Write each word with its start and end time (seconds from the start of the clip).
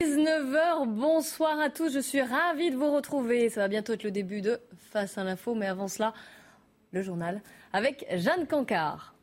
19h, 0.00 0.86
bonsoir 0.86 1.60
à 1.60 1.68
tous, 1.68 1.92
je 1.92 1.98
suis 1.98 2.22
ravie 2.22 2.70
de 2.70 2.76
vous 2.76 2.90
retrouver. 2.90 3.50
Ça 3.50 3.60
va 3.60 3.68
bientôt 3.68 3.92
être 3.92 4.02
le 4.02 4.10
début 4.10 4.40
de 4.40 4.58
Face 4.90 5.18
à 5.18 5.24
l'info, 5.24 5.54
mais 5.54 5.66
avant 5.66 5.88
cela, 5.88 6.14
le 6.92 7.02
journal 7.02 7.42
avec 7.74 8.06
Jeanne 8.16 8.46
Cancard. 8.46 9.14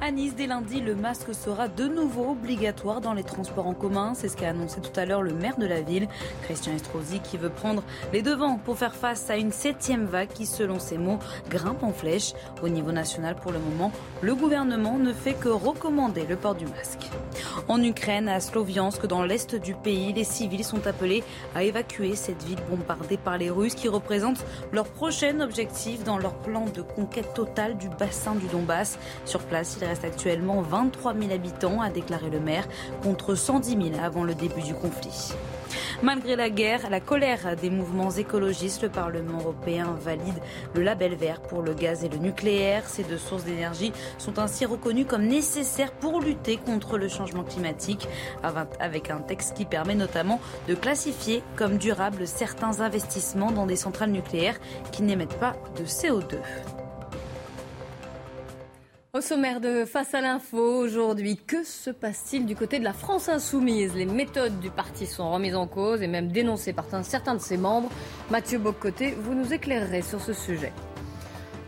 À 0.00 0.12
Nice, 0.12 0.36
dès 0.36 0.46
lundi, 0.46 0.80
le 0.80 0.94
masque 0.94 1.34
sera 1.34 1.66
de 1.66 1.88
nouveau 1.88 2.30
obligatoire 2.30 3.00
dans 3.00 3.14
les 3.14 3.24
transports 3.24 3.66
en 3.66 3.74
commun. 3.74 4.12
C'est 4.14 4.28
ce 4.28 4.36
qu'a 4.36 4.50
annoncé 4.50 4.80
tout 4.80 4.92
à 4.94 5.04
l'heure 5.04 5.22
le 5.22 5.32
maire 5.34 5.58
de 5.58 5.66
la 5.66 5.80
ville, 5.80 6.06
Christian 6.44 6.72
Estrosi, 6.72 7.18
qui 7.18 7.36
veut 7.36 7.50
prendre 7.50 7.82
les 8.12 8.22
devants 8.22 8.58
pour 8.64 8.78
faire 8.78 8.94
face 8.94 9.28
à 9.28 9.36
une 9.36 9.50
septième 9.50 10.04
vague 10.04 10.28
qui, 10.28 10.46
selon 10.46 10.78
ses 10.78 10.98
mots, 10.98 11.18
grimpe 11.50 11.82
en 11.82 11.92
flèche. 11.92 12.32
Au 12.62 12.68
niveau 12.68 12.92
national, 12.92 13.34
pour 13.34 13.50
le 13.50 13.58
moment, 13.58 13.90
le 14.22 14.36
gouvernement 14.36 14.98
ne 14.98 15.12
fait 15.12 15.34
que 15.34 15.48
recommander 15.48 16.26
le 16.26 16.36
port 16.36 16.54
du 16.54 16.66
masque. 16.66 17.10
En 17.66 17.82
Ukraine, 17.82 18.28
à 18.28 18.38
Sloviansk, 18.38 19.04
dans 19.06 19.24
l'est 19.24 19.56
du 19.56 19.74
pays, 19.74 20.12
les 20.12 20.24
civils 20.24 20.64
sont 20.64 20.86
appelés 20.86 21.24
à 21.56 21.64
évacuer 21.64 22.14
cette 22.14 22.44
ville 22.44 22.60
bombardée 22.70 23.16
par 23.16 23.36
les 23.36 23.50
Russes 23.50 23.74
qui 23.74 23.88
représente 23.88 24.44
leur 24.72 24.86
prochain 24.86 25.40
objectif 25.40 26.04
dans 26.04 26.18
leur 26.18 26.34
plan 26.34 26.66
de 26.66 26.82
conquête 26.82 27.34
totale 27.34 27.76
du 27.78 27.88
bassin 27.88 28.36
du 28.36 28.46
Donbass. 28.46 28.96
Sur 29.24 29.40
place, 29.40 29.76
reste 29.88 30.04
actuellement 30.04 30.60
23 30.60 31.14
000 31.14 31.32
habitants, 31.32 31.80
a 31.80 31.90
déclaré 31.90 32.30
le 32.30 32.40
maire, 32.40 32.68
contre 33.02 33.34
110 33.34 33.70
000 33.70 33.82
avant 34.02 34.24
le 34.24 34.34
début 34.34 34.62
du 34.62 34.74
conflit. 34.74 35.32
Malgré 36.02 36.36
la 36.36 36.48
guerre, 36.48 36.90
la 36.90 37.00
colère 37.00 37.56
des 37.56 37.70
mouvements 37.70 38.10
écologistes, 38.10 38.82
le 38.82 38.88
Parlement 38.88 39.38
européen 39.38 39.96
valide 40.00 40.40
le 40.74 40.82
label 40.82 41.16
vert 41.16 41.40
pour 41.40 41.60
le 41.60 41.74
gaz 41.74 42.04
et 42.04 42.08
le 42.08 42.18
nucléaire. 42.18 42.88
Ces 42.88 43.02
deux 43.02 43.18
sources 43.18 43.44
d'énergie 43.44 43.92
sont 44.16 44.38
ainsi 44.38 44.64
reconnues 44.64 45.06
comme 45.06 45.26
nécessaires 45.26 45.90
pour 45.90 46.20
lutter 46.20 46.56
contre 46.56 46.98
le 46.98 47.08
changement 47.08 47.42
climatique, 47.42 48.06
avec 48.78 49.10
un 49.10 49.18
texte 49.18 49.56
qui 49.56 49.64
permet 49.64 49.96
notamment 49.96 50.40
de 50.68 50.74
classifier 50.74 51.42
comme 51.56 51.78
durables 51.78 52.26
certains 52.26 52.80
investissements 52.80 53.50
dans 53.50 53.66
des 53.66 53.76
centrales 53.76 54.12
nucléaires 54.12 54.60
qui 54.92 55.02
n'émettent 55.02 55.40
pas 55.40 55.56
de 55.76 55.84
CO2. 55.84 56.36
Au 59.14 59.22
sommaire 59.22 59.62
de 59.62 59.86
Face 59.86 60.12
à 60.12 60.20
l'info, 60.20 60.58
aujourd'hui, 60.58 61.38
que 61.38 61.64
se 61.64 61.88
passe-t-il 61.88 62.44
du 62.44 62.54
côté 62.54 62.78
de 62.78 62.84
la 62.84 62.92
France 62.92 63.30
insoumise? 63.30 63.94
Les 63.94 64.04
méthodes 64.04 64.60
du 64.60 64.68
parti 64.68 65.06
sont 65.06 65.32
remises 65.32 65.56
en 65.56 65.66
cause 65.66 66.02
et 66.02 66.06
même 66.06 66.30
dénoncées 66.30 66.74
par 66.74 66.84
certains 67.02 67.34
de 67.34 67.40
ses 67.40 67.56
membres. 67.56 67.88
Mathieu 68.30 68.58
Bocoté, 68.58 69.16
vous 69.18 69.32
nous 69.32 69.54
éclairerez 69.54 70.02
sur 70.02 70.20
ce 70.20 70.34
sujet. 70.34 70.74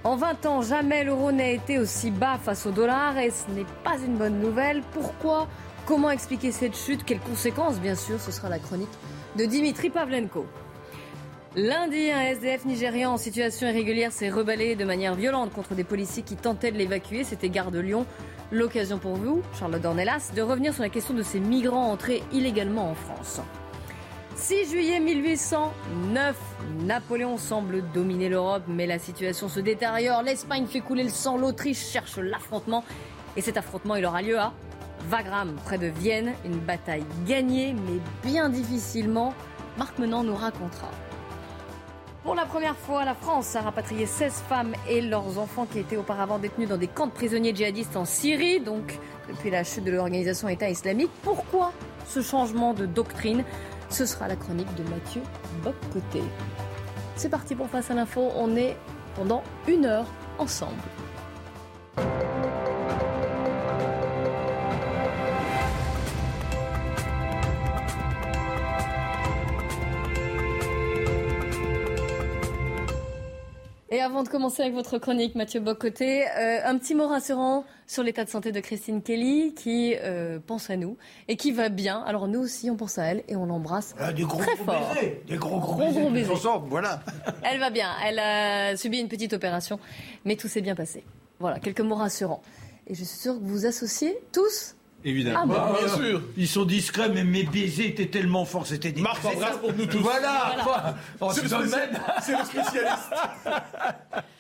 En 0.05 0.17
20 0.17 0.45
ans, 0.45 0.61
jamais 0.61 1.03
l'euro 1.03 1.33
n'a 1.33 1.49
été 1.49 1.79
aussi 1.79 2.11
bas 2.11 2.37
face 2.37 2.67
au 2.67 2.73
dollar 2.73 3.17
et 3.17 3.31
ce 3.31 3.51
n'est 3.53 3.67
pas 3.85 3.97
une 3.97 4.19
bonne 4.19 4.39
nouvelle. 4.39 4.83
Pourquoi? 4.93 5.49
Comment 5.87 6.11
expliquer 6.11 6.53
cette 6.53 6.77
chute? 6.77 7.05
Quelles 7.05 7.21
conséquences? 7.21 7.81
Bien 7.81 7.95
sûr, 7.95 8.21
ce 8.21 8.33
sera 8.33 8.51
la 8.51 8.59
chronique 8.59 8.93
de 9.39 9.47
Dimitri 9.47 9.89
Pavlenko. 9.89 10.45
Lundi, 11.57 12.13
un 12.13 12.21
SDF 12.21 12.65
nigérian 12.65 13.15
en 13.15 13.17
situation 13.17 13.67
irrégulière 13.67 14.13
s'est 14.13 14.31
rebellé 14.31 14.77
de 14.77 14.85
manière 14.85 15.17
violente 15.17 15.53
contre 15.53 15.75
des 15.75 15.83
policiers 15.83 16.23
qui 16.23 16.37
tentaient 16.37 16.71
de 16.71 16.79
l'évacuer. 16.79 17.25
C'était 17.25 17.49
Gare 17.49 17.73
de 17.73 17.81
Lyon. 17.81 18.07
L'occasion 18.53 18.99
pour 18.99 19.17
vous, 19.17 19.43
Charlotte 19.59 19.83
Dornelas, 19.83 20.31
de 20.37 20.43
revenir 20.43 20.73
sur 20.73 20.85
la 20.85 20.91
question 20.91 21.13
de 21.13 21.25
ces 21.25 21.41
migrants 21.41 21.91
entrés 21.91 22.23
illégalement 22.33 22.89
en 22.89 22.95
France. 22.95 23.41
6 24.37 24.71
juillet 24.71 25.01
1809, 25.01 26.37
Napoléon 26.85 27.37
semble 27.37 27.83
dominer 27.93 28.29
l'Europe, 28.29 28.63
mais 28.69 28.87
la 28.87 29.01
situation 29.01 29.49
se 29.49 29.59
détériore. 29.59 30.23
L'Espagne 30.23 30.67
fait 30.67 30.81
couler 30.81 31.03
le 31.03 31.11
sang, 31.11 31.37
l'Autriche 31.37 31.85
cherche 31.85 32.19
l'affrontement. 32.19 32.85
Et 33.37 33.41
cet 33.41 33.57
affrontement, 33.57 33.97
il 33.97 34.07
aura 34.07 34.23
lieu 34.23 34.39
à 34.39 34.53
Wagram, 35.11 35.57
près 35.65 35.79
de 35.79 35.89
Vienne. 35.89 36.33
Une 36.45 36.61
bataille 36.61 37.05
gagnée, 37.27 37.75
mais 37.75 38.31
bien 38.31 38.51
difficilement. 38.51 39.35
Marc 39.77 39.99
Menant 39.99 40.23
nous 40.23 40.37
racontera. 40.37 40.91
Pour 42.31 42.37
la 42.37 42.47
première 42.47 42.77
fois, 42.77 43.05
la 43.05 43.17
France 43.17 43.57
a 43.57 43.61
rapatrié 43.61 44.07
16 44.07 44.45
femmes 44.49 44.73
et 44.89 45.01
leurs 45.01 45.37
enfants 45.41 45.67
qui 45.67 45.81
étaient 45.81 45.97
auparavant 45.97 46.39
détenus 46.39 46.69
dans 46.69 46.77
des 46.77 46.87
camps 46.87 47.09
de 47.09 47.13
prisonniers 47.13 47.53
djihadistes 47.53 47.97
en 47.97 48.05
Syrie, 48.05 48.61
donc 48.61 49.01
depuis 49.29 49.51
la 49.51 49.65
chute 49.65 49.83
de 49.83 49.91
l'organisation 49.91 50.49
État 50.49 50.71
islamique. 50.71 51.11
Pourquoi 51.25 51.73
ce 52.07 52.23
changement 52.23 52.73
de 52.73 52.87
doctrine? 52.87 53.43
Ce 53.89 54.07
sera 54.07 54.29
la 54.29 54.37
chronique 54.37 54.73
de 54.77 54.85
Mathieu 54.85 55.23
Boccoté. 55.65 56.23
C'est 57.17 57.31
parti 57.31 57.57
pour 57.57 57.67
Face 57.67 57.91
à 57.91 57.95
l'info, 57.95 58.31
on 58.37 58.55
est 58.55 58.77
pendant 59.17 59.43
une 59.67 59.85
heure 59.85 60.07
ensemble. 60.39 60.79
Et 73.93 74.01
avant 74.01 74.23
de 74.23 74.29
commencer 74.29 74.63
avec 74.63 74.73
votre 74.73 74.99
chronique, 74.99 75.35
Mathieu 75.35 75.59
Bocoté, 75.59 76.25
euh, 76.39 76.61
un 76.65 76.79
petit 76.79 76.95
mot 76.95 77.09
rassurant 77.09 77.65
sur 77.89 78.05
l'état 78.05 78.25
de 78.25 78.31
santé 78.31 78.53
de 78.53 78.61
Christine 78.61 79.03
Kelly 79.03 79.53
qui 79.53 79.97
euh, 79.97 80.39
pense 80.39 80.71
à 80.71 80.77
nous 80.77 80.97
et 81.27 81.37
qui 81.37 81.51
va 81.51 81.71
bien. 81.71 82.01
Alors 82.07 82.29
nous 82.29 82.39
aussi, 82.39 82.71
on 82.71 82.77
pense 82.77 82.99
à 82.99 83.07
elle 83.07 83.25
et 83.27 83.35
on 83.35 83.47
l'embrasse 83.47 83.97
ah, 83.99 84.13
très 84.13 84.23
gros 84.23 84.39
fort. 84.39 84.95
Baisers, 84.95 85.17
des 85.27 85.37
gros 85.37 85.59
gros, 85.59 85.75
Gros, 85.75 85.91
gros 85.91 86.11
baisers. 86.11 86.33
Ensemble, 86.33 86.69
voilà. 86.69 87.03
Elle 87.43 87.59
va 87.59 87.71
bien. 87.71 87.91
Elle 88.07 88.21
a 88.21 88.77
subi 88.77 89.01
une 89.01 89.09
petite 89.09 89.33
opération, 89.33 89.81
mais 90.25 90.37
tout 90.37 90.47
s'est 90.47 90.61
bien 90.61 90.77
passé. 90.77 91.03
Voilà, 91.41 91.59
quelques 91.59 91.81
mots 91.81 91.97
rassurants. 91.97 92.43
Et 92.87 92.95
je 92.95 93.03
suis 93.03 93.19
sûre 93.19 93.35
que 93.35 93.41
vous 93.41 93.49
vous 93.49 93.67
associez 93.67 94.17
tous. 94.31 94.77
Évidemment. 95.05 95.41
Ah 95.43 95.47
bon. 95.47 95.53
Bah, 95.55 95.79
bien 95.79 95.97
sûr. 95.97 96.23
Ils 96.37 96.49
sont 96.49 96.65
discrets, 96.65 97.09
mais 97.09 97.25
mes 97.25 97.45
baisers 97.45 97.87
étaient 97.87 98.07
tellement 98.07 98.45
forts, 98.45 98.67
c'était 98.67 98.93
des. 98.93 99.01
Marc 99.01 99.25
embrasse 99.25 99.57
pour 99.59 99.73
nous 99.73 99.87
tous. 99.87 99.99
Voilà. 99.99 100.57
Oh, 101.21 101.31
C'est 101.33 101.43
le. 101.43 101.49
C'est 102.23 102.39
le 102.39 102.45
spécialiste. 102.45 103.11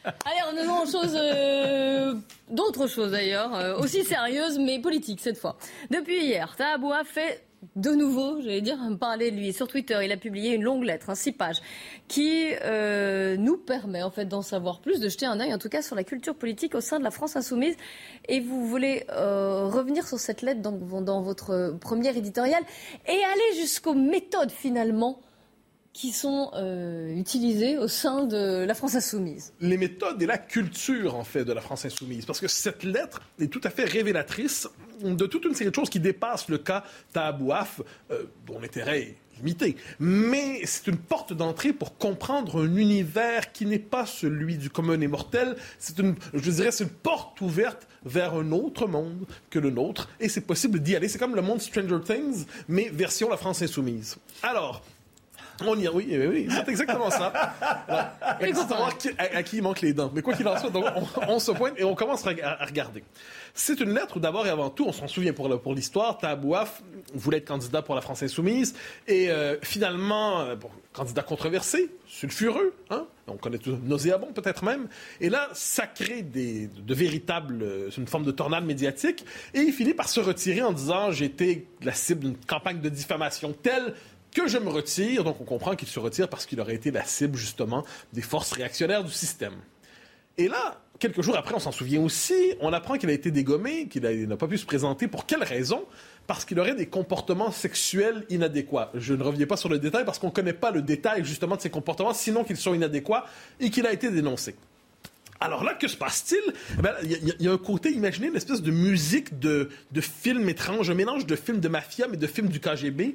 Allez, 0.04 0.40
on 0.52 0.56
est 0.56 0.66
dans 0.66 0.86
chose, 0.86 1.14
euh, 1.14 2.14
d'autres 2.50 2.86
choses 2.86 3.12
d'ailleurs, 3.12 3.54
euh, 3.54 3.78
aussi 3.78 4.04
sérieuses 4.04 4.58
mais 4.58 4.80
politiques 4.80 5.20
cette 5.20 5.38
fois. 5.38 5.56
Depuis 5.90 6.24
hier, 6.24 6.54
Tahabou 6.56 6.90
a 6.92 7.04
fait 7.04 7.44
de 7.76 7.90
nouveau, 7.90 8.40
j'allais 8.40 8.60
dire, 8.60 8.78
parler 9.00 9.30
de 9.30 9.36
lui. 9.36 9.52
Sur 9.52 9.68
Twitter, 9.68 9.98
il 10.02 10.12
a 10.12 10.16
publié 10.16 10.54
une 10.54 10.62
longue 10.62 10.84
lettre, 10.84 11.16
six 11.16 11.32
pages, 11.32 11.60
qui 12.08 12.52
euh, 12.62 13.36
nous 13.36 13.56
permet 13.56 14.02
en 14.02 14.10
fait 14.10 14.24
d'en 14.24 14.42
savoir 14.42 14.80
plus, 14.80 15.00
de 15.00 15.08
jeter 15.08 15.26
un 15.26 15.40
œil 15.40 15.52
en 15.54 15.58
tout 15.58 15.68
cas 15.68 15.82
sur 15.82 15.96
la 15.96 16.04
culture 16.04 16.34
politique 16.34 16.74
au 16.74 16.80
sein 16.80 16.98
de 16.98 17.04
la 17.04 17.10
France 17.10 17.36
insoumise. 17.36 17.76
Et 18.28 18.40
vous 18.40 18.66
voulez 18.66 19.04
euh, 19.10 19.66
revenir 19.66 20.06
sur 20.06 20.18
cette 20.18 20.42
lettre 20.42 20.62
dans, 20.62 20.72
dans 20.72 21.22
votre 21.22 21.76
première 21.80 22.16
éditorial 22.16 22.62
et 23.06 23.10
aller 23.10 23.58
jusqu'aux 23.60 23.94
méthodes 23.94 24.50
finalement 24.50 25.20
qui 25.92 26.12
sont 26.12 26.50
euh, 26.54 27.14
utilisées 27.16 27.76
au 27.76 27.88
sein 27.88 28.24
de 28.24 28.64
la 28.64 28.74
France 28.74 28.94
insoumise. 28.94 29.52
Les 29.60 29.76
méthodes 29.76 30.22
et 30.22 30.26
la 30.26 30.38
culture, 30.38 31.16
en 31.16 31.24
fait, 31.24 31.44
de 31.44 31.52
la 31.52 31.60
France 31.60 31.84
insoumise. 31.84 32.24
Parce 32.26 32.40
que 32.40 32.48
cette 32.48 32.84
lettre 32.84 33.22
est 33.40 33.48
tout 33.48 33.60
à 33.64 33.70
fait 33.70 33.84
révélatrice 33.84 34.68
de 35.02 35.26
toute 35.26 35.44
une 35.44 35.54
série 35.54 35.70
de 35.70 35.74
choses 35.74 35.90
qui 35.90 36.00
dépassent 36.00 36.48
le 36.48 36.58
cas 36.58 36.84
Tahabouaf, 37.12 37.80
euh, 38.10 38.24
dont 38.46 38.60
l'intérêt 38.60 39.00
est 39.00 39.16
limité. 39.36 39.76
Mais 39.98 40.60
c'est 40.64 40.86
une 40.86 40.98
porte 40.98 41.32
d'entrée 41.32 41.72
pour 41.72 41.96
comprendre 41.96 42.62
un 42.62 42.76
univers 42.76 43.52
qui 43.52 43.66
n'est 43.66 43.78
pas 43.78 44.06
celui 44.06 44.58
du 44.58 44.70
commun 44.70 44.98
des 44.98 45.08
mortels. 45.08 45.56
C'est 45.78 45.98
une, 45.98 46.14
je 46.34 46.50
dirais, 46.50 46.70
c'est 46.70 46.84
une 46.84 46.90
porte 46.90 47.40
ouverte 47.40 47.88
vers 48.04 48.34
un 48.34 48.52
autre 48.52 48.86
monde 48.86 49.26
que 49.50 49.58
le 49.58 49.70
nôtre. 49.70 50.08
Et 50.20 50.28
c'est 50.28 50.42
possible 50.42 50.80
d'y 50.80 50.94
aller. 50.94 51.08
C'est 51.08 51.18
comme 51.18 51.34
le 51.34 51.42
monde 51.42 51.60
Stranger 51.60 51.98
Things, 52.04 52.44
mais 52.68 52.90
version 52.92 53.28
la 53.28 53.36
France 53.36 53.62
insoumise. 53.62 54.16
Alors, 54.42 54.82
On 55.66 55.78
y 55.78 55.88
oui, 55.88 56.06
oui, 56.10 56.26
oui, 56.26 56.48
c'est 56.50 56.68
exactement 56.68 57.10
ça. 57.10 57.32
savoir 58.54 58.92
à, 59.18 59.42
qui 59.42 59.56
il 59.56 59.62
manque 59.62 59.80
les 59.80 59.92
dents. 59.92 60.10
Mais 60.14 60.22
quoi 60.22 60.34
qu'il 60.34 60.46
en 60.48 60.58
soit, 60.58 60.70
donc, 60.70 60.84
on, 61.28 61.38
se 61.38 61.50
pointe 61.52 61.74
et 61.76 61.84
on 61.84 61.94
commence 61.94 62.26
à, 62.26 62.64
regarder. 62.64 63.02
C'est 63.54 63.80
une 63.80 63.92
lettre 63.94 64.16
où 64.16 64.20
d'abord 64.20 64.46
et 64.46 64.50
avant 64.50 64.70
tout, 64.70 64.86
on 64.86 64.92
s'en 64.92 65.08
souvient 65.08 65.32
pour, 65.32 65.60
pour 65.60 65.74
l'histoire, 65.74 66.18
Tabouaf 66.18 66.82
voulait 67.14 67.38
être 67.38 67.48
candidat 67.48 67.82
pour 67.82 67.94
la 67.94 68.00
France 68.00 68.22
insoumise 68.22 68.74
et 69.08 69.30
euh, 69.30 69.56
finalement, 69.62 70.40
euh, 70.40 70.56
candidat 70.92 71.22
controversé, 71.22 71.90
sulfureux, 72.06 72.74
hein? 72.90 73.06
on 73.26 73.36
connaît 73.36 73.58
tout, 73.58 73.76
nauséabond 73.82 74.32
peut-être 74.32 74.64
même. 74.64 74.88
Et 75.20 75.28
là, 75.28 75.48
ça 75.52 75.86
crée 75.86 76.22
des, 76.22 76.66
de 76.68 76.94
véritables, 76.94 77.62
euh, 77.62 77.90
une 77.96 78.06
forme 78.06 78.24
de 78.24 78.32
tornade 78.32 78.64
médiatique 78.64 79.24
et 79.54 79.60
il 79.60 79.72
finit 79.72 79.94
par 79.94 80.08
se 80.08 80.20
retirer 80.20 80.62
en 80.62 80.72
disant 80.72 81.10
j'ai 81.10 81.26
été 81.26 81.66
la 81.82 81.92
cible 81.92 82.20
d'une 82.20 82.36
campagne 82.36 82.80
de 82.80 82.88
diffamation 82.88 83.52
telle 83.52 83.94
que 84.34 84.48
je 84.48 84.58
me 84.58 84.68
retire. 84.68 85.24
Donc 85.24 85.40
on 85.40 85.44
comprend 85.44 85.76
qu'il 85.76 85.88
se 85.88 85.98
retire 85.98 86.28
parce 86.28 86.46
qu'il 86.46 86.60
aurait 86.60 86.74
été 86.74 86.90
la 86.90 87.04
cible 87.04 87.36
justement 87.36 87.84
des 88.12 88.22
forces 88.22 88.52
réactionnaires 88.52 89.04
du 89.04 89.12
système. 89.12 89.54
Et 90.38 90.48
là, 90.48 90.80
quelques 90.98 91.22
jours 91.22 91.36
après, 91.36 91.54
on 91.54 91.58
s'en 91.58 91.72
souvient 91.72 92.00
aussi, 92.00 92.54
on 92.60 92.72
apprend 92.72 92.96
qu'il 92.96 93.10
a 93.10 93.12
été 93.12 93.30
dégommé, 93.30 93.88
qu'il 93.88 94.02
n'a 94.02 94.36
pas 94.36 94.46
pu 94.46 94.58
se 94.58 94.64
présenter. 94.64 95.08
Pour 95.08 95.26
quelle 95.26 95.42
raison? 95.42 95.84
Parce 96.26 96.44
qu'il 96.44 96.58
aurait 96.60 96.74
des 96.74 96.86
comportements 96.86 97.50
sexuels 97.50 98.24
inadéquats. 98.30 98.90
Je 98.94 99.14
ne 99.14 99.22
reviens 99.22 99.46
pas 99.46 99.56
sur 99.56 99.68
le 99.68 99.78
détail 99.78 100.04
parce 100.04 100.18
qu'on 100.18 100.28
ne 100.28 100.32
connaît 100.32 100.52
pas 100.52 100.70
le 100.70 100.82
détail 100.82 101.24
justement 101.24 101.56
de 101.56 101.60
ses 101.60 101.70
comportements, 101.70 102.14
sinon 102.14 102.44
qu'ils 102.44 102.56
sont 102.56 102.72
inadéquats 102.72 103.26
et 103.58 103.70
qu'il 103.70 103.86
a 103.86 103.92
été 103.92 104.10
dénoncé. 104.10 104.54
Alors 105.40 105.64
là, 105.64 105.72
que 105.74 105.88
se 105.88 105.96
passe-t-il? 105.96 106.42
Il 106.46 106.74
eh 106.78 106.82
ben, 106.82 106.94
y, 107.40 107.48
a 107.48 107.52
un 107.52 107.58
côté, 107.58 107.90
imaginez 107.90 108.28
une 108.28 108.36
espèce 108.36 108.60
de 108.60 108.70
musique 108.70 109.38
de, 109.38 109.70
de 109.90 110.00
film 110.02 110.46
étrange, 110.50 110.90
un 110.90 110.94
mélange 110.94 111.24
de 111.24 111.34
films 111.34 111.60
de 111.60 111.68
mafia 111.68 112.06
mais 112.08 112.18
de 112.18 112.26
films 112.26 112.48
du 112.48 112.60
KGB. 112.60 113.14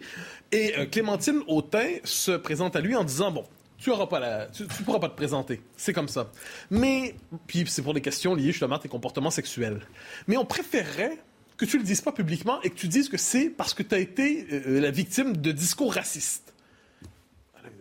Et 0.51 0.73
euh, 0.77 0.85
Clémentine 0.87 1.41
Autain 1.47 1.97
se 2.03 2.31
présente 2.31 2.75
à 2.75 2.81
lui 2.81 2.95
en 2.95 3.03
disant, 3.03 3.31
bon, 3.31 3.45
tu 3.77 3.91
auras 3.91 4.07
pas 4.07 4.47
tu, 4.47 4.65
pourras 4.83 4.99
pas 4.99 5.09
te 5.09 5.15
présenter. 5.15 5.61
C'est 5.77 5.93
comme 5.93 6.07
ça. 6.07 6.31
Mais, 6.71 7.15
puis 7.45 7.63
c'est 7.67 7.83
pour 7.83 7.93
des 7.93 8.01
questions 8.01 8.33
liées 8.33 8.51
justement 8.51 8.77
à 8.77 8.79
tes 8.79 8.89
comportements 8.89 9.29
sexuels. 9.29 9.81
Mais 10.27 10.37
on 10.37 10.45
préférerait 10.45 11.19
que 11.57 11.65
tu 11.65 11.77
le 11.77 11.83
dises 11.83 12.01
pas 12.01 12.11
publiquement 12.11 12.59
et 12.63 12.71
que 12.71 12.75
tu 12.75 12.87
dises 12.87 13.07
que 13.07 13.17
c'est 13.17 13.49
parce 13.49 13.75
que 13.75 13.83
tu 13.83 13.93
as 13.93 13.99
été 13.99 14.47
euh, 14.51 14.81
la 14.81 14.89
victime 14.89 15.37
de 15.37 15.51
discours 15.51 15.93
racistes. 15.93 16.54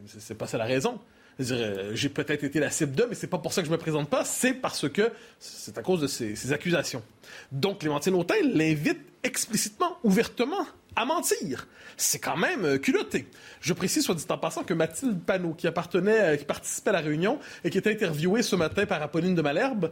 C'est 0.07 0.35
pas 0.35 0.47
ça 0.47 0.59
la 0.59 0.65
raison. 0.65 1.01
Euh, 1.41 1.91
j'ai 1.95 2.09
peut-être 2.09 2.45
été 2.45 2.61
la 2.61 2.71
cible 2.71 2.95
d'eux, 2.95 3.07
mais 3.09 3.15
c'est 3.15 3.27
pas 3.27 3.39
pour 3.39 3.53
ça 3.53 3.63
que 3.63 3.67
je 3.67 3.73
me 3.73 3.79
présente 3.79 4.09
pas, 4.09 4.25
c'est 4.25 4.55
parce 4.55 4.89
que 4.89 5.11
c'est 5.41 5.77
à 5.77 5.83
cause 5.83 6.01
de 6.01 6.07
ces, 6.07 6.53
accusations. 6.53 7.03
Donc, 7.51 7.81
Clémentine 7.81 8.15
Autain 8.15 8.37
l'invite 8.53 9.01
explicitement, 9.25 9.99
ouvertement, 10.05 10.67
à 10.97 11.05
mentir. 11.05 11.67
C'est 11.97 12.21
quand 12.21 12.37
même 12.37 12.65
euh, 12.65 12.79
culotté. 12.79 13.27
Je 13.61 13.73
précise, 13.73 14.05
soit 14.05 14.15
dit 14.15 14.25
en 14.29 14.39
passant, 14.39 14.63
que 14.63 14.75
Mathilde 14.75 15.21
Panot, 15.25 15.55
qui 15.55 15.67
appartenait, 15.67 16.21
euh, 16.21 16.37
qui 16.37 16.45
participait 16.45 16.91
à 16.91 16.95
la 16.95 17.01
réunion 17.01 17.41
et 17.65 17.71
qui 17.71 17.79
était 17.79 17.91
interviewée 17.91 18.43
ce 18.43 18.55
matin 18.55 18.87
par 18.87 19.03
Apolline 19.03 19.35
de 19.35 19.43
Malherbe, 19.43 19.91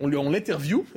on, 0.00 0.12
on 0.12 0.32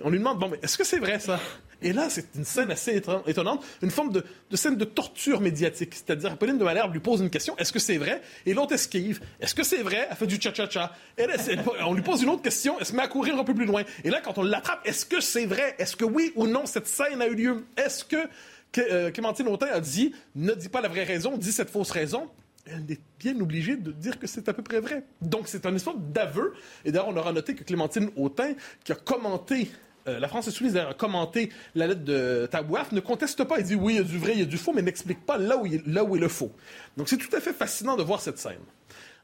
on 0.03 0.09
lui 0.09 0.19
demande, 0.19 0.39
bon, 0.39 0.49
mais 0.49 0.59
est-ce 0.61 0.77
que 0.77 0.83
c'est 0.83 0.99
vrai 0.99 1.19
ça? 1.19 1.39
Et 1.83 1.93
là, 1.93 2.09
c'est 2.09 2.27
une 2.35 2.45
scène 2.45 2.69
assez 2.69 3.01
étonnante, 3.25 3.65
une 3.81 3.89
forme 3.89 4.11
de, 4.11 4.23
scène 4.53 4.77
de 4.77 4.85
torture 4.85 5.41
médiatique. 5.41 5.95
C'est-à-dire, 5.95 6.37
Pauline 6.37 6.59
de 6.59 6.63
Malherbe 6.63 6.93
lui 6.93 6.99
pose 6.99 7.21
une 7.21 7.31
question, 7.31 7.57
est-ce 7.57 7.73
que 7.73 7.79
c'est 7.79 7.97
vrai? 7.97 8.21
Et 8.45 8.53
l'autre 8.53 8.73
esquive. 8.73 9.19
Est-ce 9.39 9.55
que 9.55 9.63
c'est 9.63 9.81
vrai? 9.81 10.07
Elle 10.09 10.15
fait 10.15 10.27
du 10.27 10.39
cha-cha-cha. 10.39 10.95
On 11.85 11.93
lui 11.93 12.03
pose 12.03 12.21
une 12.21 12.29
autre 12.29 12.43
question, 12.43 12.75
elle 12.79 12.85
se 12.85 12.95
met 12.95 13.01
à 13.01 13.07
courir 13.07 13.35
un 13.37 13.43
peu 13.43 13.55
plus 13.55 13.65
loin. 13.65 13.83
Et 14.03 14.11
là, 14.11 14.21
quand 14.23 14.37
on 14.37 14.43
l'attrape, 14.43 14.81
est-ce 14.85 15.05
que 15.05 15.19
c'est 15.19 15.45
vrai? 15.47 15.75
Est-ce 15.79 15.95
que 15.95 16.05
oui 16.05 16.31
ou 16.35 16.45
non, 16.45 16.67
cette 16.67 16.87
scène 16.87 17.21
a 17.21 17.27
eu 17.27 17.35
lieu? 17.35 17.65
Est-ce 17.77 18.05
que 18.05 18.17
euh, 18.77 19.09
Clémentine 19.09 19.47
Autain 19.47 19.67
a 19.67 19.79
dit, 19.79 20.13
ne 20.35 20.53
dis 20.53 20.69
pas 20.69 20.81
la 20.81 20.87
vraie 20.87 21.03
raison, 21.03 21.35
dis 21.35 21.51
cette 21.51 21.71
fausse 21.71 21.91
raison? 21.91 22.29
Elle 22.65 22.91
est 22.91 23.01
bien 23.19 23.39
obligée 23.39 23.75
de 23.75 23.91
dire 23.91 24.19
que 24.19 24.27
c'est 24.27 24.49
à 24.49 24.53
peu 24.53 24.63
près 24.63 24.79
vrai. 24.79 25.03
Donc, 25.21 25.47
c'est 25.47 25.65
un 25.65 25.75
histoire 25.75 25.97
d'aveu. 25.97 26.53
Et 26.85 26.91
d'ailleurs, 26.91 27.09
on 27.09 27.17
aura 27.17 27.33
noté 27.33 27.55
que 27.55 27.63
Clémentine 27.63 28.09
Autain, 28.15 28.53
qui 28.83 28.91
a 28.91 28.95
commenté 28.95 29.69
euh, 30.07 30.19
la 30.19 30.27
France 30.27 30.47
insoumise 30.47 30.75
a 30.77 30.93
commenté 30.93 31.51
la 31.75 31.87
lettre 31.87 32.03
de 32.03 32.47
Tabouaf, 32.49 32.91
ne 32.91 32.99
conteste 32.99 33.43
pas. 33.43 33.59
Il 33.59 33.65
dit 33.65 33.75
oui, 33.75 33.93
il 33.93 33.97
y 33.97 33.99
a 33.99 34.03
du 34.03 34.17
vrai, 34.17 34.33
il 34.33 34.39
y 34.39 34.43
a 34.43 34.45
du 34.45 34.57
faux, 34.57 34.73
mais 34.73 34.81
n'explique 34.81 35.25
pas 35.25 35.37
là 35.37 35.57
où, 35.57 35.65
il, 35.65 35.75
est 35.75 36.19
le 36.19 36.27
faux. 36.27 36.51
Donc 36.97 37.09
c'est 37.09 37.17
tout 37.17 37.35
à 37.35 37.39
fait 37.39 37.53
fascinant 37.53 37.95
de 37.95 38.03
voir 38.03 38.21
cette 38.21 38.39
scène. 38.39 38.61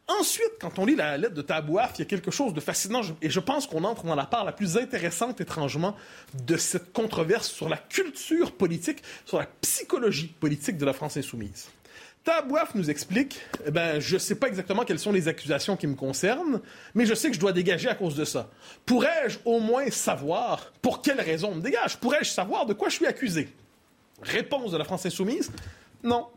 Ensuite, 0.08 0.54
quand 0.62 0.80
on 0.80 0.86
lit 0.86 0.96
la 0.96 1.18
lettre 1.18 1.34
de 1.34 1.42
Tabouaf, 1.42 1.94
il 1.96 2.00
y 2.00 2.02
a 2.04 2.06
quelque 2.06 2.32
chose 2.32 2.54
de 2.54 2.62
fascinant, 2.62 3.02
et 3.22 3.30
je 3.30 3.40
pense 3.42 3.68
qu'on 3.68 3.84
entre 3.84 4.06
dans 4.06 4.16
la 4.16 4.26
part 4.26 4.46
la 4.46 4.54
plus 4.54 4.78
intéressante, 4.78 5.42
étrangement, 5.42 5.98
de 6.46 6.56
cette 6.56 6.94
controverse 6.94 7.50
sur 7.50 7.68
la 7.68 7.76
culture 7.76 8.54
politique, 8.54 9.04
sur 9.26 9.38
la 9.38 9.48
psychologie 9.62 10.28
politique 10.28 10.78
de 10.78 10.86
la 10.86 10.94
France 10.94 11.18
insoumise. 11.18 11.68
Tabouaf 12.28 12.76
nous 12.76 12.90
explique, 12.90 13.40
eh 13.66 13.72
ben, 13.72 14.02
je 14.02 14.16
ne 14.16 14.20
sais 14.20 14.36
pas 14.36 14.50
exactement 14.50 14.84
quelles 14.84 15.00
sont 15.00 15.14
les 15.14 15.30
accusations 15.30 15.78
qui 15.78 15.88
me 15.88 15.96
concernent, 15.96 16.60
mais 16.94 17.06
je 17.06 17.14
sais 17.14 17.30
que 17.30 17.36
je 17.36 17.40
dois 17.40 17.54
dégager 17.54 17.88
à 17.88 17.96
cause 17.96 18.18
de 18.18 18.26
ça. 18.26 18.50
Pourrais-je 18.86 19.40
au 19.46 19.62
moins 19.62 19.90
savoir 19.92 20.74
pour 20.82 21.02
quelle 21.02 21.22
raison 21.22 21.52
on 21.52 21.56
me 21.56 21.62
dégage? 21.62 21.96
Pourrais-je 21.96 22.30
savoir 22.32 22.66
de 22.66 22.74
quoi 22.74 22.90
je 22.90 22.96
suis 22.96 23.06
accusé? 23.06 23.48
Réponse 24.22 24.74
de 24.74 24.78
la 24.78 24.84
France 24.84 25.06
insoumise, 25.06 25.54
non. 26.04 26.28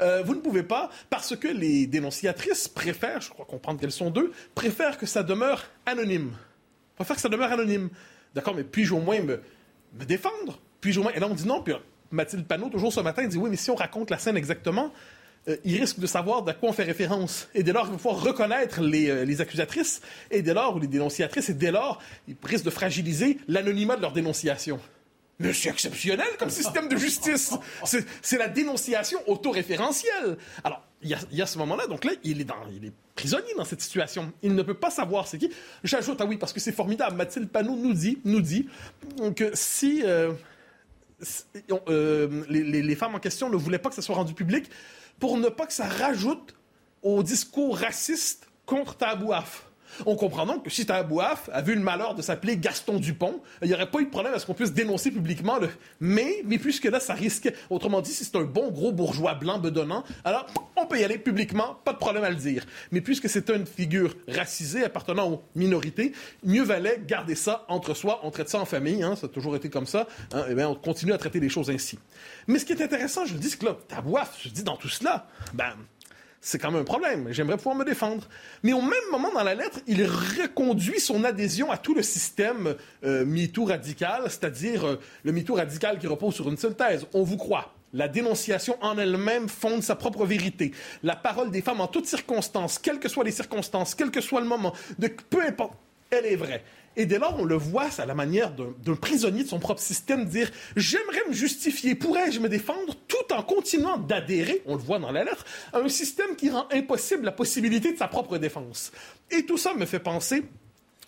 Euh, 0.00 0.22
vous 0.22 0.34
ne 0.34 0.40
pouvez 0.40 0.62
pas, 0.62 0.88
parce 1.10 1.36
que 1.36 1.48
les 1.48 1.86
dénonciatrices 1.86 2.66
préfèrent, 2.66 3.20
je 3.20 3.28
crois 3.28 3.44
comprendre 3.44 3.78
qu'elles 3.78 3.92
sont 3.92 4.08
deux, 4.08 4.32
préfèrent 4.54 4.96
que 4.96 5.04
ça 5.04 5.22
demeure 5.22 5.66
anonyme. 5.84 6.32
Préfèrent 6.94 7.16
que 7.16 7.22
ça 7.22 7.28
demeure 7.28 7.52
anonyme. 7.52 7.90
D'accord, 8.34 8.54
mais 8.54 8.64
puis-je 8.64 8.94
au 8.94 9.00
moins 9.00 9.20
me, 9.20 9.42
défendre? 10.06 10.58
Puis-je 10.80 11.00
au 11.00 11.02
moins... 11.02 11.12
Et 11.12 11.20
là, 11.20 11.28
on 11.30 11.34
dit 11.34 11.46
non, 11.46 11.60
puis 11.60 11.74
Mathilde 12.10 12.46
Panot, 12.46 12.70
toujours 12.70 12.90
ce 12.90 13.00
matin, 13.00 13.26
dit 13.26 13.36
oui, 13.36 13.50
mais 13.50 13.56
si 13.56 13.70
on 13.70 13.74
raconte 13.74 14.08
la 14.08 14.16
scène 14.16 14.38
exactement, 14.38 14.92
euh, 15.48 15.56
il 15.64 15.78
risque 15.78 15.98
de 15.98 16.06
savoir 16.06 16.42
de 16.42 16.52
quoi 16.52 16.70
on 16.70 16.72
fait 16.72 16.82
référence. 16.82 17.48
Et 17.54 17.62
dès 17.62 17.72
lors, 17.72 17.86
il 17.86 17.92
va 17.92 17.96
pouvoir 17.96 18.20
reconnaître 18.20 18.80
euh, 18.82 19.24
les, 19.24 19.40
accusatrices, 19.40 20.00
et 20.30 20.42
dès 20.42 20.54
lors, 20.54 20.76
ou 20.76 20.80
les 20.80 20.88
dénonciatrices, 20.88 21.50
et 21.50 21.54
dès 21.54 21.70
lors, 21.70 22.00
il 22.26 22.36
risque 22.42 22.64
de 22.64 22.70
fragiliser 22.70 23.38
l'anonymat 23.46 23.96
de 23.96 24.02
leur 24.02 24.12
dénonciation. 24.12 24.80
Mais 25.38 25.52
c'est 25.52 25.68
exceptionnel 25.68 26.26
comme 26.38 26.48
système 26.48 26.88
de 26.88 26.96
justice. 26.96 27.52
C'est 27.84 28.38
la 28.38 28.48
dénonciation 28.48 29.18
autoréférentielle. 29.26 30.38
Alors, 30.64 30.82
il 31.02 31.14
y 31.30 31.42
a, 31.42 31.46
ce 31.46 31.58
moment-là, 31.58 31.86
donc 31.86 32.04
là, 32.04 32.12
il 32.24 32.40
est, 32.40 32.92
prisonnier 33.14 33.52
dans 33.56 33.66
cette 33.66 33.82
situation. 33.82 34.32
Il 34.42 34.54
ne 34.54 34.62
peut 34.62 34.74
pas 34.74 34.90
savoir 34.90 35.28
c'est 35.28 35.36
qui. 35.36 35.50
J'ajoute, 35.84 36.18
ah 36.20 36.24
oui, 36.24 36.38
parce 36.38 36.54
que 36.54 36.60
c'est 36.60 36.72
formidable, 36.72 37.16
Mathilde 37.16 37.50
Panot 37.50 37.76
nous 37.76 37.92
dit, 37.92 38.18
nous 38.24 38.40
dit 38.40 38.66
que 39.36 39.50
si... 39.52 40.02
Euh, 40.04 40.32
les, 42.50 42.82
les, 42.82 42.94
femmes 42.94 43.14
en 43.14 43.18
question 43.18 43.48
ne 43.48 43.56
voulaient 43.56 43.78
pas 43.78 43.88
que 43.88 43.94
ça 43.94 44.02
soit 44.02 44.16
rendu 44.16 44.34
public, 44.34 44.68
pour 45.18 45.38
ne 45.38 45.48
pas 45.48 45.66
que 45.66 45.72
ça 45.72 45.86
rajoute 45.86 46.54
au 47.02 47.22
discours 47.22 47.78
raciste 47.78 48.48
contre 48.64 48.96
Tabouaf. 48.96 49.65
On 50.04 50.16
comprend 50.16 50.46
donc 50.46 50.64
que 50.64 50.70
si 50.70 50.84
Tabouaf 50.84 51.48
a 51.52 51.62
vu 51.62 51.74
le 51.74 51.80
malheur 51.80 52.14
de 52.14 52.22
s'appeler 52.22 52.56
Gaston 52.56 52.98
Dupont, 52.98 53.40
il 53.62 53.68
n'y 53.68 53.74
aurait 53.74 53.90
pas 53.90 54.00
eu 54.00 54.04
de 54.04 54.10
problème 54.10 54.34
à 54.34 54.38
ce 54.38 54.46
qu'on 54.46 54.54
puisse 54.54 54.72
dénoncer 54.72 55.10
publiquement 55.10 55.58
le 55.58 55.68
mais, 56.00 56.42
puisque 56.58 56.84
là, 56.84 57.00
ça 57.00 57.14
risque, 57.14 57.52
autrement 57.70 58.00
dit, 58.00 58.12
si 58.12 58.24
c'est 58.24 58.36
un 58.36 58.42
bon 58.42 58.70
gros 58.70 58.92
bourgeois 58.92 59.34
blanc 59.34 59.58
bedonnant, 59.58 60.04
alors 60.24 60.46
on 60.76 60.86
peut 60.86 60.98
y 60.98 61.04
aller 61.04 61.18
publiquement, 61.18 61.78
pas 61.84 61.92
de 61.92 61.98
problème 61.98 62.24
à 62.24 62.30
le 62.30 62.36
dire. 62.36 62.64
Mais 62.92 63.00
puisque 63.00 63.28
c'est 63.28 63.50
une 63.50 63.66
figure 63.66 64.14
racisée 64.28 64.84
appartenant 64.84 65.30
aux 65.30 65.42
minorités, 65.54 66.12
mieux 66.44 66.62
valait 66.62 67.00
garder 67.06 67.34
ça 67.34 67.64
entre 67.68 67.94
soi, 67.94 68.20
on 68.22 68.30
traite 68.30 68.48
ça 68.48 68.60
en 68.60 68.64
famille, 68.64 69.02
hein, 69.02 69.16
ça 69.16 69.26
a 69.26 69.28
toujours 69.28 69.56
été 69.56 69.70
comme 69.70 69.86
ça, 69.86 70.06
hein, 70.32 70.44
et 70.48 70.54
bien 70.54 70.68
on 70.68 70.74
continue 70.74 71.12
à 71.12 71.18
traiter 71.18 71.40
les 71.40 71.48
choses 71.48 71.70
ainsi. 71.70 71.98
Mais 72.46 72.58
ce 72.58 72.64
qui 72.64 72.72
est 72.72 72.82
intéressant, 72.82 73.24
je 73.24 73.34
le 73.34 73.40
dis, 73.40 73.50
c'est 73.50 73.58
que 73.58 73.66
là, 73.66 73.76
Tabouaf, 73.88 74.38
je 74.42 74.48
dis 74.48 74.62
dans 74.62 74.76
tout 74.76 74.88
cela, 74.88 75.26
ben, 75.54 75.74
c'est 76.40 76.58
quand 76.58 76.70
même 76.70 76.82
un 76.82 76.84
problème. 76.84 77.28
J'aimerais 77.30 77.56
pouvoir 77.56 77.76
me 77.76 77.84
défendre. 77.84 78.28
Mais 78.62 78.72
au 78.72 78.80
même 78.80 78.92
moment 79.10 79.32
dans 79.32 79.42
la 79.42 79.54
lettre, 79.54 79.80
il 79.86 80.04
reconduit 80.04 81.00
son 81.00 81.24
adhésion 81.24 81.70
à 81.70 81.76
tout 81.76 81.94
le 81.94 82.02
système 82.02 82.74
euh, 83.04 83.24
MeToo 83.24 83.64
radical, 83.64 84.22
c'est-à-dire 84.26 84.86
euh, 84.86 85.00
le 85.24 85.32
MeToo 85.32 85.54
radical 85.54 85.98
qui 85.98 86.06
repose 86.06 86.34
sur 86.34 86.48
une 86.48 86.56
seule 86.56 86.74
thèse. 86.74 87.06
On 87.14 87.22
vous 87.22 87.36
croit. 87.36 87.72
La 87.92 88.08
dénonciation 88.08 88.76
en 88.82 88.98
elle-même 88.98 89.48
fonde 89.48 89.82
sa 89.82 89.96
propre 89.96 90.26
vérité. 90.26 90.72
La 91.02 91.16
parole 91.16 91.50
des 91.50 91.62
femmes 91.62 91.80
en 91.80 91.86
toutes 91.86 92.06
circonstances, 92.06 92.78
quelles 92.78 92.98
que 92.98 93.08
soient 93.08 93.24
les 93.24 93.30
circonstances, 93.30 93.94
quel 93.94 94.10
que 94.10 94.20
soit 94.20 94.40
le 94.40 94.46
moment, 94.46 94.72
peu 95.30 95.42
importe, 95.42 95.74
elle 96.10 96.26
est 96.26 96.36
vraie. 96.36 96.62
Et 96.96 97.06
dès 97.06 97.18
lors, 97.18 97.38
on 97.38 97.44
le 97.44 97.56
voit 97.56 97.88
à 97.98 98.06
la 98.06 98.14
manière 98.14 98.52
d'un 98.52 98.94
prisonnier 98.94 99.44
de 99.44 99.48
son 99.48 99.58
propre 99.58 99.80
système 99.80 100.24
dire 100.24 100.50
J'aimerais 100.76 101.22
me 101.28 101.34
justifier, 101.34 101.94
pourrais-je 101.94 102.40
me 102.40 102.48
défendre 102.48 102.94
tout 103.06 103.32
en 103.32 103.42
continuant 103.42 103.98
d'adhérer, 103.98 104.62
on 104.66 104.76
le 104.76 104.82
voit 104.82 104.98
dans 104.98 105.12
la 105.12 105.24
lettre, 105.24 105.44
à 105.72 105.78
un 105.78 105.88
système 105.88 106.36
qui 106.36 106.50
rend 106.50 106.66
impossible 106.72 107.24
la 107.24 107.32
possibilité 107.32 107.92
de 107.92 107.98
sa 107.98 108.08
propre 108.08 108.38
défense. 108.38 108.92
Et 109.30 109.44
tout 109.44 109.58
ça 109.58 109.74
me 109.74 109.84
fait 109.84 110.00
penser 110.00 110.44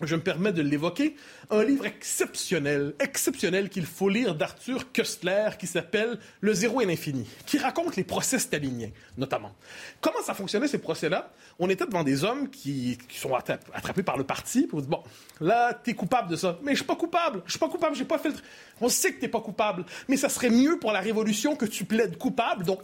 je 0.01 0.15
me 0.15 0.21
permets 0.21 0.53
de 0.53 0.61
l'évoquer, 0.61 1.15
un 1.49 1.63
livre 1.63 1.85
exceptionnel, 1.85 2.93
exceptionnel 2.99 3.69
qu'il 3.69 3.85
faut 3.85 4.07
lire 4.07 4.33
d'Arthur 4.33 4.91
Köstler 4.93 5.49
qui 5.59 5.67
s'appelle 5.67 6.19
Le 6.39 6.53
zéro 6.53 6.79
et 6.81 6.85
l'infini, 6.85 7.27
qui 7.45 7.57
raconte 7.57 7.97
les 7.97 8.05
procès 8.05 8.39
staliniens, 8.39 8.91
notamment. 9.17 9.53
Comment 9.99 10.21
ça 10.23 10.33
fonctionnait 10.33 10.67
ces 10.67 10.77
procès-là? 10.77 11.31
On 11.59 11.69
était 11.69 11.85
devant 11.85 12.03
des 12.03 12.23
hommes 12.23 12.49
qui, 12.49 12.97
sont 13.09 13.33
attrapés 13.35 14.03
par 14.03 14.17
le 14.17 14.23
parti 14.23 14.67
pour 14.67 14.81
dire, 14.81 14.89
bon, 14.89 15.03
là, 15.41 15.73
t'es 15.73 15.93
coupable 15.93 16.29
de 16.29 16.37
ça. 16.37 16.57
Mais 16.63 16.71
je 16.71 16.77
suis 16.77 16.85
pas 16.85 16.95
coupable, 16.95 17.41
je 17.45 17.51
suis 17.51 17.59
pas 17.59 17.69
coupable, 17.69 17.95
j'ai 17.95 18.05
pas 18.05 18.19
fait. 18.19 18.33
On 18.79 18.87
sait 18.87 19.13
que 19.13 19.19
t'es 19.19 19.27
pas 19.27 19.41
coupable, 19.41 19.83
mais 20.07 20.15
ça 20.15 20.29
serait 20.29 20.49
mieux 20.49 20.79
pour 20.79 20.93
la 20.93 21.01
révolution 21.01 21.57
que 21.57 21.65
tu 21.65 21.83
plaides 21.83 22.17
coupable, 22.17 22.63
donc 22.63 22.79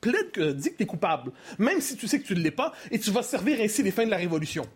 plaide 0.00 0.30
que, 0.32 0.52
dis 0.52 0.70
que 0.70 0.76
t'es 0.76 0.86
coupable, 0.86 1.32
même 1.58 1.80
si 1.80 1.96
tu 1.96 2.08
sais 2.08 2.18
que 2.18 2.26
tu 2.26 2.34
ne 2.34 2.40
l'es 2.40 2.50
pas, 2.50 2.72
et 2.90 2.98
tu 2.98 3.10
vas 3.10 3.22
servir 3.22 3.60
ainsi 3.60 3.82
les 3.82 3.90
fins 3.90 4.06
de 4.06 4.10
la 4.10 4.16
révolution. 4.16 4.66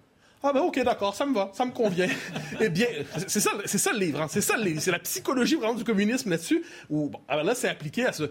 Ah 0.42 0.54
ben 0.54 0.60
ok, 0.60 0.82
d'accord, 0.82 1.14
ça 1.14 1.26
me 1.26 1.34
va, 1.34 1.50
ça 1.52 1.66
me 1.66 1.70
convient. 1.70 2.08
eh 2.60 2.70
bien, 2.70 2.86
c'est 3.26 3.40
ça, 3.40 3.50
c'est 3.66 3.76
ça 3.76 3.92
le 3.92 3.98
livre, 3.98 4.22
hein. 4.22 4.26
c'est 4.30 4.40
ça 4.40 4.56
le 4.56 4.64
livre, 4.64 4.80
c'est 4.80 4.90
la 4.90 4.98
psychologie 4.98 5.56
vraiment 5.56 5.74
du 5.74 5.84
communisme 5.84 6.30
là-dessus. 6.30 6.64
Où 6.88 7.10
bon, 7.10 7.20
alors 7.28 7.44
là, 7.44 7.54
c'est 7.54 7.68
appliqué 7.68 8.06
à 8.06 8.12
ce, 8.12 8.24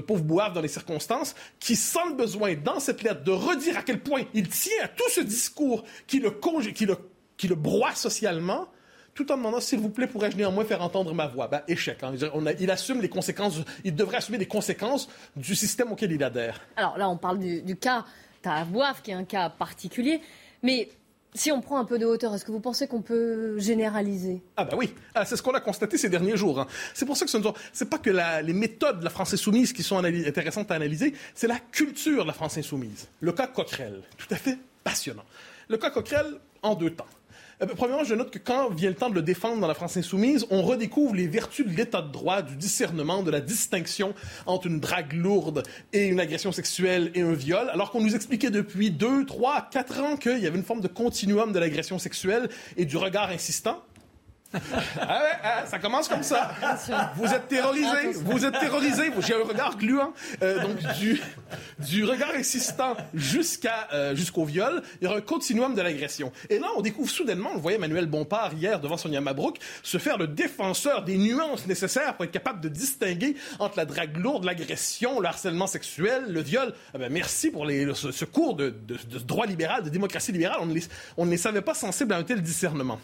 pauvre 0.00 0.22
bouave 0.22 0.54
dans 0.54 0.62
les 0.62 0.68
circonstances 0.68 1.34
qui 1.58 1.76
sent 1.76 1.98
le 2.08 2.14
besoin 2.14 2.54
dans 2.54 2.80
cette 2.80 3.02
lettre 3.02 3.24
de 3.24 3.32
redire 3.32 3.76
à 3.76 3.82
quel 3.82 4.00
point 4.00 4.22
il 4.32 4.48
tient 4.48 4.84
à 4.84 4.88
tout 4.88 5.08
ce 5.10 5.20
discours 5.20 5.84
qui 6.06 6.20
le 6.20 6.30
qui 6.72 6.86
le, 6.86 6.96
qui 7.36 7.48
le 7.48 7.56
broie 7.56 7.94
socialement 7.94 8.68
tout 9.12 9.30
en 9.32 9.36
demandant 9.36 9.60
s'il 9.60 9.80
vous 9.80 9.90
plaît 9.90 10.06
pourrais-je 10.06 10.36
néanmoins 10.36 10.64
faire 10.64 10.80
entendre 10.80 11.12
ma 11.12 11.26
voix? 11.26 11.48
Ben, 11.48 11.62
échec 11.66 12.04
hein. 12.04 12.14
il 12.60 12.70
assume 12.70 13.00
les 13.02 13.08
conséquences 13.08 13.58
il 13.82 13.96
devrait 13.96 14.18
assumer 14.18 14.38
les 14.38 14.46
conséquences 14.46 15.08
du 15.34 15.56
système 15.56 15.90
auquel 15.90 16.12
il 16.12 16.22
adhère 16.22 16.60
alors 16.76 16.96
là 16.96 17.08
on 17.10 17.16
parle 17.16 17.40
du, 17.40 17.60
du 17.62 17.74
cas 17.74 18.04
Tahabouaf 18.42 19.02
qui 19.02 19.10
est 19.10 19.14
un 19.14 19.24
cas 19.24 19.50
particulier 19.50 20.20
mais 20.62 20.88
si 21.34 21.52
on 21.52 21.60
prend 21.60 21.78
un 21.78 21.84
peu 21.84 21.98
de 21.98 22.06
hauteur, 22.06 22.34
est-ce 22.34 22.44
que 22.44 22.52
vous 22.52 22.60
pensez 22.60 22.88
qu'on 22.88 23.02
peut 23.02 23.58
généraliser? 23.58 24.42
Ah 24.56 24.64
bah 24.64 24.74
oui, 24.76 24.94
ah, 25.14 25.24
c'est 25.24 25.36
ce 25.36 25.42
qu'on 25.42 25.52
a 25.52 25.60
constaté 25.60 25.96
ces 25.96 26.08
derniers 26.08 26.36
jours. 26.36 26.60
Hein. 26.60 26.66
C'est 26.94 27.06
pour 27.06 27.16
ça 27.16 27.24
que 27.24 27.30
ce 27.30 27.38
n'est 27.38 27.90
pas 27.90 27.98
que 27.98 28.10
les 28.42 28.52
méthodes 28.52 29.00
de 29.00 29.04
la 29.04 29.10
France 29.10 29.34
insoumise 29.34 29.72
qui 29.72 29.82
sont 29.82 30.02
intéressantes 30.04 30.70
à 30.70 30.74
analyser, 30.74 31.14
c'est 31.34 31.46
la 31.46 31.58
culture 31.58 32.22
de 32.22 32.28
la 32.28 32.34
France 32.34 32.58
insoumise. 32.58 33.08
Le 33.20 33.32
cas 33.32 33.46
Coquerel, 33.46 34.02
tout 34.18 34.26
à 34.30 34.36
fait 34.36 34.58
passionnant. 34.82 35.24
Le 35.68 35.76
cas 35.76 35.90
Coquerel 35.90 36.34
en 36.62 36.74
deux 36.74 36.90
temps. 36.90 37.06
Euh, 37.62 37.66
premièrement, 37.76 38.04
je 38.04 38.14
note 38.14 38.30
que 38.30 38.38
quand 38.38 38.70
vient 38.70 38.88
le 38.88 38.96
temps 38.96 39.10
de 39.10 39.14
le 39.14 39.22
défendre 39.22 39.60
dans 39.60 39.66
la 39.66 39.74
France 39.74 39.96
insoumise, 39.96 40.46
on 40.50 40.62
redécouvre 40.62 41.14
les 41.14 41.26
vertus 41.26 41.66
de 41.66 41.72
l'état 41.72 42.00
de 42.00 42.10
droit, 42.10 42.42
du 42.42 42.56
discernement, 42.56 43.22
de 43.22 43.30
la 43.30 43.40
distinction 43.40 44.14
entre 44.46 44.66
une 44.66 44.80
drague 44.80 45.12
lourde 45.12 45.62
et 45.92 46.06
une 46.06 46.20
agression 46.20 46.52
sexuelle 46.52 47.10
et 47.14 47.20
un 47.20 47.34
viol, 47.34 47.68
alors 47.70 47.90
qu'on 47.90 48.00
nous 48.00 48.14
expliquait 48.14 48.50
depuis 48.50 48.90
deux, 48.90 49.26
trois, 49.26 49.68
quatre 49.70 50.00
ans 50.00 50.16
qu'il 50.16 50.38
y 50.38 50.46
avait 50.46 50.56
une 50.56 50.64
forme 50.64 50.80
de 50.80 50.88
continuum 50.88 51.52
de 51.52 51.58
l'agression 51.58 51.98
sexuelle 51.98 52.48
et 52.76 52.86
du 52.86 52.96
regard 52.96 53.30
insistant. 53.30 53.82
Ah 54.52 55.20
ouais, 55.22 55.38
ah, 55.42 55.66
ça 55.66 55.78
commence 55.78 56.08
comme 56.08 56.22
ça. 56.22 56.50
Vous 57.14 57.26
êtes 57.26 57.48
terrorisé, 57.48 58.12
vous 58.14 58.44
êtes 58.44 58.58
terrorisé. 58.58 59.12
J'ai 59.20 59.34
un 59.34 59.44
regard 59.44 59.76
gluant. 59.76 60.12
Euh, 60.42 60.60
donc 60.62 60.76
du, 60.98 61.20
du 61.78 62.04
regard 62.04 62.34
insistant 62.34 62.96
jusqu'à 63.14 63.88
euh, 63.92 64.14
jusqu'au 64.14 64.44
viol, 64.44 64.82
il 65.00 65.04
y 65.04 65.06
aura 65.06 65.18
un 65.18 65.22
continuum 65.22 65.74
de 65.74 65.82
l'agression. 65.82 66.32
Et 66.48 66.58
là, 66.58 66.66
on 66.76 66.80
découvre 66.80 67.10
soudainement, 67.10 67.50
on 67.54 67.58
voyait 67.58 67.76
Emmanuel 67.76 68.06
Bompard 68.06 68.54
hier 68.54 68.80
devant 68.80 68.96
Sonia 68.96 69.20
Mabrouk 69.20 69.58
se 69.82 69.98
faire 69.98 70.18
le 70.18 70.26
défenseur 70.26 71.04
des 71.04 71.16
nuances 71.16 71.66
nécessaires 71.66 72.16
pour 72.16 72.24
être 72.24 72.32
capable 72.32 72.60
de 72.60 72.68
distinguer 72.68 73.36
entre 73.58 73.76
la 73.76 73.84
drague 73.84 74.16
lourde, 74.16 74.44
l'agression, 74.44 75.20
le 75.20 75.28
harcèlement 75.28 75.66
sexuel, 75.68 76.24
le 76.28 76.40
viol. 76.40 76.74
Ah 76.94 76.98
ben, 76.98 77.12
merci 77.12 77.50
pour 77.50 77.66
les, 77.66 77.94
ce, 77.94 78.24
cours 78.24 78.56
de, 78.56 78.70
de, 78.70 78.96
de, 79.08 79.18
droit 79.18 79.46
libéral, 79.46 79.84
de 79.84 79.90
démocratie 79.90 80.32
libérale. 80.32 80.58
On 80.60 80.66
ne 80.66 80.74
les, 80.74 80.82
on 81.16 81.24
ne 81.24 81.30
les 81.30 81.36
savait 81.36 81.62
pas 81.62 81.74
sensibles 81.74 82.12
à 82.12 82.16
un 82.16 82.24
tel 82.24 82.42
discernement. 82.42 82.98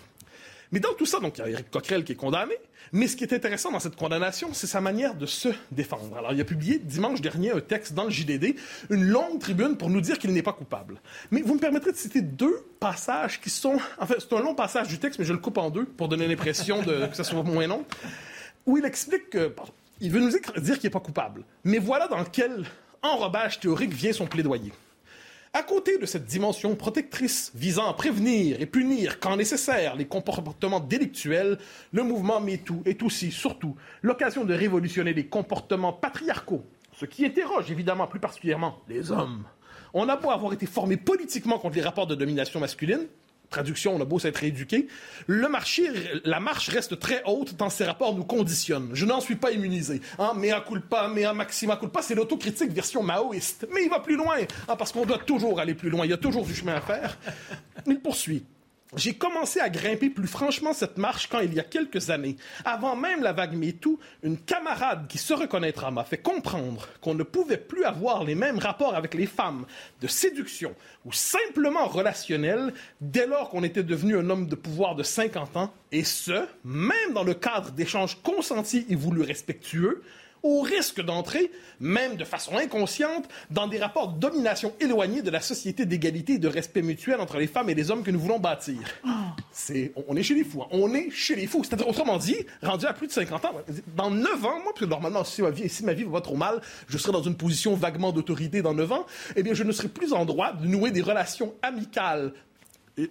Mais 0.72 0.80
dans 0.80 0.94
tout 0.94 1.06
ça, 1.06 1.20
donc, 1.20 1.38
il 1.38 1.40
y 1.40 1.44
a 1.44 1.50
Eric 1.50 1.70
Coquerel 1.70 2.04
qui 2.04 2.12
est 2.12 2.16
condamné. 2.16 2.54
Mais 2.92 3.08
ce 3.08 3.16
qui 3.16 3.24
est 3.24 3.32
intéressant 3.32 3.72
dans 3.72 3.80
cette 3.80 3.96
condamnation, 3.96 4.50
c'est 4.52 4.66
sa 4.66 4.80
manière 4.80 5.14
de 5.14 5.26
se 5.26 5.48
défendre. 5.72 6.16
Alors, 6.16 6.32
il 6.32 6.40
a 6.40 6.44
publié 6.44 6.78
dimanche 6.78 7.20
dernier 7.20 7.50
un 7.50 7.60
texte 7.60 7.94
dans 7.94 8.04
le 8.04 8.10
JDD, 8.10 8.56
une 8.90 9.04
longue 9.04 9.40
tribune 9.40 9.76
pour 9.76 9.90
nous 9.90 10.00
dire 10.00 10.18
qu'il 10.18 10.32
n'est 10.32 10.42
pas 10.42 10.52
coupable. 10.52 11.00
Mais 11.30 11.42
vous 11.42 11.54
me 11.54 11.60
permettrez 11.60 11.92
de 11.92 11.96
citer 11.96 12.20
deux 12.20 12.64
passages 12.78 13.40
qui 13.40 13.50
sont... 13.50 13.78
En 13.98 14.06
fait, 14.06 14.16
c'est 14.20 14.32
un 14.32 14.40
long 14.40 14.54
passage 14.54 14.88
du 14.88 14.98
texte, 14.98 15.18
mais 15.18 15.24
je 15.24 15.32
le 15.32 15.38
coupe 15.38 15.58
en 15.58 15.70
deux 15.70 15.84
pour 15.84 16.08
donner 16.08 16.28
l'impression 16.28 16.82
de... 16.82 17.06
que 17.06 17.16
ça 17.16 17.24
soit 17.24 17.42
moins 17.42 17.66
long, 17.66 17.84
où 18.66 18.78
il 18.78 18.84
explique 18.84 19.30
que... 19.30 19.52
il 20.00 20.12
veut 20.12 20.20
nous 20.20 20.30
dire 20.30 20.78
qu'il 20.78 20.84
n'est 20.84 20.90
pas 20.90 21.00
coupable. 21.00 21.42
Mais 21.64 21.78
voilà 21.78 22.06
dans 22.06 22.24
quel 22.24 22.64
enrobage 23.02 23.60
théorique 23.60 23.92
vient 23.92 24.12
son 24.12 24.26
plaidoyer. 24.26 24.72
À 25.56 25.62
côté 25.62 25.96
de 25.96 26.04
cette 26.04 26.26
dimension 26.26 26.74
protectrice 26.74 27.50
visant 27.54 27.88
à 27.88 27.94
prévenir 27.94 28.60
et 28.60 28.66
punir 28.66 29.18
quand 29.20 29.38
nécessaire 29.38 29.96
les 29.96 30.04
comportements 30.04 30.80
délictuels, 30.80 31.56
le 31.92 32.02
mouvement 32.02 32.42
MeToo 32.42 32.82
est 32.84 33.02
aussi, 33.02 33.32
surtout, 33.32 33.74
l'occasion 34.02 34.44
de 34.44 34.52
révolutionner 34.52 35.14
les 35.14 35.24
comportements 35.24 35.94
patriarcaux, 35.94 36.62
ce 36.92 37.06
qui 37.06 37.24
interroge 37.24 37.70
évidemment 37.70 38.06
plus 38.06 38.20
particulièrement 38.20 38.80
les 38.86 39.10
hommes. 39.10 39.44
On 39.94 40.10
a 40.10 40.16
beau 40.16 40.28
avoir 40.30 40.52
été 40.52 40.66
formé 40.66 40.98
politiquement 40.98 41.58
contre 41.58 41.76
les 41.76 41.80
rapports 41.80 42.06
de 42.06 42.14
domination 42.14 42.60
masculine, 42.60 43.06
traduction, 43.50 43.94
on 43.94 44.00
a 44.00 44.04
beau 44.04 44.18
s'être 44.18 44.42
éduqué, 44.44 44.88
le 45.26 45.48
marché, 45.48 45.88
la 46.24 46.40
marche 46.40 46.68
reste 46.68 46.98
très 46.98 47.22
haute 47.24 47.56
tant 47.56 47.70
ces 47.70 47.84
rapports 47.84 48.14
nous 48.14 48.24
conditionnent. 48.24 48.90
Je 48.92 49.06
n'en 49.06 49.20
suis 49.20 49.36
pas 49.36 49.52
immunisé. 49.52 50.00
Hein? 50.18 50.32
Mea 50.36 50.60
culpa, 50.66 51.08
mea 51.08 51.32
maxima 51.32 51.76
culpa, 51.76 52.02
c'est 52.02 52.14
l'autocritique 52.14 52.72
version 52.72 53.02
maoïste. 53.02 53.66
Mais 53.72 53.84
il 53.84 53.90
va 53.90 54.00
plus 54.00 54.16
loin, 54.16 54.36
hein, 54.68 54.76
parce 54.76 54.92
qu'on 54.92 55.06
doit 55.06 55.18
toujours 55.18 55.60
aller 55.60 55.74
plus 55.74 55.90
loin. 55.90 56.04
Il 56.04 56.10
y 56.10 56.14
a 56.14 56.18
toujours 56.18 56.44
du 56.44 56.54
chemin 56.54 56.74
à 56.74 56.80
faire. 56.80 57.18
Il 57.86 58.00
poursuit. 58.00 58.44
J'ai 58.94 59.14
commencé 59.14 59.58
à 59.58 59.68
grimper 59.68 60.10
plus 60.10 60.28
franchement 60.28 60.72
cette 60.72 60.96
marche 60.96 61.28
quand 61.28 61.40
il 61.40 61.52
y 61.52 61.58
a 61.58 61.64
quelques 61.64 62.10
années, 62.10 62.36
avant 62.64 62.94
même 62.94 63.20
la 63.20 63.32
vague 63.32 63.56
MeToo, 63.56 63.98
une 64.22 64.38
camarade 64.38 65.08
qui 65.08 65.18
se 65.18 65.34
reconnaîtra 65.34 65.90
m'a 65.90 66.04
fait 66.04 66.18
comprendre 66.18 66.88
qu'on 67.00 67.14
ne 67.14 67.24
pouvait 67.24 67.56
plus 67.56 67.82
avoir 67.82 68.22
les 68.22 68.36
mêmes 68.36 68.60
rapports 68.60 68.94
avec 68.94 69.14
les 69.14 69.26
femmes 69.26 69.66
de 70.00 70.06
séduction 70.06 70.72
ou 71.04 71.12
simplement 71.12 71.86
relationnels 71.86 72.72
dès 73.00 73.26
lors 73.26 73.50
qu'on 73.50 73.64
était 73.64 73.82
devenu 73.82 74.16
un 74.16 74.30
homme 74.30 74.46
de 74.46 74.54
pouvoir 74.54 74.94
de 74.94 75.02
50 75.02 75.56
ans, 75.56 75.74
et 75.90 76.04
ce, 76.04 76.46
même 76.64 77.12
dans 77.12 77.24
le 77.24 77.34
cadre 77.34 77.72
d'échanges 77.72 78.16
consentis 78.22 78.86
et 78.88 78.94
voulus 78.94 79.22
respectueux, 79.22 80.02
au 80.42 80.60
risque 80.60 81.02
d'entrer, 81.02 81.50
même 81.80 82.16
de 82.16 82.24
façon 82.24 82.56
inconsciente, 82.56 83.28
dans 83.50 83.66
des 83.66 83.78
rapports 83.78 84.08
de 84.08 84.18
domination 84.18 84.72
éloignés 84.80 85.22
de 85.22 85.30
la 85.30 85.40
société 85.40 85.86
d'égalité 85.86 86.34
et 86.34 86.38
de 86.38 86.48
respect 86.48 86.82
mutuel 86.82 87.20
entre 87.20 87.38
les 87.38 87.46
femmes 87.46 87.70
et 87.70 87.74
les 87.74 87.90
hommes 87.90 88.02
que 88.02 88.10
nous 88.10 88.20
voulons 88.20 88.38
bâtir. 88.38 88.80
C'est, 89.52 89.92
on 90.08 90.16
est 90.16 90.22
chez 90.22 90.34
les 90.34 90.44
fous. 90.44 90.62
Hein. 90.62 90.68
On 90.70 90.94
est 90.94 91.10
chez 91.10 91.34
les 91.34 91.46
fous. 91.46 91.64
C'est-à-dire, 91.64 91.88
autrement 91.88 92.18
dit, 92.18 92.36
rendu 92.62 92.86
à 92.86 92.92
plus 92.92 93.06
de 93.06 93.12
50 93.12 93.44
ans, 93.44 93.52
dans 93.96 94.10
9 94.10 94.44
ans, 94.44 94.54
moi, 94.62 94.64
parce 94.66 94.80
que 94.80 94.84
normalement, 94.84 95.24
si 95.24 95.42
ma 95.42 95.50
vie, 95.50 95.68
si 95.68 95.84
ma 95.84 95.92
vie 95.92 96.04
va 96.04 96.20
trop 96.20 96.36
mal, 96.36 96.60
je 96.88 96.98
serai 96.98 97.12
dans 97.12 97.22
une 97.22 97.36
position 97.36 97.74
vaguement 97.74 98.12
d'autorité 98.12 98.62
dans 98.62 98.74
9 98.74 98.92
ans, 98.92 99.06
eh 99.34 99.42
bien, 99.42 99.54
je 99.54 99.64
ne 99.64 99.72
serai 99.72 99.88
plus 99.88 100.12
en 100.12 100.24
droit 100.24 100.52
de 100.52 100.66
nouer 100.66 100.90
des 100.90 101.02
relations 101.02 101.54
amicales 101.62 102.32
euh, 102.98 103.06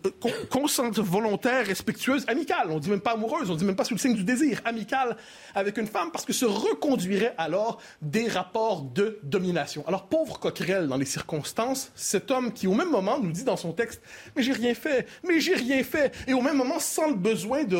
consciente, 0.49 0.97
volontaire, 0.97 1.65
respectueuse, 1.67 2.25
amicale. 2.27 2.71
On 2.71 2.79
dit 2.79 2.89
même 2.89 3.01
pas 3.01 3.11
amoureuse, 3.11 3.51
on 3.51 3.55
dit 3.55 3.65
même 3.65 3.75
pas 3.75 3.83
sous 3.83 3.93
le 3.93 3.99
signe 3.99 4.15
du 4.15 4.23
désir, 4.23 4.61
amicale 4.65 5.15
avec 5.53 5.77
une 5.77 5.85
femme, 5.85 6.09
parce 6.11 6.25
que 6.25 6.33
se 6.33 6.45
reconduirait 6.45 7.35
alors 7.37 7.79
des 8.01 8.27
rapports 8.27 8.81
de 8.81 9.19
domination. 9.23 9.83
Alors, 9.87 10.07
pauvre 10.07 10.39
Coquerel, 10.39 10.87
dans 10.87 10.97
les 10.97 11.05
circonstances, 11.05 11.91
cet 11.95 12.31
homme 12.31 12.51
qui, 12.51 12.65
au 12.65 12.73
même 12.73 12.89
moment, 12.89 13.19
nous 13.19 13.31
dit 13.31 13.43
dans 13.43 13.57
son 13.57 13.73
texte, 13.73 14.01
mais 14.35 14.41
j'ai 14.41 14.53
rien 14.53 14.73
fait, 14.73 15.07
mais 15.23 15.39
j'ai 15.39 15.55
rien 15.55 15.83
fait, 15.83 16.13
et 16.27 16.33
au 16.33 16.41
même 16.41 16.57
moment, 16.57 16.79
sent 16.79 17.09
le 17.09 17.15
besoin 17.15 17.63
de 17.63 17.77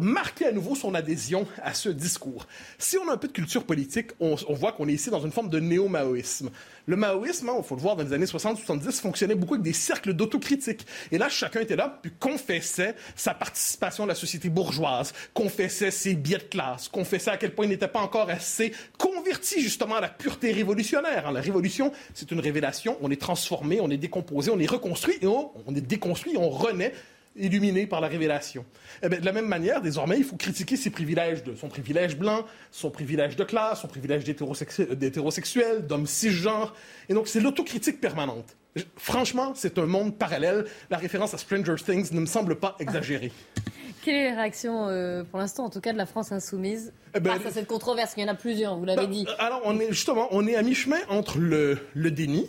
marquer 0.00 0.46
à 0.46 0.52
nouveau 0.52 0.74
son 0.74 0.94
adhésion 0.94 1.46
à 1.62 1.74
ce 1.74 1.88
discours. 1.88 2.46
Si 2.78 2.98
on 2.98 3.08
a 3.08 3.12
un 3.12 3.16
peu 3.16 3.28
de 3.28 3.32
culture 3.32 3.64
politique, 3.64 4.10
on, 4.18 4.34
on 4.48 4.54
voit 4.54 4.72
qu'on 4.72 4.88
est 4.88 4.94
ici 4.94 5.10
dans 5.10 5.20
une 5.20 5.32
forme 5.32 5.48
de 5.48 5.60
néo-maoïsme. 5.60 6.50
Le 6.86 6.96
maoïsme, 6.96 7.50
il 7.52 7.58
hein, 7.58 7.62
faut 7.62 7.76
le 7.76 7.80
voir 7.80 7.96
dans 7.96 8.04
les 8.04 8.12
années 8.12 8.26
60-70, 8.26 9.00
fonctionnait 9.00 9.34
beaucoup 9.34 9.54
avec 9.54 9.64
des 9.64 9.72
cercles 9.72 10.12
d'autocritique. 10.12 10.86
Et 11.12 11.18
là, 11.18 11.28
chacun 11.28 11.60
était 11.60 11.76
là, 11.76 11.98
puis 12.02 12.12
confessait 12.18 12.94
sa 13.16 13.34
participation 13.34 14.04
à 14.04 14.06
la 14.06 14.14
société 14.14 14.48
bourgeoise, 14.48 15.12
confessait 15.34 15.90
ses 15.90 16.14
biais 16.14 16.38
de 16.38 16.42
classe, 16.44 16.88
confessait 16.88 17.30
à 17.30 17.36
quel 17.36 17.54
point 17.54 17.66
il 17.66 17.68
n'était 17.68 17.88
pas 17.88 18.00
encore 18.00 18.30
assez 18.30 18.72
converti 18.98 19.60
justement 19.60 19.96
à 19.96 20.00
la 20.00 20.08
pureté 20.08 20.52
révolutionnaire. 20.52 21.28
Hein. 21.28 21.32
La 21.32 21.40
révolution, 21.40 21.92
c'est 22.14 22.30
une 22.30 22.40
révélation. 22.40 22.96
On 23.00 23.10
est 23.10 23.20
transformé, 23.20 23.80
on 23.80 23.90
est 23.90 23.96
décomposé, 23.96 24.50
on 24.50 24.58
est 24.58 24.70
reconstruit, 24.70 25.18
et 25.20 25.26
on, 25.26 25.50
on 25.66 25.74
est 25.74 25.80
déconstruit, 25.80 26.36
on 26.36 26.48
renaît 26.48 26.92
illuminé 27.36 27.86
par 27.86 28.00
la 28.00 28.08
révélation. 28.08 28.64
Eh 29.02 29.08
de 29.08 29.24
la 29.24 29.32
même 29.32 29.46
manière, 29.46 29.80
désormais, 29.80 30.18
il 30.18 30.24
faut 30.24 30.36
critiquer 30.36 30.76
ses 30.76 30.90
privilèges 30.90 31.44
de 31.44 31.54
son 31.54 31.68
privilège 31.68 32.16
blanc, 32.16 32.44
son 32.70 32.90
privilège 32.90 33.36
de 33.36 33.44
classe, 33.44 33.80
son 33.82 33.88
privilège 33.88 34.24
d'hétérosexuel, 34.24 35.86
d'homme 35.86 36.06
cisgenre. 36.06 36.74
Et 37.08 37.14
donc, 37.14 37.28
c'est 37.28 37.40
l'autocritique 37.40 38.00
permanente. 38.00 38.56
Franchement, 38.96 39.52
c'est 39.54 39.78
un 39.78 39.86
monde 39.86 40.16
parallèle. 40.16 40.66
La 40.90 40.96
référence 40.96 41.34
à 41.34 41.38
Stranger 41.38 41.74
Things 41.84 42.12
ne 42.12 42.20
me 42.20 42.26
semble 42.26 42.56
pas 42.56 42.76
exagérée. 42.78 43.32
Quelle 44.02 44.14
est 44.14 44.30
la 44.30 44.36
réaction, 44.36 44.88
euh, 44.88 45.24
pour 45.24 45.38
l'instant, 45.38 45.64
en 45.64 45.70
tout 45.70 45.80
cas, 45.80 45.92
de 45.92 45.98
la 45.98 46.06
France 46.06 46.32
insoumise? 46.32 46.92
Eh 47.14 47.20
ben, 47.20 47.34
face 47.34 47.46
à 47.46 47.50
cette 47.50 47.66
controverse 47.66 48.14
Il 48.16 48.22
y 48.22 48.24
en 48.24 48.28
a 48.28 48.34
plusieurs, 48.34 48.78
vous 48.78 48.84
l'avez 48.86 49.06
ben, 49.06 49.10
dit. 49.10 49.26
Alors, 49.38 49.60
on 49.64 49.78
est 49.78 49.88
justement, 49.88 50.28
on 50.30 50.46
est 50.46 50.56
à 50.56 50.62
mi-chemin 50.62 51.00
entre 51.08 51.38
le, 51.38 51.78
le 51.94 52.10
déni, 52.10 52.48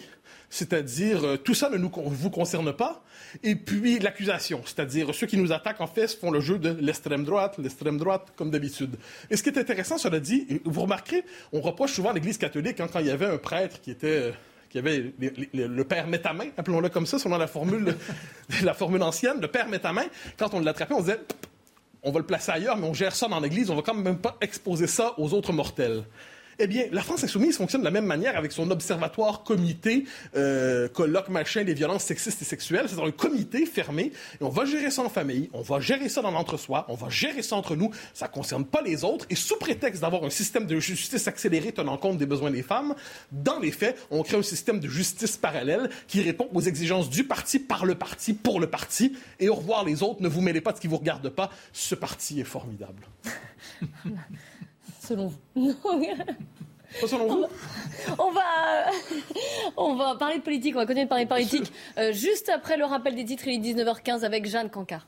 c'est-à-dire 0.52 1.26
euh, 1.26 1.38
tout 1.38 1.56
ça 1.56 1.70
ne 1.70 1.78
vous 1.78 2.30
concerne 2.30 2.74
pas, 2.74 3.02
et 3.42 3.56
puis 3.56 3.98
l'accusation, 3.98 4.62
c'est-à-dire 4.66 5.16
ceux 5.16 5.26
qui 5.26 5.38
nous 5.38 5.52
attaquent 5.52 5.82
en 5.82 5.88
fait 5.88 6.08
font 6.14 6.30
le 6.30 6.42
jeu 6.42 6.60
de 6.60 6.70
l'extrême 6.80 7.24
droite, 7.24 7.56
l'extrême 7.58 7.98
droite 7.98 8.34
comme 8.36 8.52
d'habitude. 8.52 8.98
Et 9.32 9.38
ce 9.38 9.44
qui 9.44 9.50
est 9.50 9.58
intéressant, 9.58 9.98
cela 9.98 10.20
dit, 10.20 10.62
vous 10.66 10.82
remarquerez, 10.82 11.24
on 11.54 11.62
reproche 11.62 11.94
souvent 11.94 12.10
à 12.10 12.14
l'Église 12.14 12.38
catholique 12.38 12.80
hein, 12.82 12.88
quand 12.92 13.00
il 13.00 13.08
y 13.08 13.12
avait 13.12 13.26
un 13.26 13.38
prêtre 13.38 13.82
qui 13.82 13.90
était 13.90 14.08
euh, 14.08 14.32
qui 14.70 14.78
avait 14.78 15.14
le 15.54 15.84
père 15.84 16.08
met 16.08 16.22
main, 16.34 16.48
appelons-le 16.56 16.88
comme 16.88 17.06
ça, 17.06 17.20
selon 17.20 17.38
la 17.38 17.48
formule, 17.48 17.94
la 18.64 18.74
formule 18.74 19.04
ancienne, 19.04 19.42
le 19.42 19.50
père 19.50 19.68
met 19.68 19.82
main, 19.92 20.06
quand 20.38 20.54
on 20.54 20.60
l'attrapait, 20.62 20.94
on 20.94 21.02
disait 21.02 21.20
on 22.04 22.12
va 22.12 22.20
le 22.20 22.26
placer 22.26 22.52
ailleurs, 22.52 22.78
mais 22.78 22.88
on 22.88 22.94
gère 22.94 23.16
ça 23.16 23.28
dans 23.28 23.40
l'église, 23.40 23.70
on 23.70 23.76
va 23.76 23.82
quand 23.82 23.94
même 23.94 24.18
pas 24.18 24.38
exposer 24.42 24.88
ça 24.88 25.14
aux 25.18 25.34
autres 25.34 25.54
mortels. 25.54 26.04
Eh 26.64 26.68
bien, 26.68 26.86
la 26.92 27.02
France 27.02 27.24
insoumise 27.24 27.58
fonctionne 27.58 27.82
de 27.82 27.86
la 27.86 27.92
même 27.92 28.06
manière 28.06 28.38
avec 28.38 28.52
son 28.52 28.70
observatoire, 28.70 29.42
comité, 29.42 30.06
euh, 30.36 30.88
colloque, 30.88 31.30
machin, 31.30 31.64
des 31.64 31.74
violences 31.74 32.04
sexistes 32.04 32.40
et 32.40 32.46
sexuelles. 32.46 32.86
C'est 32.88 33.02
un 33.02 33.10
comité 33.10 33.66
fermé 33.66 34.12
et 34.40 34.44
on 34.44 34.50
va 34.50 34.66
gérer 34.66 34.92
ça 34.92 35.02
en 35.02 35.10
famille, 35.10 35.50
on 35.54 35.64
va 35.64 35.80
gérer 35.80 36.08
ça 36.08 36.22
dans 36.22 36.30
l'entre-soi, 36.30 36.86
on 36.88 36.94
va 36.94 37.10
gérer 37.10 37.42
ça 37.42 37.56
entre 37.56 37.76
nous. 37.76 37.90
Ça 38.14 38.28
ne 38.28 38.32
concerne 38.32 38.64
pas 38.64 38.84
les 38.84 39.04
autres 39.04 39.26
et 39.32 39.36
sous 39.36 39.58
prétexte 39.58 40.04
d'avoir 40.04 40.24
un 40.24 40.30
système 40.30 40.68
de 40.68 40.80
justice 40.80 41.28
accéléré 41.28 41.72
tenant 41.72 41.98
compte 41.98 42.20
des 42.20 42.28
besoins 42.28 42.52
des 42.52 42.62
femmes, 42.62 42.94
dans 43.32 43.58
les 43.58 43.72
faits, 43.72 43.98
on 44.12 44.22
crée 44.22 44.38
un 44.38 44.44
système 44.44 44.80
de 44.80 44.88
justice 44.88 45.38
parallèle 45.38 45.90
qui 46.08 46.22
répond 46.22 46.48
aux 46.54 46.62
exigences 46.62 47.10
du 47.10 47.24
parti 47.24 47.58
par 47.58 47.88
le 47.88 47.96
parti 47.96 48.34
pour 48.34 48.60
le 48.60 48.68
parti. 48.68 49.18
Et 49.40 49.50
au 49.50 49.56
revoir 49.56 49.84
les 49.84 50.04
autres, 50.04 50.22
ne 50.22 50.28
vous 50.28 50.42
mêlez 50.42 50.62
pas 50.62 50.74
de 50.74 50.78
ce 50.78 50.82
qui 50.82 50.88
vous 50.88 50.98
regarde 50.98 51.28
pas. 51.30 51.50
Ce 51.74 51.96
parti 51.96 52.40
est 52.40 52.44
formidable. 52.44 53.08
selon 55.02 55.28
vous. 55.56 55.76
selon 57.08 57.28
vous 57.28 57.46
on 58.20 58.32
va, 58.32 58.92
on 59.78 59.96
va 59.96 60.16
parler 60.16 60.38
de 60.38 60.44
politique, 60.44 60.76
on 60.76 60.80
va 60.80 60.86
continuer 60.86 61.06
de 61.06 61.10
parler 61.10 61.26
de 61.26 61.30
politique 61.30 61.72
euh, 61.98 62.12
juste 62.12 62.50
après 62.50 62.78
le 62.78 62.86
rappel 62.86 63.16
des 63.16 63.26
titres, 63.26 63.48
il 63.48 63.56
est 63.56 63.74
19h15 63.74 64.24
avec 64.24 64.46
Jeanne 64.46 64.70
Cancard. 64.70 65.08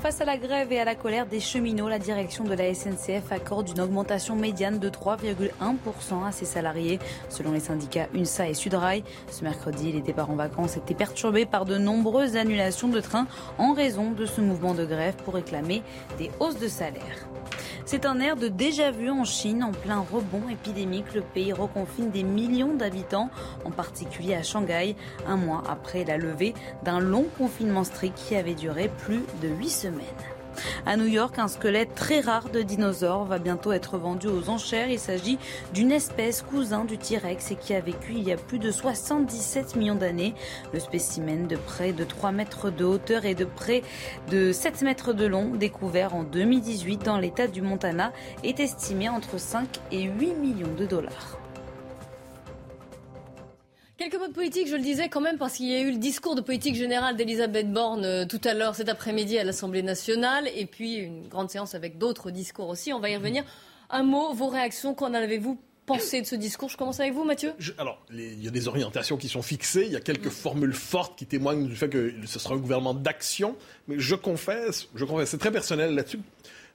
Face 0.00 0.22
à 0.22 0.24
la 0.24 0.38
grève 0.38 0.72
et 0.72 0.80
à 0.80 0.86
la 0.86 0.94
colère 0.94 1.26
des 1.26 1.40
cheminots, 1.40 1.90
la 1.90 1.98
direction 1.98 2.44
de 2.44 2.54
la 2.54 2.72
SNCF 2.72 3.32
accorde 3.32 3.68
une 3.68 3.82
augmentation 3.82 4.34
médiane 4.34 4.78
de 4.78 4.88
3,1% 4.88 6.26
à 6.26 6.32
ses 6.32 6.46
salariés, 6.46 6.98
selon 7.28 7.52
les 7.52 7.60
syndicats 7.60 8.08
UNSA 8.14 8.48
et 8.48 8.54
Sudrail. 8.54 9.04
Ce 9.30 9.44
mercredi, 9.44 9.92
les 9.92 10.00
départs 10.00 10.30
en 10.30 10.36
vacances 10.36 10.78
étaient 10.78 10.94
perturbés 10.94 11.44
par 11.44 11.66
de 11.66 11.76
nombreuses 11.76 12.36
annulations 12.36 12.88
de 12.88 13.00
trains 13.00 13.26
en 13.58 13.74
raison 13.74 14.10
de 14.12 14.24
ce 14.24 14.40
mouvement 14.40 14.72
de 14.72 14.86
grève 14.86 15.16
pour 15.16 15.34
réclamer 15.34 15.82
des 16.16 16.30
hausses 16.40 16.58
de 16.58 16.68
salaire. 16.68 17.28
C'est 17.90 18.06
un 18.06 18.20
air 18.20 18.36
de 18.36 18.46
déjà-vu 18.46 19.10
en 19.10 19.24
Chine, 19.24 19.64
en 19.64 19.72
plein 19.72 19.98
rebond 19.98 20.48
épidémique. 20.48 21.12
Le 21.12 21.22
pays 21.22 21.52
reconfine 21.52 22.12
des 22.12 22.22
millions 22.22 22.72
d'habitants, 22.72 23.30
en 23.64 23.72
particulier 23.72 24.36
à 24.36 24.44
Shanghai, 24.44 24.94
un 25.26 25.34
mois 25.34 25.64
après 25.68 26.04
la 26.04 26.16
levée 26.16 26.54
d'un 26.84 27.00
long 27.00 27.26
confinement 27.36 27.82
strict 27.82 28.16
qui 28.16 28.36
avait 28.36 28.54
duré 28.54 28.92
plus 28.98 29.24
de 29.42 29.48
huit 29.48 29.70
semaines. 29.70 30.06
À 30.86 30.96
New 30.96 31.06
York, 31.06 31.38
un 31.38 31.48
squelette 31.48 31.94
très 31.94 32.20
rare 32.20 32.48
de 32.50 32.62
dinosaure 32.62 33.24
va 33.24 33.38
bientôt 33.38 33.72
être 33.72 33.98
vendu 33.98 34.28
aux 34.28 34.48
enchères. 34.48 34.90
Il 34.90 34.98
s'agit 34.98 35.38
d'une 35.74 35.92
espèce 35.92 36.42
cousin 36.42 36.84
du 36.84 36.98
T-Rex 36.98 37.50
et 37.50 37.56
qui 37.56 37.74
a 37.74 37.80
vécu 37.80 38.12
il 38.12 38.22
y 38.22 38.32
a 38.32 38.36
plus 38.36 38.58
de 38.58 38.70
77 38.70 39.76
millions 39.76 39.94
d'années. 39.94 40.34
Le 40.72 40.80
spécimen 40.80 41.46
de 41.46 41.56
près 41.56 41.92
de 41.92 42.04
3 42.04 42.32
mètres 42.32 42.70
de 42.70 42.84
hauteur 42.84 43.24
et 43.24 43.34
de 43.34 43.44
près 43.44 43.82
de 44.30 44.52
7 44.52 44.82
mètres 44.82 45.12
de 45.12 45.26
long, 45.26 45.54
découvert 45.54 46.14
en 46.14 46.22
2018 46.22 47.04
dans 47.04 47.18
l'état 47.18 47.46
du 47.46 47.62
Montana, 47.62 48.12
est 48.44 48.60
estimé 48.60 49.08
entre 49.08 49.38
5 49.38 49.68
et 49.92 50.02
8 50.02 50.34
millions 50.34 50.74
de 50.76 50.86
dollars. 50.86 51.39
Quelques 54.00 54.14
mots 54.14 54.28
de 54.28 54.32
politique, 54.32 54.66
je 54.66 54.76
le 54.76 54.82
disais 54.82 55.10
quand 55.10 55.20
même, 55.20 55.36
parce 55.36 55.56
qu'il 55.56 55.68
y 55.68 55.74
a 55.74 55.80
eu 55.80 55.90
le 55.90 55.98
discours 55.98 56.34
de 56.34 56.40
politique 56.40 56.74
générale 56.74 57.18
d'Elisabeth 57.18 57.70
Borne 57.70 58.06
euh, 58.06 58.24
tout 58.24 58.40
à 58.44 58.54
l'heure, 58.54 58.74
cet 58.74 58.88
après-midi 58.88 59.36
à 59.36 59.44
l'Assemblée 59.44 59.82
nationale, 59.82 60.48
et 60.56 60.64
puis 60.64 60.94
une 60.94 61.28
grande 61.28 61.50
séance 61.50 61.74
avec 61.74 61.98
d'autres 61.98 62.30
discours 62.30 62.70
aussi. 62.70 62.94
On 62.94 62.98
va 62.98 63.10
y 63.10 63.16
revenir. 63.16 63.44
Un 63.90 64.02
mot, 64.02 64.32
vos 64.32 64.48
réactions, 64.48 64.94
qu'en 64.94 65.12
avez-vous 65.12 65.58
pensé 65.84 66.22
de 66.22 66.26
ce 66.26 66.34
discours? 66.34 66.70
Je 66.70 66.78
commence 66.78 66.98
avec 66.98 67.12
vous, 67.12 67.24
Mathieu. 67.24 67.52
alors, 67.76 68.00
il 68.10 68.42
y 68.42 68.48
a 68.48 68.50
des 68.50 68.68
orientations 68.68 69.18
qui 69.18 69.28
sont 69.28 69.42
fixées, 69.42 69.84
il 69.84 69.92
y 69.92 69.96
a 69.96 70.00
quelques 70.00 70.30
formules 70.30 70.72
fortes 70.72 71.18
qui 71.18 71.26
témoignent 71.26 71.66
du 71.66 71.76
fait 71.76 71.90
que 71.90 72.14
ce 72.24 72.38
sera 72.38 72.54
un 72.54 72.58
gouvernement 72.58 72.94
d'action, 72.94 73.54
mais 73.86 73.98
je 73.98 74.14
confesse, 74.14 74.88
je 74.94 75.04
confesse, 75.04 75.28
c'est 75.28 75.38
très 75.38 75.52
personnel 75.52 75.94
là-dessus 75.94 76.20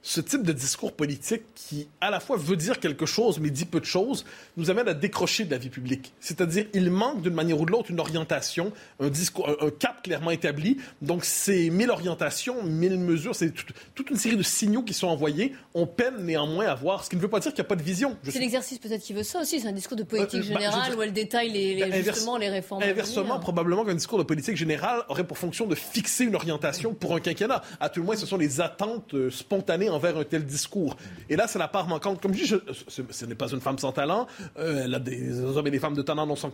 ce 0.02 0.20
type 0.20 0.42
de 0.42 0.52
discours 0.52 0.92
politique 0.92 1.42
qui, 1.54 1.88
à 2.00 2.10
la 2.10 2.20
fois, 2.20 2.36
veut 2.36 2.56
dire 2.56 2.80
quelque 2.80 3.06
chose, 3.06 3.38
mais 3.40 3.50
dit 3.50 3.64
peu 3.64 3.80
de 3.80 3.84
choses, 3.84 4.24
nous 4.56 4.70
amène 4.70 4.88
à 4.88 4.94
décrocher 4.94 5.44
de 5.44 5.50
la 5.50 5.58
vie 5.58 5.70
publique. 5.70 6.12
C'est-à-dire, 6.20 6.66
il 6.74 6.90
manque 6.90 7.22
d'une 7.22 7.34
manière 7.34 7.60
ou 7.60 7.66
de 7.66 7.72
l'autre 7.72 7.90
une 7.90 8.00
orientation, 8.00 8.72
un, 9.00 9.08
discours, 9.08 9.48
un, 9.60 9.70
cap 9.70 10.02
clairement 10.02 10.30
établi. 10.30 10.78
Donc, 11.02 11.24
c'est 11.24 11.70
mille 11.70 11.90
orientations, 11.90 12.62
mille 12.62 12.98
mesures, 12.98 13.34
c'est 13.34 13.52
toute 13.94 14.10
une 14.10 14.16
série 14.16 14.36
de 14.36 14.42
signaux 14.42 14.82
qui 14.82 14.94
sont 14.94 15.08
envoyés. 15.08 15.54
On 15.74 15.86
peine 15.86 16.24
néanmoins 16.24 16.66
à 16.66 16.74
voir, 16.74 17.04
ce 17.04 17.10
qui 17.10 17.16
ne 17.16 17.20
veut 17.20 17.28
pas 17.28 17.40
dire 17.40 17.52
qu'il 17.52 17.62
n'y 17.62 17.66
a 17.66 17.68
pas 17.68 17.76
de 17.76 17.82
vision. 17.82 18.16
C'est 18.22 18.38
l'exercice 18.38 18.78
peut-être 18.78 19.02
qui 19.02 19.12
veut 19.12 19.22
ça 19.22 19.40
aussi, 19.40 19.60
c'est 19.60 19.68
un 19.68 19.72
discours 19.72 19.96
de 19.96 20.02
politique 20.02 20.44
euh, 20.44 20.54
bah, 20.54 20.60
générale 20.60 20.94
où 20.94 21.02
elle 21.02 21.12
détaille 21.12 21.50
les, 21.50 21.80
bah, 21.80 22.02
justement 22.02 22.36
les 22.36 22.48
réformes. 22.48 22.82
Inversement, 22.82 23.38
probablement 23.38 23.84
qu'un 23.84 23.94
discours 23.94 24.18
de 24.18 24.24
politique 24.24 24.56
générale 24.56 25.02
aurait 25.08 25.26
pour 25.26 25.38
fonction 25.38 25.66
de 25.66 25.74
fixer 25.74 26.24
une 26.24 26.34
orientation 26.34 26.94
pour 26.94 27.14
un 27.14 27.20
quinquennat. 27.20 27.62
À 27.80 27.88
tout 27.88 28.00
le 28.00 28.06
moins, 28.06 28.16
ce 28.16 28.26
sont 28.26 28.36
les 28.36 28.60
attentes 28.60 29.14
euh, 29.14 29.30
spontanées 29.30 29.90
envers 29.96 30.16
un 30.16 30.24
tel 30.24 30.44
discours. 30.44 30.96
Et 31.28 31.36
là, 31.36 31.48
c'est 31.48 31.58
la 31.58 31.68
part 31.68 31.88
manquante. 31.88 32.20
Comme 32.20 32.34
je 32.34 32.56
dis, 32.56 32.62
ce, 32.88 33.24
n'est 33.24 33.34
pas 33.34 33.48
une 33.48 33.60
femme 33.60 33.78
sans 33.78 33.92
talent. 33.92 34.26
Euh, 34.58 34.84
elle 34.84 34.94
a 34.94 34.98
des 34.98 35.40
hommes 35.40 35.66
et 35.66 35.70
des 35.70 35.78
femmes 35.78 35.94
de 35.94 36.02
talent 36.02 36.26
dans 36.26 36.36
son, 36.36 36.52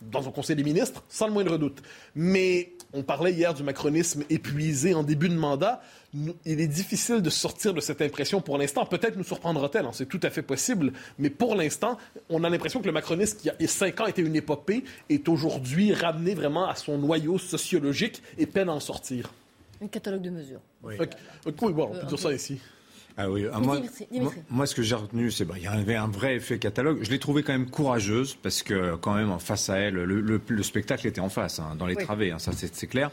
dans 0.00 0.22
son 0.22 0.32
conseil 0.32 0.56
des 0.56 0.64
ministres, 0.64 1.04
sans 1.08 1.26
le 1.26 1.32
moindre 1.32 1.58
doute. 1.58 1.82
Mais 2.14 2.72
on 2.92 3.02
parlait 3.02 3.32
hier 3.32 3.54
du 3.54 3.62
macronisme 3.62 4.24
épuisé 4.28 4.94
en 4.94 5.02
début 5.02 5.28
de 5.28 5.34
mandat. 5.34 5.80
Il 6.44 6.60
est 6.60 6.66
difficile 6.66 7.22
de 7.22 7.30
sortir 7.30 7.72
de 7.72 7.80
cette 7.80 8.02
impression 8.02 8.40
pour 8.40 8.58
l'instant. 8.58 8.84
Peut-être 8.84 9.16
nous 9.16 9.24
surprendra-t-elle, 9.24 9.86
hein, 9.86 9.92
c'est 9.92 10.08
tout 10.08 10.20
à 10.22 10.30
fait 10.30 10.42
possible. 10.42 10.92
Mais 11.18 11.30
pour 11.30 11.54
l'instant, 11.54 11.96
on 12.28 12.44
a 12.44 12.50
l'impression 12.50 12.80
que 12.80 12.86
le 12.86 12.92
macronisme, 12.92 13.38
qui 13.38 13.48
a 13.48 13.68
cinq 13.68 14.00
ans 14.00 14.06
était 14.06 14.22
une 14.22 14.36
épopée, 14.36 14.84
est 15.08 15.28
aujourd'hui 15.28 15.94
ramené 15.94 16.34
vraiment 16.34 16.68
à 16.68 16.74
son 16.74 16.98
noyau 16.98 17.38
sociologique 17.38 18.22
et 18.36 18.46
peine 18.46 18.68
à 18.68 18.72
en 18.72 18.80
sortir. 18.80 19.32
Un 19.82 19.88
catalogue 19.88 20.22
de 20.22 20.30
mesures. 20.30 20.60
Oui, 20.82 20.96
bon, 21.72 21.90
on 21.92 22.00
peut 22.00 22.06
dire 22.06 22.18
ça 22.18 22.32
ici. 22.32 22.60
Ah 23.16 23.30
oui, 23.30 23.44
ah, 23.52 23.58
moi, 23.58 23.78
moi, 24.48 24.66
ce 24.66 24.74
que 24.74 24.82
j'ai 24.82 24.94
retenu, 24.94 25.30
c'est 25.30 25.44
qu'il 25.44 25.52
bah, 25.52 25.58
y 25.58 25.66
avait 25.66 25.96
un 25.96 26.08
vrai 26.08 26.36
effet 26.36 26.58
catalogue. 26.58 27.00
Je 27.02 27.10
l'ai 27.10 27.18
trouvé 27.18 27.42
quand 27.42 27.52
même 27.52 27.68
courageuse 27.68 28.34
parce 28.42 28.62
que 28.62 28.96
quand 28.96 29.14
même 29.14 29.30
en 29.30 29.38
face 29.38 29.68
à 29.68 29.76
elle, 29.76 29.94
le, 29.94 30.40
le, 30.46 30.62
spectacle 30.62 31.06
était 31.06 31.20
en 31.20 31.28
face, 31.28 31.58
hein, 31.58 31.76
dans 31.78 31.86
les 31.86 31.96
travées, 31.96 32.30
hein, 32.30 32.38
ça 32.38 32.52
c'est 32.52 32.86
clair. 32.86 33.10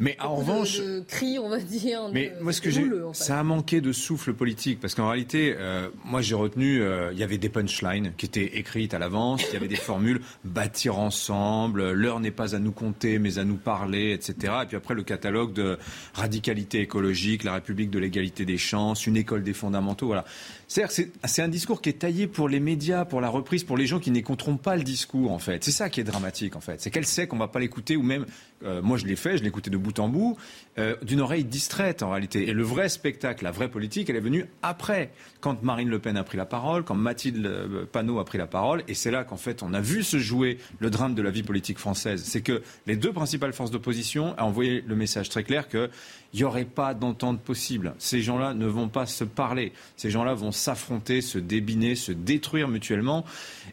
Mais 0.00 0.16
en 0.20 0.34
revanche, 0.34 0.80
cri, 1.06 1.38
on 1.38 1.48
va 1.48 1.58
dire. 1.58 2.08
Mais 2.12 2.32
moi, 2.40 2.52
ce 2.52 2.60
que 2.60 2.70
j'ai, 2.70 2.84
ça 3.12 3.38
a 3.38 3.42
manqué 3.44 3.80
de 3.80 3.92
souffle 3.92 4.34
politique 4.34 4.80
parce 4.80 4.94
qu'en 4.94 5.08
réalité, 5.08 5.54
euh, 5.56 5.88
moi, 6.04 6.20
j'ai 6.20 6.34
retenu, 6.34 6.82
euh, 6.82 7.12
il 7.12 7.18
y 7.18 7.22
avait 7.22 7.38
des 7.38 7.48
punchlines 7.48 8.12
qui 8.16 8.26
étaient 8.26 8.58
écrites 8.58 8.92
à 8.92 8.98
l'avance, 8.98 9.42
il 9.48 9.54
y 9.54 9.56
avait 9.56 9.68
des 9.68 9.76
formules 9.76 10.20
bâtir 10.44 10.98
ensemble, 10.98 11.92
l'heure 11.92 12.18
n'est 12.18 12.32
pas 12.32 12.56
à 12.56 12.58
nous 12.58 12.72
compter, 12.72 13.20
mais 13.20 13.38
à 13.38 13.44
nous 13.44 13.56
parler, 13.56 14.12
etc. 14.12 14.54
Et 14.62 14.66
puis 14.66 14.76
après, 14.76 14.94
le 14.94 15.04
catalogue 15.04 15.52
de 15.52 15.78
radicalité 16.14 16.80
écologique, 16.80 17.44
la 17.44 17.54
République 17.54 17.90
de 17.90 18.00
l'égalité 18.00 18.44
des 18.44 18.58
chances, 18.58 19.06
une 19.06 19.16
école 19.16 19.44
des 19.44 19.54
fondamentaux, 19.54 20.06
voilà. 20.06 20.24
C'est 20.66 21.42
un 21.42 21.48
discours 21.48 21.80
qui 21.80 21.90
est 21.90 22.00
taillé 22.00 22.26
pour 22.26 22.48
les 22.48 22.58
médias, 22.58 23.04
pour 23.04 23.20
la 23.20 23.28
reprise, 23.28 23.62
pour 23.62 23.76
les 23.76 23.86
gens 23.86 24.00
qui 24.00 24.10
n'écouteront 24.10 24.56
pas 24.56 24.74
le 24.74 24.82
discours, 24.82 25.30
en 25.30 25.38
fait. 25.38 25.62
C'est 25.62 25.70
ça 25.70 25.88
qui 25.88 26.00
est 26.00 26.04
dramatique, 26.04 26.56
en 26.56 26.60
fait. 26.60 26.80
C'est 26.80 26.90
qu'elle 26.90 27.06
sait 27.06 27.28
qu'on 27.28 27.36
ne 27.36 27.42
va 27.42 27.48
pas 27.48 27.60
l'écouter, 27.60 27.94
ou 27.96 28.02
même, 28.02 28.26
euh, 28.64 28.82
moi 28.82 28.96
je 28.96 29.06
l'ai 29.06 29.14
fait, 29.14 29.36
je 29.36 29.42
l'ai 29.42 29.48
écouté 29.48 29.70
de 29.70 29.76
bout 29.84 30.00
en 30.00 30.08
bout, 30.08 30.36
euh, 30.78 30.96
d'une 31.02 31.20
oreille 31.20 31.44
distraite, 31.44 32.02
en 32.02 32.10
réalité. 32.10 32.48
Et 32.48 32.52
le 32.52 32.64
vrai 32.64 32.88
spectacle, 32.88 33.44
la 33.44 33.52
vraie 33.52 33.68
politique, 33.68 34.10
elle 34.10 34.16
est 34.16 34.20
venue 34.20 34.46
après, 34.62 35.12
quand 35.40 35.62
Marine 35.62 35.88
Le 35.88 36.00
Pen 36.00 36.16
a 36.16 36.24
pris 36.24 36.36
la 36.36 36.46
parole, 36.46 36.82
quand 36.82 36.96
Mathilde 36.96 37.46
euh, 37.46 37.86
Panot 37.90 38.18
a 38.18 38.24
pris 38.24 38.38
la 38.38 38.48
parole. 38.48 38.82
Et 38.88 38.94
c'est 38.94 39.12
là 39.12 39.22
qu'en 39.22 39.36
fait, 39.36 39.62
on 39.62 39.72
a 39.72 39.80
vu 39.80 40.02
se 40.02 40.18
jouer 40.18 40.58
le 40.80 40.90
drame 40.90 41.14
de 41.14 41.22
la 41.22 41.30
vie 41.30 41.44
politique 41.44 41.78
française. 41.78 42.24
C'est 42.24 42.40
que 42.40 42.62
les 42.86 42.96
deux 42.96 43.12
principales 43.12 43.52
forces 43.52 43.70
d'opposition 43.70 44.34
ont 44.38 44.42
envoyé 44.42 44.82
le 44.86 44.96
message 44.96 45.28
très 45.28 45.44
clair 45.44 45.68
que 45.68 45.90
il 46.34 46.38
n'y 46.38 46.44
aurait 46.44 46.64
pas 46.64 46.94
d'entente 46.94 47.40
possible. 47.40 47.94
Ces 47.98 48.20
gens-là 48.20 48.54
ne 48.54 48.66
vont 48.66 48.88
pas 48.88 49.06
se 49.06 49.22
parler. 49.22 49.72
Ces 49.96 50.10
gens-là 50.10 50.34
vont 50.34 50.50
s'affronter, 50.50 51.20
se 51.20 51.38
débiner, 51.38 51.94
se 51.94 52.10
détruire 52.10 52.66
mutuellement. 52.66 53.24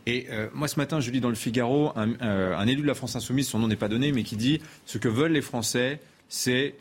Et 0.05 0.27
euh, 0.29 0.47
moi, 0.53 0.67
ce 0.67 0.79
matin, 0.79 0.99
je 0.99 1.09
lis 1.09 1.21
dans 1.21 1.29
le 1.29 1.35
Figaro 1.35 1.91
euh, 1.97 2.55
un, 2.55 2.67
élu 2.67 2.83
de 2.83 2.87
la 2.87 2.93
France 2.93 3.15
Insoumise, 3.15 3.47
son 3.47 3.57
nom 3.57 3.67
n'est 3.67 3.75
pas 3.75 3.87
donné, 3.87 4.11
mais 4.11 4.21
qui 4.21 4.35
dit 4.35 4.61
ce 4.85 4.99
que 4.99 5.07
veulent 5.07 5.31
les 5.31 5.41
Français, 5.41 5.99
c'est 6.29 6.75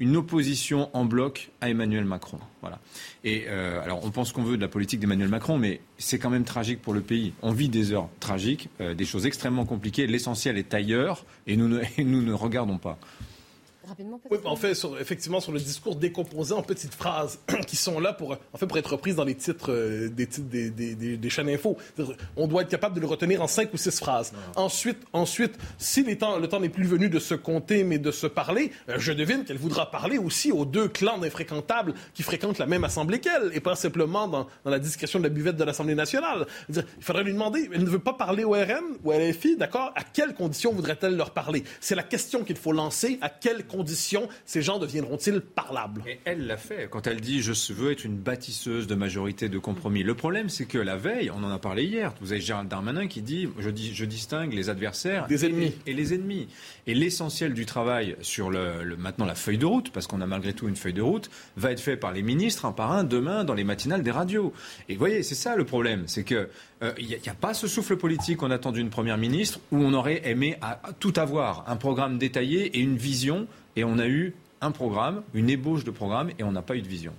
une 0.00 0.16
opposition 0.16 0.90
en 0.94 1.04
bloc 1.04 1.52
à 1.60 1.70
Emmanuel 1.70 2.06
Macron. 2.06 2.40
Voilà. 2.60 2.80
Et 3.22 3.44
euh, 3.46 3.80
alors, 3.84 4.04
on 4.04 4.10
pense 4.10 4.32
qu'on 4.32 4.42
veut 4.42 4.56
de 4.56 4.62
la 4.62 4.68
politique 4.68 4.98
d'Emmanuel 4.98 5.28
Macron, 5.28 5.58
mais 5.58 5.80
c'est 5.98 6.18
quand 6.18 6.30
même 6.30 6.44
tragique 6.44 6.82
pour 6.82 6.92
le 6.92 7.02
pays. 7.02 7.34
On 7.42 7.52
vit 7.52 7.68
des 7.68 7.92
heures 7.92 8.08
tragiques, 8.18 8.68
des 8.80 9.04
choses 9.04 9.26
extrêmement 9.26 9.64
compliquées. 9.64 10.08
L'essentiel 10.08 10.58
est 10.58 10.74
ailleurs, 10.74 11.24
et 11.46 11.56
nous 11.56 11.68
ne, 11.68 11.82
et 11.98 12.02
nous 12.02 12.22
ne 12.22 12.32
regardons 12.32 12.78
pas. 12.78 12.98
Rapidement, 13.90 14.20
oui, 14.30 14.38
en 14.44 14.54
fait, 14.54 14.74
sur, 14.74 15.00
effectivement, 15.00 15.40
sur 15.40 15.50
le 15.50 15.58
discours 15.58 15.96
décomposé 15.96 16.54
en 16.54 16.62
petites 16.62 16.94
phrases 16.94 17.40
qui 17.66 17.74
sont 17.74 17.98
là 17.98 18.12
pour, 18.12 18.36
en 18.52 18.56
fait, 18.56 18.68
pour 18.68 18.78
être 18.78 18.92
reprises 18.92 19.16
dans 19.16 19.24
les 19.24 19.34
titres, 19.34 19.72
euh, 19.72 20.08
des, 20.08 20.28
titres 20.28 20.46
des, 20.46 20.70
des, 20.70 20.94
des, 20.94 21.30
chaînes 21.30 21.48
info. 21.48 21.76
On 22.36 22.46
doit 22.46 22.62
être 22.62 22.68
capable 22.68 22.94
de 22.94 23.00
le 23.00 23.08
retenir 23.08 23.42
en 23.42 23.48
cinq 23.48 23.74
ou 23.74 23.76
six 23.76 23.98
phrases. 23.98 24.32
Ensuite, 24.54 24.98
ensuite, 25.12 25.58
si 25.76 26.04
les 26.04 26.16
temps, 26.16 26.38
le 26.38 26.46
temps 26.46 26.60
n'est 26.60 26.68
plus 26.68 26.84
venu 26.84 27.08
de 27.08 27.18
se 27.18 27.34
compter, 27.34 27.82
mais 27.82 27.98
de 27.98 28.12
se 28.12 28.28
parler, 28.28 28.70
euh, 28.88 28.94
je 28.98 29.12
devine 29.12 29.42
qu'elle 29.42 29.58
voudra 29.58 29.90
parler 29.90 30.18
aussi 30.18 30.52
aux 30.52 30.64
deux 30.64 30.86
clans 30.86 31.18
d'infréquentables 31.18 31.94
qui 32.14 32.22
fréquentent 32.22 32.58
la 32.58 32.66
même 32.66 32.84
assemblée 32.84 33.18
qu'elle, 33.18 33.50
et 33.54 33.60
pas 33.60 33.74
simplement 33.74 34.28
dans, 34.28 34.46
dans, 34.64 34.70
la 34.70 34.78
discrétion 34.78 35.18
de 35.18 35.24
la 35.24 35.30
buvette 35.30 35.56
de 35.56 35.64
l'Assemblée 35.64 35.96
nationale. 35.96 36.46
il 36.68 36.84
faudrait 37.00 37.24
lui 37.24 37.32
demander, 37.32 37.68
elle 37.74 37.82
ne 37.82 37.90
veut 37.90 37.98
pas 37.98 38.12
parler 38.12 38.44
au 38.44 38.52
RN 38.52 38.84
ou 39.02 39.10
à 39.10 39.18
LFI, 39.18 39.56
d'accord? 39.56 39.90
À 39.96 40.04
quelles 40.04 40.34
conditions 40.34 40.72
voudrait-elle 40.72 41.16
leur 41.16 41.32
parler? 41.32 41.64
C'est 41.80 41.96
la 41.96 42.04
question 42.04 42.44
qu'il 42.44 42.56
faut 42.56 42.70
lancer. 42.70 43.18
À 43.20 43.28
quelles 43.30 43.66
conditions 43.66 43.79
ces 44.44 44.62
gens 44.62 44.78
deviendront-ils 44.78 45.40
parlables? 45.40 46.02
Et 46.06 46.20
elle 46.24 46.46
l'a 46.46 46.56
fait 46.56 46.88
quand 46.90 47.06
elle 47.06 47.20
dit 47.20 47.42
je 47.42 47.52
veux 47.72 47.92
être 47.92 48.04
une 48.04 48.16
bâtisseuse 48.16 48.86
de 48.86 48.94
majorité 48.94 49.48
de 49.48 49.58
compromis. 49.58 50.02
Le 50.02 50.14
problème, 50.14 50.48
c'est 50.48 50.66
que 50.66 50.78
la 50.78 50.96
veille, 50.96 51.30
on 51.30 51.42
en 51.44 51.50
a 51.50 51.58
parlé 51.58 51.84
hier. 51.84 52.14
Vous 52.20 52.32
avez 52.32 52.40
Gérald 52.40 52.68
Darmanin 52.68 53.06
qui 53.06 53.22
dit 53.22 53.48
je, 53.58 53.70
dis, 53.70 53.94
je 53.94 54.04
distingue 54.04 54.52
les 54.52 54.68
adversaires 54.68 55.26
des 55.26 55.44
ennemis 55.44 55.74
et, 55.86 55.92
les 55.92 56.14
ennemis. 56.14 56.48
Et 56.86 56.94
l'essentiel 56.94 57.54
du 57.54 57.66
travail 57.66 58.16
sur 58.20 58.50
le, 58.50 58.96
maintenant 58.96 59.26
la 59.26 59.34
feuille 59.34 59.58
de 59.58 59.66
route, 59.66 59.90
parce 59.90 60.06
qu'on 60.06 60.20
a 60.20 60.26
malgré 60.26 60.52
tout 60.52 60.68
une 60.68 60.76
feuille 60.76 60.92
de 60.92 61.02
route, 61.02 61.30
va 61.56 61.72
être 61.72 61.80
fait 61.80 61.96
par 61.96 62.12
les 62.12 62.22
ministres 62.22 62.64
un 62.64 62.72
par 62.72 62.92
un 62.92 63.04
demain 63.04 63.44
dans 63.44 63.54
les 63.54 63.64
matinales 63.64 64.02
des 64.02 64.10
radios. 64.10 64.52
Et 64.88 64.94
vous 64.94 64.98
voyez, 64.98 65.22
c'est 65.22 65.34
ça 65.34 65.56
le 65.56 65.64
problème, 65.64 66.04
c'est 66.06 66.24
que 66.24 66.48
il 66.98 67.06
n'y 67.06 67.28
a, 67.28 67.34
pas 67.34 67.52
ce 67.52 67.68
souffle 67.68 67.96
politique 67.96 68.38
qu'on 68.38 68.50
attend 68.50 68.72
d'une 68.72 68.88
première 68.88 69.18
ministre 69.18 69.60
où 69.70 69.76
on 69.78 69.92
aurait 69.92 70.22
aimé 70.28 70.56
à, 70.62 70.80
tout 70.98 71.12
avoir, 71.16 71.64
un 71.68 71.76
programme 71.76 72.18
détaillé 72.18 72.78
et 72.78 72.80
une 72.80 72.96
vision, 72.96 73.46
et 73.76 73.84
on 73.84 73.98
a 73.98 74.06
eu 74.06 74.34
un 74.60 74.70
programme, 74.70 75.22
une 75.34 75.50
ébauche 75.50 75.84
de 75.84 75.90
programme, 75.90 76.30
et 76.38 76.44
on 76.44 76.52
n'a 76.52 76.62
pas 76.62 76.76
eu 76.76 76.82
de 76.82 76.88
vision. 76.88 77.12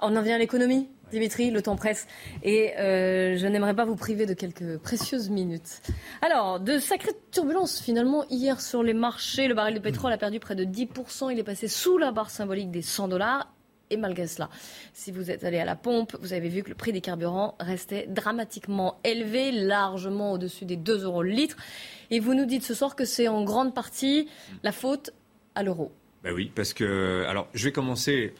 On 0.00 0.14
en 0.16 0.22
vient 0.22 0.36
à 0.36 0.38
l'économie 0.38 0.88
Dimitri, 1.10 1.50
le 1.50 1.62
temps 1.62 1.76
presse. 1.76 2.06
Et 2.42 2.76
euh, 2.78 3.36
je 3.36 3.46
n'aimerais 3.46 3.74
pas 3.74 3.84
vous 3.84 3.96
priver 3.96 4.26
de 4.26 4.34
quelques 4.34 4.78
précieuses 4.78 5.30
minutes. 5.30 5.80
Alors, 6.22 6.60
de 6.60 6.78
sacrées 6.78 7.12
turbulences 7.30 7.80
finalement 7.80 8.24
hier 8.28 8.60
sur 8.60 8.82
les 8.82 8.94
marchés. 8.94 9.48
Le 9.48 9.54
baril 9.54 9.74
de 9.74 9.80
pétrole 9.80 10.12
a 10.12 10.18
perdu 10.18 10.38
près 10.40 10.54
de 10.54 10.64
10%. 10.64 11.32
Il 11.32 11.38
est 11.38 11.44
passé 11.44 11.68
sous 11.68 11.98
la 11.98 12.12
barre 12.12 12.30
symbolique 12.30 12.70
des 12.70 12.82
100 12.82 13.08
dollars. 13.08 13.52
Et 13.90 13.96
malgré 13.96 14.26
cela, 14.26 14.50
si 14.92 15.12
vous 15.12 15.30
êtes 15.30 15.44
allé 15.44 15.58
à 15.58 15.64
la 15.64 15.74
pompe, 15.74 16.14
vous 16.20 16.34
avez 16.34 16.50
vu 16.50 16.62
que 16.62 16.68
le 16.68 16.74
prix 16.74 16.92
des 16.92 17.00
carburants 17.00 17.54
restait 17.58 18.06
dramatiquement 18.06 19.00
élevé, 19.02 19.50
largement 19.50 20.32
au-dessus 20.32 20.66
des 20.66 20.76
2 20.76 21.04
euros 21.04 21.22
le 21.22 21.30
litre. 21.30 21.56
Et 22.10 22.20
vous 22.20 22.34
nous 22.34 22.44
dites 22.44 22.64
ce 22.64 22.74
soir 22.74 22.96
que 22.96 23.06
c'est 23.06 23.28
en 23.28 23.44
grande 23.44 23.74
partie 23.74 24.28
la 24.62 24.72
faute 24.72 25.12
à 25.54 25.62
l'euro. 25.62 25.92
Ben 26.24 26.32
oui, 26.32 26.50
parce 26.54 26.72
que. 26.72 27.24
Alors, 27.28 27.48
je 27.54 27.64
vais 27.64 27.72
commencer 27.72 28.34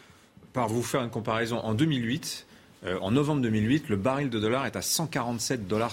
par 0.53 0.68
vous 0.68 0.83
faire 0.83 1.03
une 1.03 1.11
comparaison. 1.11 1.59
En 1.59 1.75
2008, 1.75 2.47
euh, 2.85 2.99
en 3.01 3.11
novembre 3.11 3.42
2008, 3.42 3.88
le 3.88 3.97
baril 3.97 4.31
de 4.31 4.38
dollar 4.38 4.66
est 4.66 4.77
à 4.77 4.81
147,50 4.81 5.66
dollars. 5.66 5.92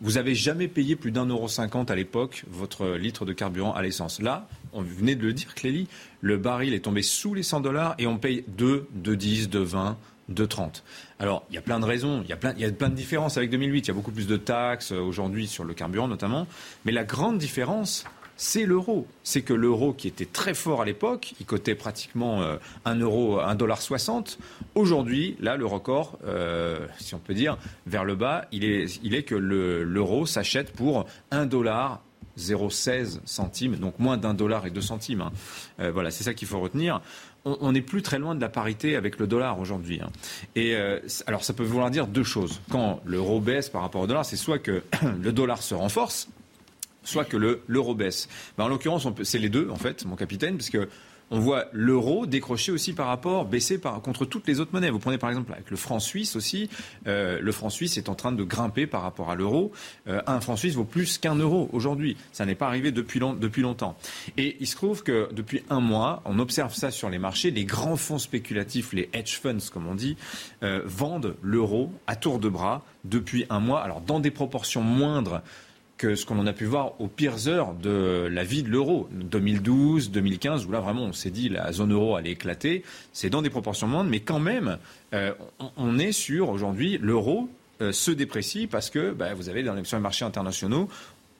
Vous 0.00 0.12
n'avez 0.12 0.34
jamais 0.34 0.68
payé 0.68 0.94
plus 0.94 1.10
d'un 1.10 1.26
euro 1.26 1.48
cinquante 1.48 1.90
à 1.90 1.96
l'époque 1.96 2.44
votre 2.50 2.90
litre 2.90 3.24
de 3.24 3.32
carburant 3.32 3.72
à 3.72 3.82
l'essence. 3.82 4.20
Là, 4.20 4.48
on 4.72 4.82
venait 4.82 5.16
de 5.16 5.22
le 5.22 5.32
dire, 5.32 5.54
Clélie, 5.54 5.88
le 6.20 6.36
baril 6.36 6.74
est 6.74 6.80
tombé 6.80 7.02
sous 7.02 7.34
les 7.34 7.42
100 7.42 7.60
dollars 7.60 7.94
et 7.98 8.06
on 8.06 8.18
paye 8.18 8.44
2, 8.48 8.88
2,10, 9.04 9.48
2,20. 9.48 9.94
2,30. 10.30 10.82
Alors, 11.18 11.44
il 11.50 11.54
y 11.56 11.58
a 11.58 11.60
plein 11.62 11.80
de 11.80 11.84
raisons, 11.84 12.22
il 12.22 12.30
y, 12.30 12.32
a 12.32 12.36
plein, 12.36 12.54
il 12.56 12.60
y 12.60 12.64
a 12.64 12.70
plein 12.70 12.88
de 12.88 12.94
différences 12.94 13.36
avec 13.36 13.50
2008. 13.50 13.80
Il 13.80 13.88
y 13.88 13.90
a 13.90 13.94
beaucoup 13.94 14.12
plus 14.12 14.28
de 14.28 14.36
taxes 14.36 14.92
euh, 14.92 15.00
aujourd'hui 15.00 15.46
sur 15.46 15.64
le 15.64 15.74
carburant 15.74 16.08
notamment. 16.08 16.46
Mais 16.84 16.92
la 16.92 17.04
grande 17.04 17.38
différence, 17.38 18.04
c'est 18.42 18.66
l'euro. 18.66 19.06
C'est 19.22 19.42
que 19.42 19.54
l'euro 19.54 19.92
qui 19.92 20.08
était 20.08 20.26
très 20.26 20.52
fort 20.52 20.82
à 20.82 20.84
l'époque, 20.84 21.32
qui 21.38 21.44
cotait 21.44 21.76
pratiquement 21.76 22.42
1 22.84 23.00
euh, 23.00 23.04
euro, 23.04 23.38
1 23.38 23.54
dollar 23.54 23.80
60, 23.80 24.36
aujourd'hui, 24.74 25.36
là, 25.38 25.56
le 25.56 25.64
record, 25.64 26.18
euh, 26.26 26.88
si 26.98 27.14
on 27.14 27.20
peut 27.20 27.34
dire, 27.34 27.56
vers 27.86 28.04
le 28.04 28.16
bas, 28.16 28.46
il 28.50 28.64
est, 28.64 28.98
il 29.04 29.14
est 29.14 29.22
que 29.22 29.36
l'euro 29.36 30.26
s'achète 30.26 30.72
pour 30.72 31.06
1 31.30 31.46
dollar 31.46 32.02
0,16 32.36 33.20
centimes, 33.24 33.76
donc 33.76 34.00
moins 34.00 34.16
d'un 34.16 34.34
dollar 34.34 34.66
et 34.66 34.70
deux 34.70 34.80
centimes. 34.80 35.20
Hein. 35.20 35.32
Euh, 35.78 35.92
voilà, 35.92 36.10
c'est 36.10 36.24
ça 36.24 36.34
qu'il 36.34 36.48
faut 36.48 36.58
retenir. 36.58 37.00
On 37.44 37.70
n'est 37.70 37.80
plus 37.80 38.02
très 38.02 38.18
loin 38.18 38.34
de 38.34 38.40
la 38.40 38.48
parité 38.48 38.96
avec 38.96 39.18
le 39.18 39.28
dollar 39.28 39.60
aujourd'hui. 39.60 40.00
Hein. 40.00 40.10
Et 40.56 40.74
euh, 40.74 40.98
alors, 41.26 41.44
ça 41.44 41.52
peut 41.52 41.64
vouloir 41.64 41.90
dire 41.90 42.08
deux 42.08 42.24
choses. 42.24 42.60
Quand 42.70 43.00
l'euro 43.04 43.40
baisse 43.40 43.68
par 43.68 43.82
rapport 43.82 44.00
au 44.00 44.06
dollar, 44.08 44.24
c'est 44.24 44.36
soit 44.36 44.58
que 44.58 44.82
le 45.22 45.32
dollar 45.32 45.62
se 45.62 45.74
renforce, 45.74 46.28
soit 47.02 47.24
que 47.24 47.36
l'euro 47.36 47.94
baisse. 47.94 48.28
Ben, 48.56 48.64
en 48.64 48.68
l'occurrence, 48.68 49.06
c'est 49.22 49.38
les 49.38 49.48
deux, 49.48 49.68
en 49.70 49.76
fait, 49.76 50.04
mon 50.04 50.16
capitaine, 50.16 50.56
parce 50.56 50.70
que 50.70 50.88
on 51.32 51.40
voit 51.40 51.64
l'euro 51.72 52.26
décrocher 52.26 52.72
aussi 52.72 52.92
par 52.92 53.06
rapport, 53.06 53.46
baisser 53.46 53.78
par, 53.78 54.00
contre 54.02 54.26
toutes 54.26 54.46
les 54.46 54.60
autres 54.60 54.72
monnaies. 54.74 54.90
Vous 54.90 54.98
prenez 54.98 55.16
par 55.16 55.30
exemple 55.30 55.50
avec 55.54 55.70
le 55.70 55.78
franc 55.78 55.98
suisse 55.98 56.36
aussi. 56.36 56.68
Euh, 57.06 57.40
le 57.40 57.52
franc 57.52 57.70
suisse 57.70 57.96
est 57.96 58.10
en 58.10 58.14
train 58.14 58.32
de 58.32 58.44
grimper 58.44 58.86
par 58.86 59.00
rapport 59.00 59.30
à 59.30 59.34
l'euro. 59.34 59.72
Euh, 60.08 60.20
un 60.26 60.42
franc 60.42 60.56
suisse 60.56 60.74
vaut 60.74 60.84
plus 60.84 61.16
qu'un 61.16 61.34
euro 61.34 61.70
aujourd'hui. 61.72 62.18
Ça 62.32 62.44
n'est 62.44 62.54
pas 62.54 62.66
arrivé 62.66 62.92
depuis, 62.92 63.18
depuis 63.18 63.62
longtemps. 63.62 63.96
Et 64.36 64.58
il 64.60 64.66
se 64.66 64.76
trouve 64.76 65.02
que 65.02 65.30
depuis 65.32 65.62
un 65.70 65.80
mois, 65.80 66.20
on 66.26 66.38
observe 66.38 66.74
ça 66.74 66.90
sur 66.90 67.08
les 67.08 67.18
marchés. 67.18 67.50
Les 67.50 67.64
grands 67.64 67.96
fonds 67.96 68.18
spéculatifs, 68.18 68.92
les 68.92 69.08
hedge 69.14 69.40
funds 69.40 69.70
comme 69.72 69.86
on 69.86 69.94
dit, 69.94 70.18
euh, 70.62 70.82
vendent 70.84 71.36
l'euro 71.40 71.90
à 72.06 72.14
tour 72.14 72.40
de 72.40 72.50
bras 72.50 72.84
depuis 73.04 73.46
un 73.48 73.60
mois. 73.60 73.80
Alors 73.80 74.02
dans 74.02 74.20
des 74.20 74.30
proportions 74.30 74.82
moindres 74.82 75.40
que 76.02 76.16
ce 76.16 76.26
qu'on 76.26 76.44
a 76.48 76.52
pu 76.52 76.64
voir 76.64 77.00
aux 77.00 77.06
pires 77.06 77.46
heures 77.46 77.74
de 77.74 78.28
la 78.28 78.42
vie 78.42 78.64
de 78.64 78.68
l'euro, 78.68 79.08
2012, 79.12 80.10
2015, 80.10 80.66
où 80.66 80.72
là 80.72 80.80
vraiment 80.80 81.04
on 81.04 81.12
s'est 81.12 81.30
dit 81.30 81.48
la 81.48 81.70
zone 81.70 81.92
euro 81.92 82.16
allait 82.16 82.32
éclater, 82.32 82.82
c'est 83.12 83.30
dans 83.30 83.40
des 83.40 83.50
proportions 83.50 83.86
moindres, 83.86 84.10
mais 84.10 84.18
quand 84.18 84.40
même, 84.40 84.78
euh, 85.14 85.32
on, 85.76 86.00
est 86.00 86.10
sur 86.10 86.48
aujourd'hui 86.48 86.98
l'euro 87.00 87.48
euh, 87.82 87.92
se 87.92 88.10
déprécie 88.10 88.66
parce 88.66 88.90
que 88.90 89.12
bah, 89.12 89.32
vous 89.34 89.48
avez 89.48 89.62
dans 89.62 89.74
les, 89.74 89.98
marchés 90.00 90.24
internationaux, 90.24 90.88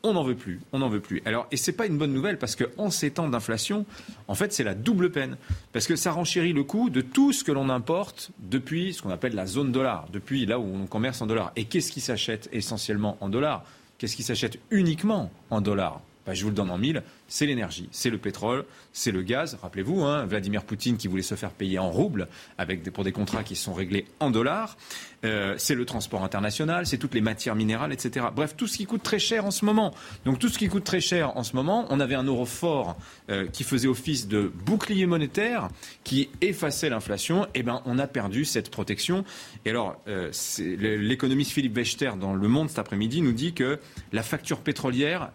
on 0.04 0.12
n'en 0.12 0.22
veut 0.22 0.36
plus, 0.36 0.60
on 0.70 0.78
n'en 0.78 0.88
veut 0.88 1.00
plus. 1.00 1.22
Alors, 1.24 1.48
et 1.50 1.56
c'est 1.56 1.72
pas 1.72 1.86
une 1.86 1.98
bonne 1.98 2.12
nouvelle 2.12 2.38
parce 2.38 2.54
qu'en 2.54 2.90
ces 2.90 3.10
temps 3.10 3.28
d'inflation, 3.28 3.84
en 4.28 4.36
fait, 4.36 4.52
c'est 4.52 4.62
la 4.62 4.76
double 4.76 5.10
peine 5.10 5.38
parce 5.72 5.88
que 5.88 5.96
ça 5.96 6.12
renchérit 6.12 6.52
le 6.52 6.62
coût 6.62 6.88
de 6.88 7.00
tout 7.00 7.32
ce 7.32 7.42
que 7.42 7.50
l'on 7.50 7.68
importe 7.68 8.30
depuis 8.38 8.94
ce 8.94 9.02
qu'on 9.02 9.10
appelle 9.10 9.34
la 9.34 9.46
zone 9.46 9.72
dollar, 9.72 10.06
depuis 10.12 10.46
là 10.46 10.60
où 10.60 10.72
on 10.72 10.86
commerce 10.86 11.20
en 11.20 11.26
dollars. 11.26 11.50
Et 11.56 11.64
qu'est-ce 11.64 11.90
qui 11.90 12.00
s'achète 12.00 12.48
essentiellement 12.52 13.16
en 13.20 13.28
dollars? 13.28 13.64
Qu'est-ce 14.02 14.16
qui 14.16 14.24
s'achète 14.24 14.58
uniquement 14.72 15.30
en 15.50 15.60
dollars? 15.60 16.00
Bah, 16.26 16.34
je 16.34 16.42
vous 16.42 16.50
le 16.50 16.54
donne 16.54 16.70
en 16.70 16.78
mille, 16.78 17.02
c'est 17.28 17.46
l'énergie, 17.46 17.88
c'est 17.90 18.10
le 18.10 18.18
pétrole, 18.18 18.64
c'est 18.92 19.10
le 19.10 19.22
gaz. 19.22 19.58
Rappelez-vous, 19.60 20.02
hein, 20.02 20.24
Vladimir 20.26 20.64
Poutine 20.64 20.96
qui 20.96 21.08
voulait 21.08 21.22
se 21.22 21.34
faire 21.34 21.50
payer 21.50 21.78
en 21.78 21.90
roubles 21.90 22.28
avec 22.58 22.82
pour 22.90 23.04
des 23.04 23.12
contrats 23.12 23.42
qui 23.42 23.56
sont 23.56 23.72
réglés 23.72 24.06
en 24.20 24.30
dollars. 24.30 24.76
Euh, 25.24 25.54
c'est 25.56 25.74
le 25.74 25.84
transport 25.84 26.24
international, 26.24 26.86
c'est 26.86 26.98
toutes 26.98 27.14
les 27.14 27.20
matières 27.20 27.54
minérales, 27.54 27.92
etc. 27.92 28.26
Bref, 28.34 28.54
tout 28.56 28.66
ce 28.66 28.76
qui 28.76 28.86
coûte 28.86 29.02
très 29.02 29.18
cher 29.18 29.44
en 29.44 29.50
ce 29.50 29.64
moment. 29.64 29.94
Donc 30.24 30.38
tout 30.38 30.48
ce 30.48 30.58
qui 30.58 30.68
coûte 30.68 30.84
très 30.84 31.00
cher 31.00 31.36
en 31.36 31.44
ce 31.44 31.54
moment, 31.54 31.86
on 31.90 32.00
avait 32.00 32.16
un 32.16 32.24
euro 32.24 32.44
fort 32.44 32.96
euh, 33.30 33.46
qui 33.46 33.62
faisait 33.64 33.88
office 33.88 34.26
de 34.26 34.52
bouclier 34.66 35.06
monétaire, 35.06 35.68
qui 36.04 36.28
effaçait 36.40 36.88
l'inflation. 36.88 37.46
Eh 37.54 37.62
ben, 37.62 37.82
on 37.84 37.98
a 37.98 38.06
perdu 38.06 38.44
cette 38.44 38.70
protection. 38.70 39.24
Et 39.64 39.70
alors, 39.70 40.00
euh, 40.08 40.30
l'économiste 40.58 41.52
Philippe 41.52 41.76
Wechter 41.76 42.12
dans 42.20 42.34
Le 42.34 42.48
Monde 42.48 42.68
cet 42.68 42.78
après-midi 42.78 43.22
nous 43.22 43.32
dit 43.32 43.52
que 43.52 43.78
la 44.12 44.22
facture 44.22 44.60
pétrolière 44.60 45.30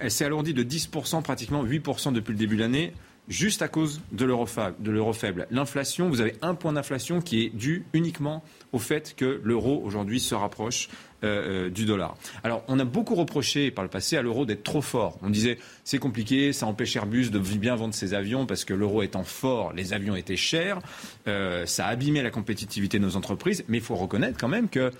elle 0.00 0.10
s'est 0.10 0.24
alourdie 0.24 0.54
de 0.54 0.64
10%, 0.64 1.22
pratiquement 1.22 1.64
8% 1.64 2.12
depuis 2.12 2.32
le 2.32 2.38
début 2.38 2.56
de 2.56 2.60
l'année, 2.60 2.92
juste 3.28 3.62
à 3.62 3.68
cause 3.68 4.00
de 4.10 4.24
l'euro 4.24 5.12
faible. 5.12 5.46
L'inflation, 5.50 6.08
vous 6.08 6.20
avez 6.20 6.34
un 6.42 6.54
point 6.54 6.72
d'inflation 6.72 7.20
qui 7.20 7.44
est 7.44 7.50
dû 7.50 7.84
uniquement 7.92 8.42
au 8.72 8.78
fait 8.78 9.14
que 9.16 9.40
l'euro 9.44 9.80
aujourd'hui 9.84 10.18
se 10.18 10.34
rapproche 10.34 10.88
euh, 11.22 11.66
euh, 11.66 11.70
du 11.70 11.84
dollar. 11.84 12.16
Alors, 12.42 12.64
on 12.66 12.78
a 12.80 12.84
beaucoup 12.84 13.14
reproché 13.14 13.70
par 13.70 13.84
le 13.84 13.90
passé 13.90 14.16
à 14.16 14.22
l'euro 14.22 14.46
d'être 14.46 14.64
trop 14.64 14.82
fort. 14.82 15.18
On 15.22 15.30
disait 15.30 15.58
c'est 15.84 15.98
compliqué, 15.98 16.52
ça 16.52 16.66
empêche 16.66 16.96
Airbus 16.96 17.30
de 17.30 17.38
bien 17.38 17.76
vendre 17.76 17.94
ses 17.94 18.14
avions 18.14 18.46
parce 18.46 18.64
que 18.64 18.74
l'euro 18.74 19.02
étant 19.02 19.24
fort, 19.24 19.72
les 19.74 19.92
avions 19.92 20.16
étaient 20.16 20.36
chers, 20.36 20.80
ça 21.26 21.86
a 21.86 21.88
abîmé 21.88 22.22
la 22.22 22.30
compétitivité 22.30 22.98
de 22.98 23.04
nos 23.04 23.16
entreprises. 23.16 23.64
Mais 23.68 23.78
il 23.78 23.82
faut 23.84 23.96
reconnaître 23.96 24.38
quand 24.38 24.48
même 24.48 24.68
que 24.68 24.90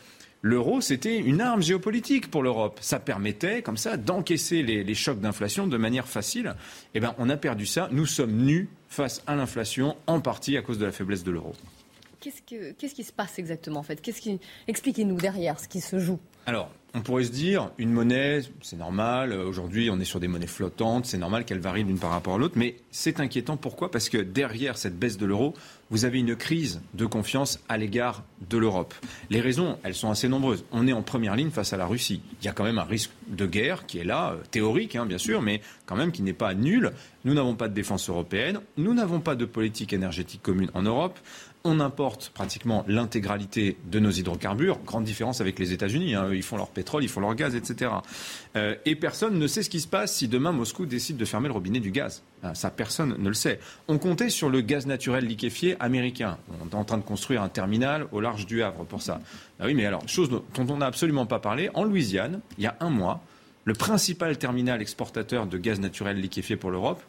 l'euro, 0.42 0.80
c'était 0.80 1.18
une 1.18 1.40
arme 1.40 1.62
géopolitique 1.62 2.30
pour 2.30 2.42
l'Europe. 2.42 2.78
Ça 2.80 3.00
permettait, 3.00 3.62
comme 3.62 3.76
ça, 3.76 3.96
d'encaisser 3.96 4.62
les, 4.62 4.94
chocs 4.94 5.20
d'inflation 5.20 5.66
de 5.66 5.76
manière 5.76 6.08
facile. 6.08 6.54
Eh 6.94 7.00
bien, 7.00 7.14
on 7.18 7.28
a 7.28 7.36
perdu 7.36 7.66
ça. 7.66 7.88
Nous 7.92 8.06
sommes 8.06 8.32
nus 8.32 8.68
face 8.88 9.22
à 9.26 9.36
l'inflation, 9.36 9.96
en 10.06 10.20
partie 10.20 10.56
à 10.56 10.62
cause 10.62 10.78
de 10.78 10.86
la 10.86 10.92
faiblesse 10.92 11.24
de 11.24 11.30
l'euro. 11.30 11.54
Qu'est-ce, 12.20 12.94
qui 12.94 13.04
se 13.04 13.12
passe 13.12 13.38
exactement, 13.38 13.80
en 13.80 13.82
fait? 13.82 14.00
Qu'est-ce 14.02 14.20
qui... 14.20 14.38
Expliquez-nous 14.68 15.16
derrière 15.16 15.58
ce 15.58 15.68
qui 15.68 15.80
se 15.80 15.98
joue? 15.98 16.18
Alors, 16.46 16.70
on 16.94 17.00
pourrait 17.02 17.24
se 17.24 17.30
dire, 17.30 17.70
une 17.78 17.92
monnaie, 17.92 18.42
c'est 18.62 18.76
normal, 18.76 19.32
aujourd'hui 19.32 19.90
on 19.90 20.00
est 20.00 20.04
sur 20.04 20.18
des 20.20 20.28
monnaies 20.28 20.46
flottantes, 20.46 21.06
c'est 21.06 21.18
normal 21.18 21.44
qu'elle 21.44 21.60
varie 21.60 21.84
d'une 21.84 21.98
par 21.98 22.10
rapport 22.10 22.34
à 22.34 22.38
l'autre, 22.38 22.54
mais 22.56 22.76
c'est 22.90 23.20
inquiétant. 23.20 23.56
Pourquoi? 23.56 23.90
Parce 23.90 24.08
que 24.08 24.18
derrière 24.18 24.76
cette 24.76 24.98
baisse 24.98 25.16
de 25.16 25.26
l'euro, 25.26 25.54
vous 25.90 26.04
avez 26.04 26.18
une 26.18 26.36
crise 26.36 26.80
de 26.94 27.06
confiance 27.06 27.60
à 27.68 27.76
l'égard 27.76 28.24
de 28.48 28.58
l'Europe. 28.58 28.94
Les 29.28 29.40
raisons, 29.40 29.78
elles 29.82 29.94
sont 29.94 30.10
assez 30.10 30.28
nombreuses. 30.28 30.64
On 30.72 30.86
est 30.86 30.92
en 30.92 31.02
première 31.02 31.36
ligne 31.36 31.50
face 31.50 31.72
à 31.72 31.76
la 31.76 31.86
Russie. 31.86 32.22
Il 32.40 32.44
y 32.44 32.48
a 32.48 32.52
quand 32.52 32.64
même 32.64 32.78
un 32.78 32.84
risque 32.84 33.10
de 33.28 33.46
guerre 33.46 33.86
qui 33.86 33.98
est 33.98 34.04
là, 34.04 34.32
euh, 34.32 34.42
théorique 34.50 34.96
hein, 34.96 35.06
bien 35.06 35.18
sûr, 35.18 35.42
mais 35.42 35.60
quand 35.86 35.96
même 35.96 36.12
qui 36.12 36.22
n'est 36.22 36.32
pas 36.32 36.54
nul. 36.54 36.92
Nous 37.24 37.34
n'avons 37.34 37.54
pas 37.54 37.68
de 37.68 37.74
défense 37.74 38.08
européenne, 38.08 38.60
nous 38.78 38.94
n'avons 38.94 39.20
pas 39.20 39.34
de 39.34 39.44
politique 39.44 39.92
énergétique 39.92 40.42
commune 40.42 40.70
en 40.74 40.82
Europe 40.82 41.18
on 41.64 41.80
importe 41.80 42.30
pratiquement 42.30 42.84
l'intégralité 42.88 43.76
de 43.90 43.98
nos 43.98 44.10
hydrocarbures. 44.10 44.78
Grande 44.84 45.04
différence 45.04 45.40
avec 45.40 45.58
les 45.58 45.72
États-Unis. 45.72 46.14
Hein. 46.14 46.28
Ils 46.32 46.42
font 46.42 46.56
leur 46.56 46.68
pétrole, 46.68 47.02
ils 47.02 47.08
font 47.08 47.20
leur 47.20 47.34
gaz, 47.34 47.54
etc. 47.54 47.90
Euh, 48.56 48.74
et 48.86 48.96
personne 48.96 49.38
ne 49.38 49.46
sait 49.46 49.62
ce 49.62 49.70
qui 49.70 49.80
se 49.80 49.88
passe 49.88 50.14
si 50.14 50.28
demain 50.28 50.52
Moscou 50.52 50.86
décide 50.86 51.16
de 51.16 51.24
fermer 51.24 51.48
le 51.48 51.54
robinet 51.54 51.80
du 51.80 51.90
gaz. 51.90 52.22
Ah, 52.42 52.54
ça, 52.54 52.70
personne 52.70 53.16
ne 53.18 53.28
le 53.28 53.34
sait. 53.34 53.60
On 53.88 53.98
comptait 53.98 54.30
sur 54.30 54.48
le 54.48 54.62
gaz 54.62 54.86
naturel 54.86 55.26
liquéfié 55.26 55.76
américain. 55.80 56.38
On 56.62 56.68
est 56.68 56.74
en 56.74 56.84
train 56.84 56.98
de 56.98 57.02
construire 57.02 57.42
un 57.42 57.50
terminal 57.50 58.06
au 58.12 58.20
large 58.20 58.46
du 58.46 58.62
Havre 58.62 58.84
pour 58.84 59.02
ça. 59.02 59.20
Ah 59.58 59.66
oui, 59.66 59.74
mais 59.74 59.84
alors, 59.84 60.08
chose 60.08 60.30
dont 60.30 60.44
on 60.56 60.76
n'a 60.78 60.86
absolument 60.86 61.26
pas 61.26 61.40
parlé, 61.40 61.68
en 61.74 61.84
Louisiane, 61.84 62.40
il 62.56 62.64
y 62.64 62.66
a 62.66 62.76
un 62.80 62.90
mois, 62.90 63.22
le 63.64 63.74
principal 63.74 64.38
terminal 64.38 64.80
exportateur 64.80 65.46
de 65.46 65.58
gaz 65.58 65.78
naturel 65.80 66.18
liquéfié 66.18 66.56
pour 66.56 66.70
l'Europe, 66.70 67.02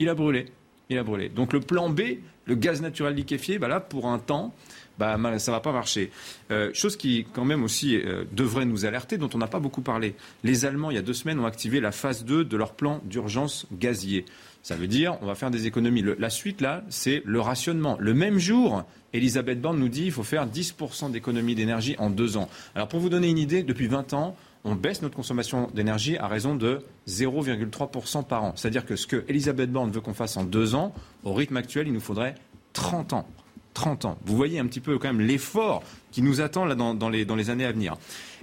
il 0.00 0.08
a 0.08 0.14
brûlé. 0.14 0.46
Il 0.88 0.98
a 0.98 1.02
brûlé. 1.02 1.28
Donc 1.28 1.52
le 1.52 1.60
plan 1.60 1.88
B, 1.88 2.00
le 2.46 2.54
gaz 2.54 2.82
naturel 2.82 3.14
liquéfié, 3.14 3.58
bah 3.58 3.68
là, 3.68 3.80
pour 3.80 4.08
un 4.08 4.18
temps, 4.18 4.52
bah, 4.98 5.16
ça 5.38 5.50
ne 5.50 5.56
va 5.56 5.60
pas 5.60 5.72
marcher. 5.72 6.10
Euh, 6.50 6.70
chose 6.74 6.96
qui, 6.96 7.26
quand 7.32 7.44
même, 7.44 7.64
aussi 7.64 7.96
euh, 7.96 8.24
devrait 8.32 8.64
nous 8.64 8.84
alerter, 8.84 9.16
dont 9.18 9.30
on 9.34 9.38
n'a 9.38 9.46
pas 9.46 9.60
beaucoup 9.60 9.80
parlé. 9.80 10.14
Les 10.44 10.64
Allemands, 10.64 10.90
il 10.90 10.94
y 10.94 10.98
a 10.98 11.02
deux 11.02 11.14
semaines, 11.14 11.40
ont 11.40 11.46
activé 11.46 11.80
la 11.80 11.92
phase 11.92 12.24
2 12.24 12.44
de 12.44 12.56
leur 12.56 12.72
plan 12.74 13.00
d'urgence 13.04 13.66
gazier. 13.72 14.24
Ça 14.62 14.76
veut 14.76 14.86
dire, 14.86 15.18
on 15.22 15.26
va 15.26 15.34
faire 15.34 15.50
des 15.50 15.66
économies. 15.66 16.04
la 16.18 16.30
suite, 16.30 16.60
là, 16.60 16.84
c'est 16.88 17.22
le 17.24 17.40
rationnement. 17.40 17.96
Le 17.98 18.14
même 18.14 18.38
jour, 18.38 18.84
Elisabeth 19.12 19.60
Borne 19.60 19.78
nous 19.78 19.88
dit 19.88 20.02
qu'il 20.02 20.12
faut 20.12 20.22
faire 20.22 20.46
10% 20.46 21.10
d'économie 21.10 21.54
d'énergie 21.54 21.96
en 21.98 22.10
deux 22.10 22.36
ans. 22.36 22.48
Alors, 22.74 22.86
pour 22.86 23.00
vous 23.00 23.08
donner 23.08 23.28
une 23.28 23.38
idée, 23.38 23.62
depuis 23.62 23.88
20 23.88 24.12
ans, 24.12 24.36
on 24.64 24.74
baisse 24.74 25.02
notre 25.02 25.16
consommation 25.16 25.68
d'énergie 25.74 26.16
à 26.18 26.28
raison 26.28 26.54
de 26.54 26.82
0,3% 27.08 28.24
par 28.24 28.44
an. 28.44 28.52
C'est-à-dire 28.56 28.86
que 28.86 28.96
ce 28.96 29.06
que 29.06 29.24
Elisabeth 29.28 29.72
Borne 29.72 29.90
veut 29.90 30.00
qu'on 30.00 30.14
fasse 30.14 30.36
en 30.36 30.44
deux 30.44 30.74
ans, 30.74 30.94
au 31.24 31.32
rythme 31.32 31.56
actuel, 31.56 31.88
il 31.88 31.92
nous 31.92 32.00
faudrait 32.00 32.34
30 32.72 33.12
ans. 33.12 33.26
30 33.74 34.04
ans. 34.04 34.18
Vous 34.24 34.36
voyez 34.36 34.58
un 34.58 34.66
petit 34.66 34.80
peu 34.80 34.98
quand 34.98 35.12
même 35.12 35.26
l'effort 35.26 35.82
qui 36.10 36.22
nous 36.22 36.40
attend 36.40 36.64
là 36.64 36.74
dans, 36.74 37.08
les, 37.08 37.50
années 37.50 37.64
à 37.64 37.72
venir. 37.72 37.96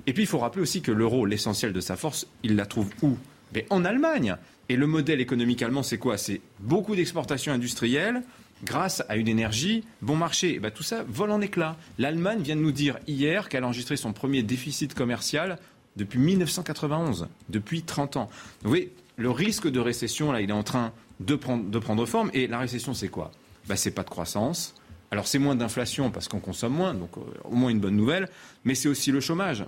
Et 0.08 0.14
puis 0.14 0.24
il 0.24 0.28
faut 0.28 0.40
rappeler 0.40 0.62
aussi 0.62 0.82
que 0.82 0.92
l'euro, 0.92 1.26
l'essentiel 1.26 1.72
de 1.72 1.80
sa 1.80 1.96
force, 1.96 2.28
il 2.44 2.56
la 2.56 2.66
trouve 2.66 2.90
où? 3.02 3.16
Mais 3.54 3.66
En 3.70 3.86
Allemagne. 3.86 4.36
Et 4.72 4.76
le 4.76 4.86
modèle 4.86 5.20
économique 5.20 5.64
allemand, 5.64 5.82
c'est 5.82 5.98
quoi? 5.98 6.18
C'est 6.18 6.42
beaucoup 6.60 6.96
d'exportations 6.96 7.52
industrielles 7.52 8.22
grâce 8.64 9.04
à 9.10 9.16
une 9.16 9.28
énergie 9.28 9.84
bon 10.02 10.16
marché. 10.16 10.56
Et 10.56 10.60
ben, 10.60 10.70
tout 10.70 10.84
ça 10.84 11.04
vole 11.08 11.32
en 11.32 11.42
éclats. 11.42 11.76
L'Allemagne 11.98 12.42
vient 12.42 12.56
de 12.56 12.62
nous 12.62 12.72
dire 12.72 13.00
hier 13.08 13.50
qu'elle 13.50 13.64
a 13.64 13.68
enregistré 13.68 13.98
son 13.98 14.14
premier 14.14 14.44
déficit 14.44 14.94
commercial 14.94 15.58
depuis 16.00 16.18
1991, 16.18 17.28
depuis 17.50 17.84
30 17.84 18.18
ans. 18.18 18.30
Vous 18.64 18.70
voyez, 18.70 18.94
le 19.18 19.30
risque 19.30 19.70
de 19.70 19.80
récession, 19.80 20.32
là, 20.32 20.42
il 20.42 20.50
est 20.50 20.54
en 20.54 20.64
train 20.64 20.94
de 21.20 21.36
prendre, 21.36 22.06
forme. 22.06 22.32
Et 22.34 22.48
la 22.48 22.60
récession, 22.60 22.94
c'est 22.94 23.10
quoi? 23.10 23.32
Ben, 23.68 23.76
C'est 23.76 23.92
pas 23.92 24.04
de 24.04 24.10
croissance. 24.10 24.74
Alors, 25.12 25.28
c'est 25.28 25.40
moins 25.40 25.56
d'inflation 25.56 26.10
parce 26.10 26.28
qu'on 26.28 26.40
consomme 26.40 26.74
moins, 26.74 26.94
donc 26.94 27.10
euh, 27.18 27.22
au 27.44 27.56
moins 27.56 27.70
une 27.70 27.80
bonne 27.80 27.96
nouvelle. 27.96 28.30
Mais 28.64 28.76
c'est 28.76 28.88
aussi 28.88 29.12
le 29.12 29.20
chômage 29.20 29.66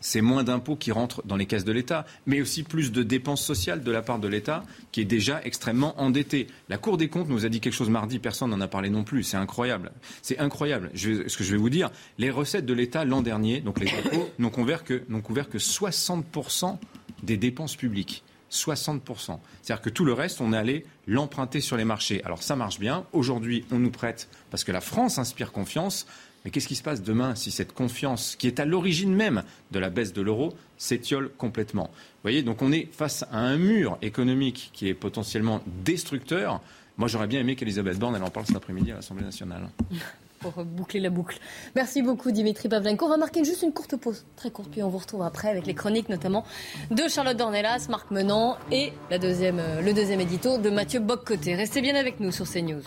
c'est 0.00 0.20
moins 0.20 0.44
d'impôts 0.44 0.76
qui 0.76 0.92
rentrent 0.92 1.22
dans 1.24 1.36
les 1.36 1.46
caisses 1.46 1.64
de 1.64 1.72
l'État, 1.72 2.06
mais 2.26 2.40
aussi 2.40 2.62
plus 2.62 2.92
de 2.92 3.02
dépenses 3.02 3.44
sociales 3.44 3.82
de 3.82 3.90
la 3.90 4.02
part 4.02 4.18
de 4.18 4.28
l'État, 4.28 4.64
qui 4.92 5.00
est 5.00 5.06
déjà 5.06 5.40
extrêmement 5.44 6.00
endetté. 6.00 6.48
La 6.68 6.78
Cour 6.78 6.96
des 6.96 7.08
comptes 7.08 7.28
nous 7.28 7.44
a 7.44 7.48
dit 7.48 7.60
quelque 7.60 7.74
chose 7.74 7.90
mardi, 7.90 8.18
personne 8.18 8.50
n'en 8.50 8.60
a 8.60 8.68
parlé 8.68 8.90
non 8.90 9.04
plus. 9.04 9.22
C'est 9.22 9.36
incroyable. 9.36 9.92
C'est 10.22 10.38
incroyable. 10.38 10.90
ce 10.94 11.36
que 11.36 11.44
je 11.44 11.52
vais 11.52 11.58
vous 11.58 11.70
dire, 11.70 11.90
les 12.18 12.30
recettes 12.30 12.66
de 12.66 12.74
l'État 12.74 13.04
l'an 13.04 13.22
dernier, 13.22 13.60
donc 13.60 13.80
les 13.80 13.90
impôts, 13.90 14.28
n'ont 14.38 14.50
couvert 14.50 14.84
que, 14.84 15.02
n'ont 15.08 15.20
couvert 15.20 15.48
que 15.48 15.58
60% 15.58 16.78
des 17.22 17.36
dépenses 17.36 17.76
publiques. 17.76 18.24
60%. 18.50 19.38
C'est-à-dire 19.62 19.82
que 19.82 19.90
tout 19.90 20.04
le 20.04 20.12
reste, 20.12 20.40
on 20.40 20.52
est 20.52 20.56
allé 20.56 20.84
l'emprunter 21.06 21.60
sur 21.60 21.76
les 21.76 21.84
marchés. 21.84 22.20
Alors 22.24 22.42
ça 22.42 22.56
marche 22.56 22.80
bien. 22.80 23.06
Aujourd'hui, 23.12 23.64
on 23.70 23.78
nous 23.78 23.90
prête 23.90 24.28
parce 24.50 24.64
que 24.64 24.72
la 24.72 24.80
France 24.80 25.18
inspire 25.18 25.52
confiance. 25.52 26.06
Mais 26.44 26.50
qu'est-ce 26.50 26.68
qui 26.68 26.74
se 26.74 26.82
passe 26.82 27.02
demain 27.02 27.34
si 27.34 27.50
cette 27.50 27.72
confiance, 27.72 28.36
qui 28.36 28.46
est 28.46 28.60
à 28.60 28.64
l'origine 28.64 29.14
même 29.14 29.42
de 29.70 29.78
la 29.78 29.90
baisse 29.90 30.12
de 30.12 30.22
l'euro, 30.22 30.54
s'étiole 30.78 31.30
complètement? 31.36 31.90
Vous 31.92 32.22
voyez, 32.22 32.42
donc 32.42 32.62
on 32.62 32.72
est 32.72 32.88
face 32.92 33.24
à 33.30 33.38
un 33.38 33.56
mur 33.56 33.98
économique 34.02 34.70
qui 34.72 34.88
est 34.88 34.94
potentiellement 34.94 35.62
destructeur. 35.84 36.60
Moi, 36.96 37.08
j'aurais 37.08 37.26
bien 37.26 37.40
aimé 37.40 37.56
qu'Elisabeth 37.56 37.98
Borne, 37.98 38.16
en 38.22 38.30
parle 38.30 38.46
cet 38.46 38.56
après-midi 38.56 38.92
à 38.92 38.96
l'Assemblée 38.96 39.24
nationale. 39.24 39.68
Pour 40.40 40.64
boucler 40.64 41.00
la 41.00 41.10
boucle. 41.10 41.38
Merci 41.76 42.00
beaucoup, 42.00 42.30
Dimitri 42.30 42.66
Pavlenko. 42.70 43.04
On 43.04 43.10
va 43.10 43.18
marquer 43.18 43.44
juste 43.44 43.60
une 43.62 43.72
courte 43.72 43.96
pause, 43.96 44.24
très 44.36 44.50
courte, 44.50 44.70
puis 44.70 44.82
on 44.82 44.88
vous 44.88 44.96
retrouve 44.96 45.20
après 45.20 45.50
avec 45.50 45.66
les 45.66 45.74
chroniques, 45.74 46.08
notamment 46.08 46.46
de 46.90 47.02
Charlotte 47.08 47.36
Dornelas, 47.36 47.88
Marc 47.90 48.10
Menant 48.10 48.56
et 48.72 48.94
euh, 49.12 49.82
le 49.82 49.92
deuxième 49.92 50.20
édito 50.20 50.56
de 50.56 50.70
Mathieu 50.70 51.00
Boccoté. 51.00 51.56
Restez 51.56 51.82
bien 51.82 51.94
avec 51.94 52.20
nous 52.20 52.32
sur 52.32 52.48
CNews. 52.48 52.80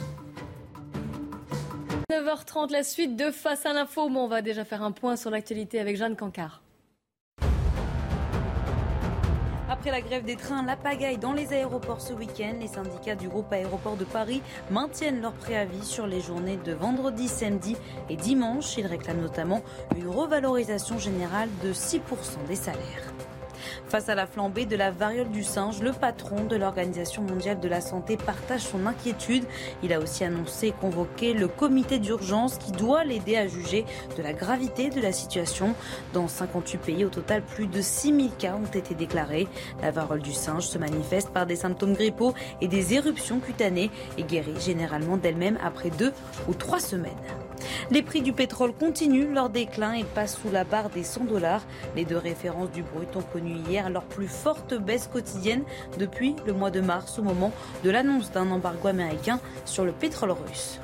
9h30, 2.12 2.72
la 2.72 2.84
suite 2.84 3.16
de 3.16 3.32
Face 3.32 3.66
à 3.66 3.74
l'info. 3.74 4.02
on 4.02 4.28
va 4.28 4.42
déjà 4.42 4.66
faire 4.66 4.84
un 4.84 4.92
point 4.92 5.16
sur 5.16 5.30
l'actualité 5.30 5.80
avec 5.80 5.98
Jeanne 5.98 6.16
Cancard. 6.16 6.62
Après 9.70 9.92
la 9.92 10.02
grève 10.02 10.24
des 10.24 10.36
trains, 10.36 10.64
la 10.66 10.76
pagaille 10.76 11.18
dans 11.18 11.34
les 11.34 11.52
aéroports 11.52 12.02
ce 12.02 12.14
week-end, 12.14 12.54
les 12.60 12.68
syndicats 12.68 13.16
du 13.16 13.28
groupe 13.28 13.52
Aéroport 13.52 13.98
de 13.98 14.06
Paris 14.06 14.42
maintiennent 14.70 15.22
leur 15.22 15.34
préavis 15.34 15.84
sur 15.84 16.06
les 16.06 16.22
journées 16.22 16.58
de 16.58 16.74
vendredi, 16.74 17.28
samedi 17.28 17.76
et 18.10 18.16
dimanche. 18.16 18.78
Ils 18.78 18.86
réclament 18.86 19.22
notamment 19.22 19.62
une 19.96 20.08
revalorisation 20.08 21.00
générale 21.00 21.50
de 21.64 21.74
6% 21.74 22.00
des 22.48 22.56
salaires. 22.56 23.14
Face 23.88 24.10
à 24.10 24.16
la 24.16 24.28
flambée 24.28 24.66
de 24.66 24.76
la 24.76 24.92
variole 24.92 25.30
du 25.30 25.44
singe, 25.44 25.82
le 25.82 25.92
patron 25.92 26.46
de 26.46 26.56
l'Organisation 26.56 27.22
mondiale 27.22 27.60
de 27.60 27.68
la 27.68 27.82
santé 27.82 28.18
partage 28.18 28.62
son 28.62 28.86
inquiétude. 28.86 29.44
Il 29.84 29.94
a 29.94 30.00
aussi 30.00 30.24
annoncé 30.24 30.74
convoquer 30.80 31.34
le 31.34 31.48
comité 31.48 32.00
d'urgence 32.00 32.58
qui 32.58 32.72
doit 32.72 33.04
l'aider 33.04 33.38
à 33.38 33.48
juger 33.48 33.86
de 34.18 34.24
la 34.24 34.34
gravité 34.34 34.90
de 34.90 35.02
la 35.02 35.12
situation. 35.12 35.76
Dans 36.14 36.28
58 36.28 36.78
pays, 36.78 37.06
au 37.06 37.10
total, 37.10 37.42
plus 37.42 37.68
de 37.68 37.82
6000 37.82 38.32
cas 38.38 38.56
ont 38.56 38.78
été 38.78 38.96
déclarés. 38.96 39.48
La 39.82 39.92
variole 39.92 40.22
du 40.22 40.34
singe 40.34 40.66
se 40.66 40.78
manifeste 40.78 41.30
par 41.30 41.46
des 41.46 41.56
symptômes 41.56 41.94
grippaux 41.94 42.34
et 42.62 42.68
des 42.68 42.94
éruptions 42.94 43.40
cutanées 43.40 43.92
et 44.18 44.24
guérit 44.24 44.60
généralement 44.60 45.18
d'elle-même 45.18 45.58
après 45.64 45.90
deux 45.90 46.14
ou 46.48 46.54
trois 46.54 46.80
semaines. 46.80 47.12
Les 47.92 48.02
prix 48.02 48.22
du 48.22 48.34
pétrole 48.34 48.74
continuent 48.74 49.34
leur 49.34 49.50
déclin 49.50 49.94
et 49.94 50.04
passent 50.04 50.38
sous 50.42 50.52
la 50.52 50.64
barre 50.64 50.90
des 50.90 51.04
100 51.04 51.26
dollars. 51.26 51.64
Les 51.96 52.06
deux 52.06 52.18
références 52.18 52.72
du 52.72 52.84
brut 52.84 53.16
ont 53.16 53.22
connu 53.22 53.56
hier 53.68 53.90
leur 53.90 54.04
plus 54.04 54.28
forte 54.28 54.74
baisse 54.74 55.08
quotidienne 55.08 55.64
depuis 55.98 56.36
le 56.46 56.54
mois 56.54 56.72
de 56.72 56.82
mars 56.82 57.20
au 57.20 57.24
moment 57.24 57.52
de 57.84 57.90
l'annonce 57.90 58.32
d'un 58.32 58.50
embargo 58.52 58.88
américain 58.88 59.40
sur 59.66 59.86
le 59.86 59.92
pétrole 59.92 60.32
russe. 60.32 60.80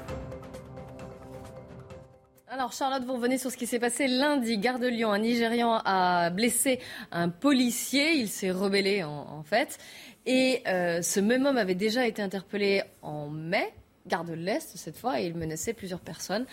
Alors 2.51 2.73
Charlotte, 2.73 3.03
vous 3.05 3.13
revenez 3.13 3.37
sur 3.37 3.51
ce 3.51 3.57
qui 3.57 3.67
s'est 3.67 3.79
passé 3.79 4.07
lundi. 4.07 4.57
Gare 4.57 4.79
de 4.79 4.87
Lyon, 4.87 5.11
un 5.11 5.19
Nigérian 5.19 5.81
a 5.85 6.29
blessé 6.29 6.79
un 7.11 7.29
policier. 7.29 8.13
Il 8.13 8.27
s'est 8.27 8.51
rebellé 8.51 9.03
en, 9.03 9.43
fait. 9.43 9.77
Et 10.25 10.61
euh, 10.67 11.01
ce 11.01 11.19
même 11.19 11.45
homme 11.45 11.57
avait 11.57 11.75
déjà 11.75 12.05
été 12.05 12.21
interpellé 12.21 12.81
en 13.01 13.29
mai 13.29 13.71
Garde 14.09 14.27
de 14.27 14.33
l'Est 14.33 14.75
cette 14.75 14.97
fois 14.97 15.21
et 15.21 15.25
il 15.25 15.35
menaçait 15.35 15.73
plusieurs 15.73 16.01
personnes. 16.01 16.45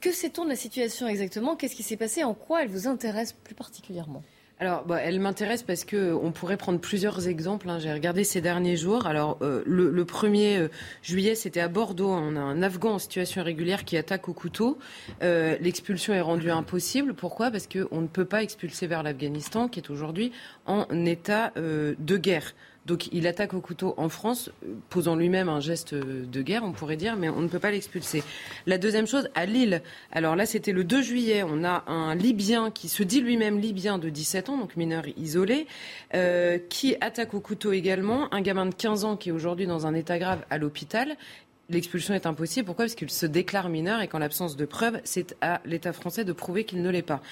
Que 0.00 0.12
sait-on 0.12 0.44
de 0.44 0.48
la 0.48 0.56
situation 0.56 1.06
exactement? 1.06 1.56
Qu'est-ce 1.56 1.76
qui 1.76 1.82
s'est 1.82 1.96
passé? 1.96 2.24
En 2.24 2.34
quoi 2.34 2.62
elle 2.62 2.68
vous 2.68 2.88
intéresse 2.88 3.32
plus 3.32 3.54
particulièrement? 3.54 4.22
Alors, 4.62 4.84
bah, 4.84 5.00
elle 5.02 5.18
m'intéresse 5.18 5.64
parce 5.64 5.84
que 5.84 6.12
on 6.12 6.30
pourrait 6.30 6.56
prendre 6.56 6.78
plusieurs 6.78 7.26
exemples. 7.26 7.68
Hein. 7.68 7.80
J'ai 7.80 7.92
regardé 7.92 8.22
ces 8.22 8.40
derniers 8.40 8.76
jours. 8.76 9.06
Alors, 9.08 9.38
euh, 9.42 9.64
le, 9.66 10.04
1er 10.04 10.56
euh, 10.56 10.68
juillet, 11.02 11.34
c'était 11.34 11.58
à 11.58 11.66
Bordeaux. 11.66 12.10
On 12.10 12.36
a 12.36 12.40
un 12.40 12.62
Afghan 12.62 12.92
en 12.92 12.98
situation 13.00 13.40
irrégulière 13.40 13.84
qui 13.84 13.96
attaque 13.96 14.28
au 14.28 14.32
couteau. 14.32 14.78
Euh, 15.24 15.56
l'expulsion 15.60 16.14
est 16.14 16.20
rendue 16.20 16.52
impossible. 16.52 17.14
Pourquoi? 17.14 17.50
Parce 17.50 17.66
qu'on 17.66 18.02
ne 18.02 18.06
peut 18.06 18.24
pas 18.24 18.44
expulser 18.44 18.86
vers 18.86 19.02
l'Afghanistan, 19.02 19.66
qui 19.66 19.80
est 19.80 19.90
aujourd'hui 19.90 20.30
en 20.66 20.86
état 21.06 21.52
de 21.56 22.16
guerre. 22.16 22.54
Donc 22.86 23.08
il 23.12 23.26
attaque 23.26 23.54
au 23.54 23.60
couteau 23.60 23.94
en 23.96 24.08
France, 24.08 24.50
posant 24.90 25.14
lui-même 25.14 25.48
un 25.48 25.60
geste 25.60 25.94
de 25.94 26.42
guerre, 26.42 26.64
on 26.64 26.72
pourrait 26.72 26.96
dire, 26.96 27.16
mais 27.16 27.28
on 27.28 27.40
ne 27.40 27.48
peut 27.48 27.60
pas 27.60 27.70
l'expulser. 27.70 28.24
La 28.66 28.76
deuxième 28.76 29.06
chose, 29.06 29.28
à 29.34 29.46
Lille, 29.46 29.82
alors 30.10 30.34
là 30.34 30.46
c'était 30.46 30.72
le 30.72 30.82
2 30.82 31.00
juillet, 31.02 31.44
on 31.44 31.62
a 31.62 31.84
un 31.86 32.14
Libyen 32.14 32.70
qui 32.70 32.88
se 32.88 33.04
dit 33.04 33.20
lui-même 33.20 33.60
Libyen 33.60 33.98
de 33.98 34.08
17 34.08 34.48
ans, 34.48 34.58
donc 34.58 34.76
mineur 34.76 35.04
isolé, 35.16 35.66
euh, 36.14 36.58
qui 36.68 36.96
attaque 37.00 37.34
au 37.34 37.40
couteau 37.40 37.72
également, 37.72 38.32
un 38.34 38.40
gamin 38.40 38.66
de 38.66 38.74
15 38.74 39.04
ans 39.04 39.16
qui 39.16 39.28
est 39.28 39.32
aujourd'hui 39.32 39.66
dans 39.66 39.86
un 39.86 39.94
état 39.94 40.18
grave 40.18 40.44
à 40.50 40.58
l'hôpital, 40.58 41.16
l'expulsion 41.70 42.14
est 42.14 42.26
impossible. 42.26 42.66
Pourquoi? 42.66 42.84
Parce 42.84 42.94
qu'il 42.94 43.10
se 43.10 43.26
déclare 43.26 43.68
mineur 43.68 44.00
et 44.00 44.08
qu'en 44.08 44.18
l'absence 44.18 44.56
de 44.56 44.64
preuves, 44.64 45.00
c'est 45.04 45.36
à 45.40 45.60
l'État 45.64 45.92
français 45.92 46.24
de 46.24 46.32
prouver 46.32 46.64
qu'il 46.64 46.82
ne 46.82 46.90
l'est 46.90 47.02
pas. 47.02 47.22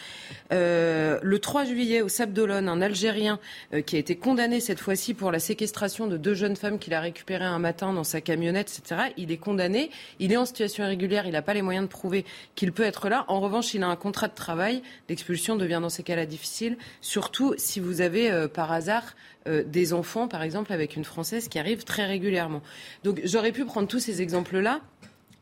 Euh, 0.53 1.19
le 1.23 1.39
3 1.39 1.65
juillet, 1.65 2.03
au 2.03 2.09
Sable 2.09 2.33
d'Olonne, 2.33 2.69
un 2.69 2.81
Algérien 2.81 3.39
euh, 3.75 3.83
qui 3.83 3.97
a 3.97 3.99
été 3.99 4.17
condamné 4.17 4.61
cette 4.61 4.81
fois-ci 4.81 5.15
pour 5.15 5.31
la 5.31 5.39
séquestration 5.39 6.07
de 6.07 6.17
deux 6.17 6.35
jeunes 6.35 6.57
femmes 6.57 6.79
qu'il 6.79 6.95
a 6.95 7.01
récupérées 7.01 7.45
un 7.45 7.59
matin 7.59 7.93
dans 7.93 8.05
sa 8.05 8.21
camionnette, 8.21 8.71
etc. 8.71 9.13
Il 9.17 9.33
est 9.33 9.37
condamné, 9.37 9.91
il 10.19 10.33
est 10.33 10.37
en 10.37 10.47
situation 10.47 10.85
irrégulière, 10.85 11.27
il 11.27 11.33
n'a 11.33 11.43
pas 11.43 11.55
les 11.55 11.63
moyens 11.63 11.87
de 11.87 11.91
prouver 11.91 12.25
qu'il 12.55 12.73
peut 12.73 12.85
être 12.85 13.09
là. 13.09 13.25
En 13.29 13.41
revanche, 13.41 13.75
il 13.75 13.83
a 13.83 13.89
un 13.89 13.97
contrat 13.97 14.29
de 14.29 14.35
travail. 14.35 14.83
L'expulsion 15.09 15.57
devient 15.57 15.81
dans 15.83 15.91
ces 15.91 16.03
cas-là 16.03 16.27
difficile, 16.27 16.79
surtout 17.01 17.55
si 17.59 17.81
vous 17.81 18.01
avez 18.01 18.31
euh, 18.31 18.49
par 18.49 18.73
hasard 18.73 19.15
euh, 19.49 19.63
des 19.65 19.93
enfants, 19.93 20.29
par 20.29 20.43
exemple, 20.43 20.73
avec 20.73 20.97
une 20.97 21.05
Française 21.05 21.49
qui 21.49 21.59
arrive 21.59 21.85
très 21.85 22.07
régulièrement. 22.07 22.63
Donc 23.05 23.21
j'aurais 23.25 23.53
pu 23.53 23.65
prendre 23.65 23.89
tous 23.89 24.01
ces 24.01 24.21
exemples-là. 24.23 24.81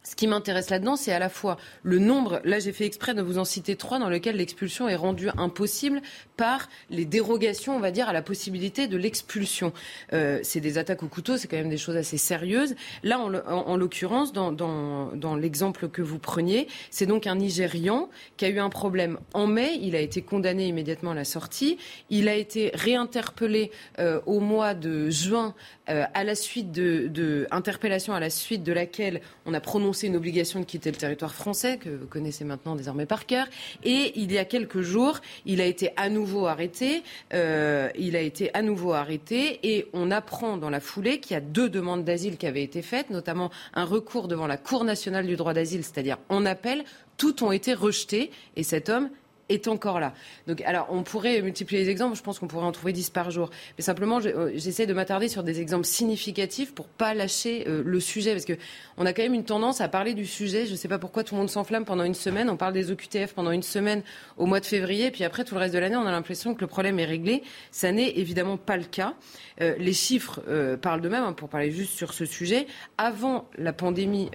Ce 0.05 0.15
qui 0.15 0.27
m'intéresse 0.27 0.71
là-dedans, 0.71 0.97
c'est 0.97 1.13
à 1.13 1.19
la 1.19 1.29
fois 1.29 1.59
le 1.83 1.99
nombre, 1.99 2.41
là 2.45 2.61
j'ai 2.61 2.73
fait 2.73 2.87
exprès 2.87 3.15
de 3.15 3.21
vous 3.21 3.39
en 3.39 3.45
citer 3.45 3.77
trois, 3.77 3.99
dans 3.99 4.09
lesquels 4.09 4.37
l'expulsion 4.37 4.89
est 4.89 4.97
rendue 4.97 5.29
impossible 5.37 6.01
par 6.37 6.69
les 6.89 7.05
dérogations, 7.05 7.77
on 7.77 7.81
va 7.81 7.91
dire, 7.91 8.09
à 8.09 8.13
la 8.13 8.23
possibilité 8.23 8.87
de 8.87 8.97
l'expulsion. 8.97 9.73
Euh, 10.13 10.39
c'est 10.43 10.61
des 10.61 10.79
attaques 10.79 11.03
au 11.03 11.09
couteau, 11.09 11.37
c'est 11.37 11.49
quand 11.49 11.57
même 11.57 11.69
des 11.69 11.77
choses 11.77 11.97
assez 11.97 12.17
sérieuses. 12.17 12.77
Là, 13.03 13.19
en, 13.19 13.77
l'occurrence, 13.77 14.33
dans, 14.33 15.37
l'exemple 15.37 15.89
que 15.89 16.01
vous 16.01 16.19
preniez, 16.19 16.69
c'est 16.91 17.07
donc 17.07 17.27
un 17.27 17.35
Nigérian 17.35 18.09
qui 18.37 18.45
a 18.45 18.49
eu 18.49 18.61
un 18.61 18.71
problème 18.71 19.19
en 19.35 19.47
mai, 19.47 19.79
il 19.83 19.97
a 19.97 20.01
été 20.01 20.23
condamné 20.23 20.69
immédiatement 20.69 21.11
à 21.11 21.15
la 21.15 21.25
sortie, 21.25 21.77
il 22.09 22.29
a 22.29 22.35
été 22.35 22.71
réinterpellé 22.75 23.73
euh, 23.99 24.21
au 24.27 24.41
mois 24.41 24.75
de 24.75 25.11
juin 25.11 25.55
euh, 25.91 26.05
à 26.15 26.25
la 26.25 26.35
suite 26.35 26.71
de, 26.71 27.09
de 27.09 27.47
à 27.51 28.21
la 28.21 28.31
suite 28.31 28.63
de 28.63 28.73
laquelle 28.73 29.21
on 29.45 29.53
a 29.55 29.61
prononcé 29.61 29.88
une 29.93 30.17
obligation 30.17 30.61
de 30.61 30.65
quitter 30.65 30.91
le 30.91 30.97
territoire 30.97 31.35
français 31.35 31.79
que 31.79 31.89
vous 31.89 32.07
connaissez 32.07 32.45
maintenant 32.45 32.77
désormais 32.77 33.07
par 33.07 33.27
cœur. 33.27 33.47
Et 33.85 34.13
il 34.17 34.33
y 34.33 34.39
a 34.39 34.45
quelques 34.45 34.81
jours, 34.81 35.21
il 35.47 35.61
a 35.61 35.67
été 35.67 35.91
à 35.97 36.09
nouveau 36.09 36.47
arrêté. 36.47 37.03
Euh, 37.35 37.89
il 37.99 38.17
a 38.17 38.21
été 38.21 38.55
à 38.55 38.63
nouveau 38.63 38.93
arrêté 38.93 39.61
et 39.63 39.87
on 39.93 40.11
apprend 40.11 40.57
dans 40.57 40.71
la 40.71 40.81
foulée 40.81 41.21
qu'il 41.21 41.35
y 41.35 41.37
a 41.37 41.41
deux 41.41 41.69
demandes 41.69 42.05
d'asile 42.05 42.37
qui 42.37 42.47
avaient 42.47 42.63
été 42.63 42.83
faites, 42.83 43.11
notamment 43.11 43.51
un 43.75 43.85
recours 43.85 44.29
devant 44.29 44.47
la 44.47 44.57
Cour 44.57 44.85
nationale 44.85 45.27
du 45.27 45.37
droit 45.37 45.55
d'asile, 45.55 45.85
c'est-à-dire 45.85 46.19
en 46.29 46.45
appel. 46.47 46.85
Toutes 47.17 47.43
ont 47.43 47.53
été 47.53 47.75
rejetées 47.75 48.31
et 48.57 48.63
cet 48.63 48.89
homme 48.89 49.11
est 49.49 49.69
encore 49.69 50.01
là. 50.01 50.13
Donc, 50.47 50.61
alors, 50.63 50.89
on 50.91 51.03
pourrait 51.03 51.41
multiplier 51.43 51.83
les 51.83 51.91
exemples. 51.91 52.17
Je 52.17 52.23
pense 52.23 52.39
qu'on 52.39 52.49
pourrait 52.49 52.67
en 52.67 52.73
trouver 52.73 52.93
10 52.93 53.11
par 53.11 53.31
jour. 53.31 53.51
Mais 53.77 53.83
simplement, 53.83 54.21
euh, 54.25 54.51
j'essaie 54.55 54.87
de 54.87 54.93
m'attarder 54.93 55.29
sur 55.29 55.43
des 55.43 55.61
exemples 55.61 55.87
significatifs 55.87 56.75
pour 56.75 56.87
pas 56.87 57.15
lâcher 57.15 57.65
euh, 57.67 57.83
le 57.85 58.01
sujet, 58.01 58.33
parce 58.33 58.45
que 58.45 58.55
on 58.97 59.07
a 59.07 59.13
quand 59.13 59.23
même 59.23 59.35
une 59.35 59.45
tendance 59.45 59.81
à 59.81 59.89
parler 59.89 60.15
du 60.15 60.27
sujet. 60.27 60.67
Je 60.67 60.73
ne 60.73 60.77
sais 60.77 60.89
pas 60.89 60.99
pourquoi 60.99 61.25
tout 61.25 61.35
le 61.35 61.41
monde 61.41 61.51
s'enflamme 61.51 61.85
pendant 61.85 62.05
une 62.05 62.15
semaine. 62.15 62.51
On 62.51 62.57
parle 62.57 62.73
des 62.73 62.91
OQTF 62.91 63.33
pendant 63.35 63.51
une 63.51 63.63
semaine 63.63 64.03
au 64.37 64.47
mois 64.47 64.61
de 64.61 64.67
février, 64.67 65.11
puis 65.11 65.25
après 65.25 65.45
tout 65.45 65.55
le 65.55 65.61
reste 65.61 65.75
de 65.75 65.79
l'année, 65.79 65.97
on 65.97 66.07
a 66.07 66.11
l'impression 66.11 66.55
que 66.55 66.61
le 66.61 66.67
problème 66.67 66.99
est 66.99 67.05
réglé. 67.05 67.43
Ça 67.71 67.93
n'est 67.93 68.11
évidemment 68.19 68.57
pas 68.57 68.77
le 68.77 68.85
cas. 68.85 69.15
Euh, 69.61 69.75
les 69.79 69.93
chiffres 69.93 70.41
parlent 70.81 71.01
d'eux-mêmes. 71.01 71.25
Hein, 71.25 71.33
pour 71.33 71.49
parler 71.49 71.71
juste 71.71 71.93
sur 71.93 72.13
ce 72.13 72.25
sujet, 72.25 72.67
avant 72.97 73.49
la 73.57 73.73
pandémie, 73.73 74.31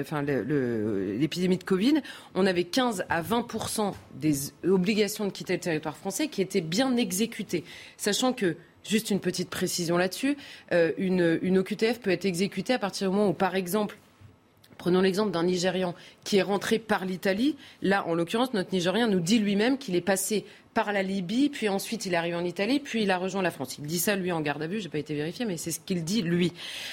enfin 0.00 0.22
l'épidémie 0.22 1.58
de 1.58 1.64
Covid, 1.64 1.94
on 2.34 2.46
avait 2.46 2.64
15 2.64 3.04
à 3.08 3.22
20 3.22 3.46
des 4.14 4.33
obligations 4.66 5.26
de 5.26 5.30
quitter 5.30 5.54
le 5.54 5.60
territoire 5.60 5.96
français 5.96 6.28
qui 6.28 6.42
étaient 6.42 6.60
bien 6.60 6.96
exécutées. 6.96 7.64
Sachant 7.96 8.32
que 8.32 8.56
Juste 8.88 9.10
une 9.10 9.20
petite 9.20 9.48
précision 9.48 9.96
là-dessus. 9.96 10.36
Euh, 10.72 10.92
une, 10.98 11.38
une, 11.40 11.58
OQTF 11.58 12.00
peut 12.00 12.10
être 12.10 12.26
exécutée 12.26 12.74
à 12.74 12.78
partir 12.78 13.08
du 13.08 13.16
moment 13.16 13.30
où, 13.30 13.32
par 13.32 13.54
exemple, 13.56 13.96
prenons 14.76 15.00
l'exemple 15.00 15.30
d'un 15.30 15.44
Nigérian 15.44 15.94
qui 16.22 16.36
est 16.36 16.42
rentré 16.42 16.78
par 16.78 17.06
l'Italie. 17.06 17.56
Là, 17.80 18.06
en 18.06 18.14
l'occurrence, 18.14 18.52
notre 18.52 18.72
Nigérien 18.72 19.08
nous 19.08 19.20
dit 19.20 19.38
lui-même 19.38 19.78
qu'il 19.78 19.96
est 19.96 20.02
passé 20.02 20.44
par 20.74 20.92
la 20.92 21.02
Libye, 21.02 21.48
puis 21.48 21.68
ensuite 21.68 22.04
il 22.04 22.12
est 22.12 22.16
arrivé 22.16 22.34
en 22.34 22.44
Italie, 22.44 22.80
puis 22.80 23.04
il 23.04 23.10
a 23.10 23.16
rejoint 23.16 23.42
la 23.42 23.52
France. 23.52 23.78
Il 23.78 23.86
dit 23.86 23.98
ça, 23.98 24.16
lui, 24.16 24.32
en 24.32 24.40
garde 24.40 24.62
à 24.62 24.66
vue. 24.66 24.80
Je 24.80 24.84
n'ai 24.84 24.90
pas 24.90 24.98
été 24.98 25.14
vérifié, 25.14 25.46
mais 25.46 25.56
c'est 25.56 25.70
ce 25.70 25.80
qu'il 25.80 26.04
dit, 26.04 26.20
lui. 26.20 26.52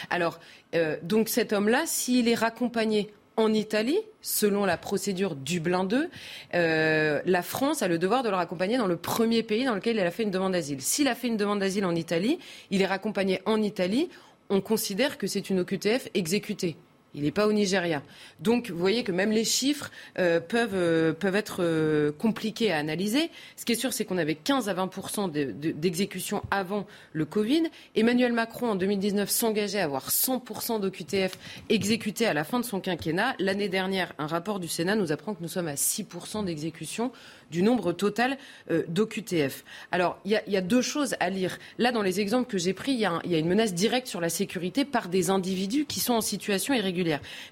Alors, 0.09 0.39
euh, 0.75 0.95
donc 1.03 1.27
cet 1.27 1.51
homme-là, 1.51 1.83
s'il 1.85 2.29
est 2.29 2.35
raccompagné 2.35 3.09
en 3.41 3.53
Italie, 3.53 3.99
selon 4.21 4.65
la 4.65 4.77
procédure 4.77 5.35
Dublin 5.35 5.83
2, 5.83 6.09
euh, 6.53 7.21
la 7.25 7.41
France 7.41 7.81
a 7.81 7.87
le 7.87 7.97
devoir 7.97 8.23
de 8.23 8.29
le 8.29 8.35
raccompagner 8.35 8.77
dans 8.77 8.87
le 8.87 8.97
premier 8.97 9.43
pays 9.43 9.65
dans 9.65 9.75
lequel 9.75 9.95
il 9.95 10.01
a 10.01 10.11
fait 10.11 10.23
une 10.23 10.31
demande 10.31 10.53
d'asile. 10.53 10.81
S'il 10.81 11.07
a 11.07 11.15
fait 11.15 11.27
une 11.27 11.37
demande 11.37 11.59
d'asile 11.59 11.85
en 11.85 11.95
Italie, 11.95 12.39
il 12.69 12.81
est 12.81 12.85
raccompagné 12.85 13.41
en 13.45 13.61
Italie, 13.61 14.09
on 14.49 14.61
considère 14.61 15.17
que 15.17 15.27
c'est 15.27 15.49
une 15.49 15.61
OQTF 15.61 16.09
exécutée. 16.13 16.75
Il 17.13 17.23
n'est 17.23 17.31
pas 17.31 17.45
au 17.45 17.51
Nigeria. 17.51 18.01
Donc, 18.39 18.69
vous 18.69 18.77
voyez 18.77 19.03
que 19.03 19.11
même 19.11 19.31
les 19.31 19.43
chiffres 19.43 19.91
euh, 20.17 20.39
peuvent, 20.39 20.69
euh, 20.73 21.11
peuvent 21.11 21.35
être 21.35 21.57
euh, 21.59 22.11
compliqués 22.13 22.71
à 22.71 22.77
analyser. 22.77 23.29
Ce 23.57 23.65
qui 23.65 23.73
est 23.73 23.75
sûr, 23.75 23.91
c'est 23.91 24.05
qu'on 24.05 24.17
avait 24.17 24.35
15 24.35 24.69
à 24.69 24.73
20% 24.73 25.29
d'exécution 25.29 26.41
avant 26.51 26.87
le 27.11 27.25
Covid. 27.25 27.63
Emmanuel 27.95 28.31
Macron, 28.31 28.71
en 28.71 28.75
2019, 28.75 29.29
s'engageait 29.29 29.81
à 29.81 29.85
avoir 29.85 30.09
100% 30.09 30.79
d'OQTF 30.79 31.37
exécutés 31.69 32.27
à 32.27 32.33
la 32.33 32.45
fin 32.45 32.59
de 32.59 32.65
son 32.65 32.79
quinquennat. 32.79 33.35
L'année 33.39 33.69
dernière, 33.69 34.13
un 34.17 34.27
rapport 34.27 34.59
du 34.59 34.69
Sénat 34.69 34.95
nous 34.95 35.11
apprend 35.11 35.33
que 35.33 35.41
nous 35.41 35.49
sommes 35.49 35.67
à 35.67 35.75
6% 35.75 36.45
d'exécution 36.45 37.11
du 37.51 37.63
nombre 37.63 37.91
total 37.91 38.37
d'OQTF. 38.87 39.65
Alors, 39.91 40.17
il 40.23 40.41
y, 40.47 40.55
a 40.55 40.61
deux 40.61 40.81
choses 40.81 41.15
à 41.19 41.29
lire. 41.29 41.59
Là, 41.79 41.91
dans 41.91 42.01
les 42.01 42.21
exemples 42.21 42.49
que 42.49 42.57
j'ai 42.57 42.71
pris, 42.71 42.93
il 42.93 42.99
y, 42.99 43.05
a 43.05 43.37
une 43.37 43.47
menace 43.47 43.73
directe 43.73 44.07
sur 44.07 44.21
la 44.21 44.29
sécurité 44.29 44.85
par 44.85 45.09
des 45.09 45.29
individus 45.29 45.83
qui 45.83 45.99
sont 45.99 46.13
en 46.13 46.21
situation 46.21 46.73
irrégulière. 46.73 47.00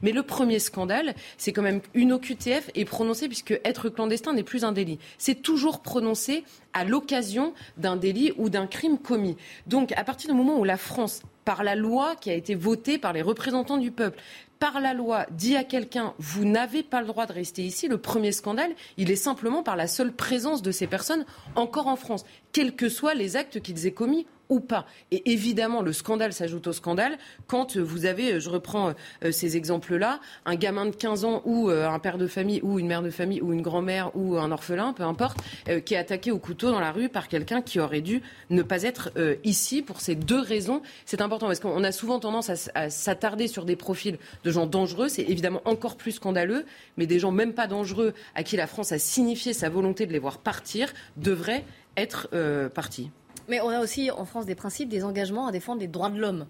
Mais 0.02 0.12
le 0.12 0.24
premier 0.24 0.60
scandale, 0.60 1.16
c'est 1.38 1.54
quand 1.54 1.62
même 1.62 1.82
une 1.94 2.14
OQTF 2.14 2.70
est 2.76 2.86
prononcée, 2.86 3.28
puisque 3.28 3.60
être 3.64 3.90
clandestin 3.90 4.34
n'est 4.34 4.44
plus 4.44 4.64
un 4.64 4.72
délit. 4.72 5.00
C'est 5.18 5.42
toujours 5.42 5.82
prononcé 5.82 6.44
à 6.74 6.86
l'occasion 6.86 7.54
d'un 7.78 7.96
délit 7.96 8.34
ou 8.38 8.50
d'un 8.50 8.68
crime 8.68 8.98
commis. 8.98 9.38
Donc, 9.68 9.92
à 9.94 10.04
partir 10.04 10.30
du 10.30 10.38
moment 10.38 10.60
où 10.60 10.64
la 10.64 10.78
France 10.78 11.22
par 11.46 11.64
la 11.64 11.76
loi 11.76 12.16
qui 12.16 12.30
a 12.30 12.34
été 12.34 12.54
votée 12.54 13.00
par 13.00 13.12
les 13.12 13.24
représentants 13.24 13.78
du 13.78 13.90
peuple, 13.90 14.20
par 14.60 14.82
la 14.82 14.94
loi 14.94 15.26
dit 15.32 15.56
à 15.56 15.64
quelqu'un 15.64 16.14
vous 16.20 16.46
n'avez 16.46 16.84
pas 16.84 17.02
le 17.02 17.08
droit 17.08 17.26
de 17.26 17.34
rester 17.34 17.64
ici, 17.64 17.88
le 17.88 17.98
premier 17.98 18.32
scandale, 18.32 18.72
il 18.98 19.10
est 19.10 19.16
simplement 19.16 19.64
par 19.64 19.76
la 19.76 19.88
seule 19.88 20.12
présence 20.12 20.62
de 20.62 20.72
ces 20.72 20.86
personnes 20.86 21.26
encore 21.56 21.88
en 21.88 21.96
France, 21.96 22.26
quels 22.52 22.76
que 22.76 22.90
soient 22.90 23.16
les 23.16 23.36
actes 23.36 23.62
qu'ils 23.62 23.88
aient 23.88 23.92
commis 23.92 24.28
ou 24.50 24.60
pas. 24.60 24.86
Et 25.12 25.32
évidemment, 25.32 25.82
le 25.82 25.94
scandale 25.94 26.34
s'ajoute 26.34 26.68
au 26.68 26.74
scandale 26.74 27.18
quand 27.48 27.78
vous 27.78 28.06
avez, 28.06 28.40
je 28.40 28.50
reprends 28.50 28.94
euh, 29.24 29.32
ces 29.32 29.58
exemples-là, 29.58 30.20
un 30.46 30.56
gamin 30.56 30.88
de 30.88 30.96
15 30.96 31.26
ans 31.26 31.42
ou 31.46 31.70
euh, 31.70 31.88
un 31.88 32.00
père 32.00 32.18
de 32.18 32.28
famille 32.28 32.60
ou 32.64 32.80
une 32.80 32.88
mère 32.88 33.04
de 33.04 33.12
famille 33.12 33.42
ou 33.42 33.54
une 33.54 33.62
grand-mère 33.62 34.16
ou 34.16 34.38
un 34.38 34.52
orphelin, 34.52 34.94
peu 34.94 35.04
importe, 35.04 35.38
euh, 35.68 35.80
qui 35.80 35.94
est 35.94 35.98
attaqué 35.98 36.32
au 36.32 36.40
couteau 36.40 36.72
dans 36.72 36.80
la 36.80 36.92
rue 36.92 37.10
par 37.10 37.28
quelqu'un 37.28 37.62
qui 37.62 37.80
aurait 37.80 38.02
dû 38.02 38.22
ne 38.50 38.64
pas 38.64 38.84
être 38.84 39.12
ici 39.44 39.82
pour 39.82 40.02
ces 40.02 40.16
deux 40.16 40.40
raisons. 40.40 40.82
C'est 41.06 41.22
important 41.22 41.48
parce 41.48 41.60
qu'on 41.60 41.84
a 41.84 41.92
souvent 41.92 42.20
tendance 42.20 42.50
à, 42.74 42.90
s'attarder 42.90 43.48
sur 43.48 43.66
des 43.66 43.76
profils 43.76 44.18
de 44.44 44.52
gens 44.52 44.66
dangereux. 44.66 45.10
C'est 45.10 45.24
évidemment 45.24 45.62
encore 45.66 45.96
plus 45.96 46.14
scandaleux, 46.14 46.66
mais 46.98 47.06
des 47.06 47.20
gens 47.20 47.32
même 47.32 47.54
pas 47.54 47.68
dangereux 47.68 48.14
à 48.36 48.44
qui 48.44 48.58
la 48.58 48.68
France 48.68 48.92
a 48.92 49.00
signifié 49.00 49.54
sa 49.54 49.70
volonté 49.70 50.06
de 50.06 50.14
les 50.14 50.20
voir 50.20 50.40
partir 50.40 50.92
devraient 51.18 51.66
être 51.98 52.30
partis. 52.70 53.12
Mais 53.50 53.60
on 53.62 53.70
a 53.70 53.82
aussi 53.82 54.12
en 54.12 54.26
France 54.26 54.46
des 54.46 54.56
principes, 54.56 54.90
des 54.90 55.04
engagements 55.04 55.48
à 55.48 55.52
défendre 55.52 55.82
les 55.82 55.88
droits 55.88 56.10
de 56.10 56.20
l'homme. 56.20 56.46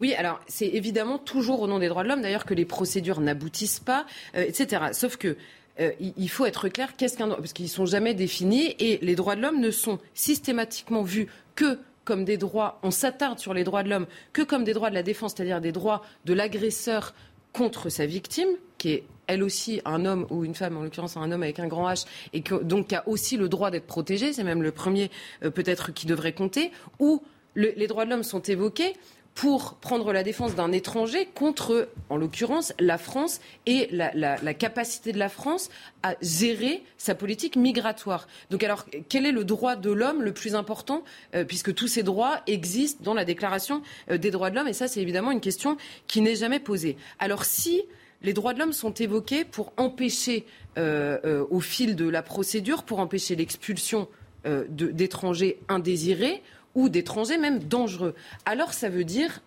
Oui, 0.00 0.14
alors 0.14 0.40
c'est 0.46 0.66
évidemment 0.66 1.18
toujours 1.18 1.60
au 1.62 1.66
nom 1.66 1.78
des 1.78 1.88
droits 1.88 2.02
de 2.02 2.08
l'homme, 2.08 2.22
d'ailleurs 2.22 2.44
que 2.44 2.54
les 2.54 2.64
procédures 2.64 3.20
n'aboutissent 3.20 3.80
pas, 3.80 4.06
euh, 4.36 4.44
etc. 4.46 4.86
Sauf 4.92 5.16
que 5.16 5.36
euh, 5.80 5.92
il 6.00 6.28
faut 6.28 6.44
être 6.46 6.68
clair, 6.68 6.96
qu'est-ce 6.96 7.16
qu'un 7.16 7.28
parce 7.28 7.52
qu'ils 7.52 7.68
sont 7.68 7.86
jamais 7.86 8.14
définis 8.14 8.74
et 8.78 8.98
les 9.00 9.14
droits 9.14 9.36
de 9.36 9.42
l'homme 9.42 9.60
ne 9.60 9.70
sont 9.70 9.98
systématiquement 10.14 11.02
vus 11.02 11.28
que 11.54 11.78
comme 12.04 12.24
des 12.24 12.36
droits, 12.36 12.80
on 12.82 12.90
s'attarde 12.90 13.38
sur 13.38 13.54
les 13.54 13.64
droits 13.64 13.82
de 13.82 13.90
l'homme 13.90 14.06
que 14.32 14.42
comme 14.42 14.64
des 14.64 14.72
droits 14.72 14.90
de 14.90 14.94
la 14.94 15.02
défense, 15.02 15.34
c'est-à-dire 15.36 15.60
des 15.60 15.72
droits 15.72 16.02
de 16.24 16.32
l'agresseur 16.32 17.14
contre 17.52 17.90
sa 17.90 18.06
victime, 18.06 18.48
qui 18.78 18.90
est 18.90 19.04
elle 19.28 19.44
aussi 19.44 19.80
un 19.84 20.04
homme 20.04 20.26
ou 20.30 20.44
une 20.44 20.54
femme, 20.54 20.76
en 20.76 20.82
l'occurrence 20.82 21.16
un 21.16 21.30
homme 21.30 21.44
avec 21.44 21.60
un 21.60 21.68
grand 21.68 21.88
H, 21.88 22.06
et 22.32 22.42
donc 22.62 22.88
qui 22.88 22.94
a 22.96 23.06
aussi 23.06 23.36
le 23.36 23.48
droit 23.48 23.70
d'être 23.70 23.86
protégé, 23.86 24.32
c'est 24.32 24.44
même 24.44 24.62
le 24.62 24.72
premier 24.72 25.10
euh, 25.44 25.50
peut-être 25.50 25.92
qui 25.92 26.06
devrait 26.06 26.32
compter, 26.32 26.72
ou 26.98 27.22
les 27.54 27.86
droits 27.88 28.04
de 28.04 28.10
l'homme 28.10 28.22
sont 28.22 28.42
évoqués 28.42 28.94
pour 29.38 29.74
prendre 29.74 30.12
la 30.12 30.24
défense 30.24 30.56
d'un 30.56 30.72
étranger 30.72 31.28
contre, 31.32 31.88
en 32.10 32.16
l'occurrence, 32.16 32.72
la 32.80 32.98
France 32.98 33.40
et 33.66 33.88
la, 33.92 34.54
capacité 34.54 35.12
de 35.12 35.18
la 35.20 35.28
France 35.28 35.70
à 36.02 36.16
gérer 36.20 36.82
sa 36.96 37.14
politique 37.14 37.54
migratoire. 37.54 38.26
Donc 38.50 38.64
alors, 38.64 38.84
quel 39.08 39.26
est 39.26 39.32
le 39.32 39.44
droit 39.44 39.76
de 39.76 39.92
l'homme 39.92 40.22
le 40.22 40.32
plus 40.32 40.56
important, 40.56 41.04
euh, 41.36 41.44
puisque 41.44 41.72
tous 41.72 41.86
ces 41.86 42.02
droits 42.02 42.40
existent 42.48 43.04
dans 43.04 43.14
la 43.14 43.24
Déclaration 43.24 43.80
euh, 44.10 44.18
des 44.18 44.32
droits 44.32 44.50
de 44.50 44.56
l'homme, 44.56 44.66
et 44.66 44.72
ça 44.72 44.88
c'est 44.88 45.00
évidemment 45.00 45.30
une 45.30 45.40
question 45.40 45.76
qui 46.08 46.20
n'est 46.20 46.34
jamais 46.34 46.58
posée. 46.58 46.96
Alors 47.20 47.44
si 47.44 47.84
les 48.22 48.32
droits 48.32 48.54
de 48.54 48.58
l'homme 48.58 48.72
sont 48.72 48.92
évoqués 48.92 49.44
pour 49.44 49.72
empêcher, 49.76 50.44
euh, 50.76 51.18
euh, 51.24 51.44
au 51.50 51.60
fil 51.60 51.96
de 51.96 52.08
la 52.08 52.22
procédure, 52.22 52.82
pour 52.82 52.98
empêcher 52.98 53.36
l'expulsion 53.36 54.08
euh, 54.46 54.64
d'étrangers 54.68 55.60
indésirés 55.68 56.42
ou 56.74 56.88
d'étrangers 56.88 57.38
même 57.38 57.60
dangereux. 57.60 58.14
Alors 58.44 58.72
ça 58.72 58.88
veut 58.88 59.04
dire, 59.04 59.40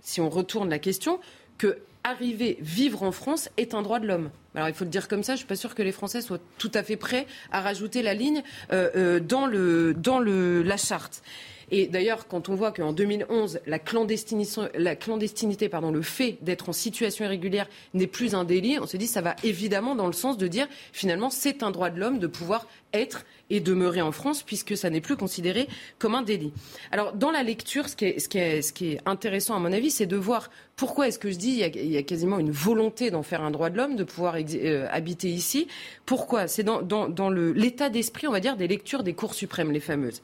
si 0.00 0.20
on 0.20 0.28
retourne 0.28 0.68
la 0.68 0.78
question, 0.78 1.20
que 1.58 1.78
arriver, 2.04 2.58
vivre 2.60 3.02
en 3.02 3.12
France 3.12 3.48
est 3.56 3.74
un 3.74 3.82
droit 3.82 3.98
de 3.98 4.06
l'homme. 4.06 4.30
Alors 4.54 4.68
il 4.68 4.74
faut 4.74 4.84
le 4.84 4.90
dire 4.90 5.08
comme 5.08 5.22
ça, 5.22 5.32
je 5.32 5.36
ne 5.36 5.38
suis 5.38 5.46
pas 5.46 5.56
sûre 5.56 5.74
que 5.74 5.82
les 5.82 5.92
Français 5.92 6.20
soient 6.20 6.38
tout 6.58 6.70
à 6.74 6.82
fait 6.82 6.96
prêts 6.96 7.26
à 7.50 7.60
rajouter 7.60 8.02
la 8.02 8.14
ligne 8.14 8.42
dans, 8.70 9.46
le, 9.46 9.92
dans 9.94 10.20
le, 10.20 10.62
la 10.62 10.76
charte. 10.76 11.22
Et 11.70 11.88
d'ailleurs, 11.88 12.28
quand 12.28 12.48
on 12.48 12.54
voit 12.54 12.70
qu'en 12.70 12.92
2011, 12.92 13.60
la 13.66 13.78
clandestinité, 13.78 14.60
la 14.74 14.94
clandestinité 14.94 15.68
pardon, 15.68 15.90
le 15.90 16.02
fait 16.02 16.38
d'être 16.42 16.68
en 16.68 16.72
situation 16.72 17.24
irrégulière 17.24 17.68
n'est 17.92 18.06
plus 18.06 18.34
un 18.34 18.44
délit, 18.44 18.78
on 18.78 18.86
se 18.86 18.96
dit 18.96 19.08
ça 19.08 19.20
va 19.20 19.34
évidemment 19.42 19.96
dans 19.96 20.06
le 20.06 20.12
sens 20.12 20.38
de 20.38 20.46
dire 20.46 20.68
finalement 20.92 21.28
c'est 21.28 21.62
un 21.62 21.72
droit 21.72 21.90
de 21.90 21.98
l'homme 21.98 22.18
de 22.18 22.28
pouvoir 22.28 22.66
être 22.92 23.24
et 23.50 23.60
demeurer 23.60 24.00
en 24.00 24.12
France 24.12 24.42
puisque 24.42 24.76
ça 24.76 24.90
n'est 24.90 25.00
plus 25.00 25.16
considéré 25.16 25.68
comme 25.98 26.14
un 26.14 26.22
délit. 26.22 26.52
Alors 26.92 27.12
dans 27.12 27.32
la 27.32 27.42
lecture, 27.42 27.88
ce 27.88 27.96
qui 27.96 28.04
est, 28.04 28.98
intéressant 29.04 29.56
à 29.56 29.58
mon 29.58 29.72
avis, 29.72 29.90
c'est 29.90 30.06
de 30.06 30.16
voir 30.16 30.50
pourquoi 30.76 31.08
est-ce 31.08 31.18
que 31.18 31.30
je 31.30 31.36
dis 31.36 31.62
il 31.74 31.90
y, 31.90 31.96
a, 31.96 32.02
quasiment 32.02 32.38
une 32.38 32.52
volonté 32.52 33.10
d'en 33.10 33.22
faire 33.22 33.42
un 33.42 33.50
droit 33.50 33.70
de 33.70 33.76
l'homme, 33.76 33.96
de 33.96 34.04
pouvoir 34.04 34.36
euh, 34.36 34.86
habiter 34.90 35.28
ici. 35.28 35.66
Pourquoi? 36.04 36.46
C'est 36.46 36.62
dans, 36.62 36.82
dans, 36.82 37.08
dans 37.08 37.30
l'état 37.30 37.88
d'esprit, 37.88 38.28
on 38.28 38.32
va 38.32 38.40
dire, 38.40 38.56
des 38.56 38.68
lectures 38.68 39.02
des 39.02 39.14
cours 39.14 39.34
suprêmes, 39.34 39.72
les 39.72 39.80
fameuses. 39.80 40.22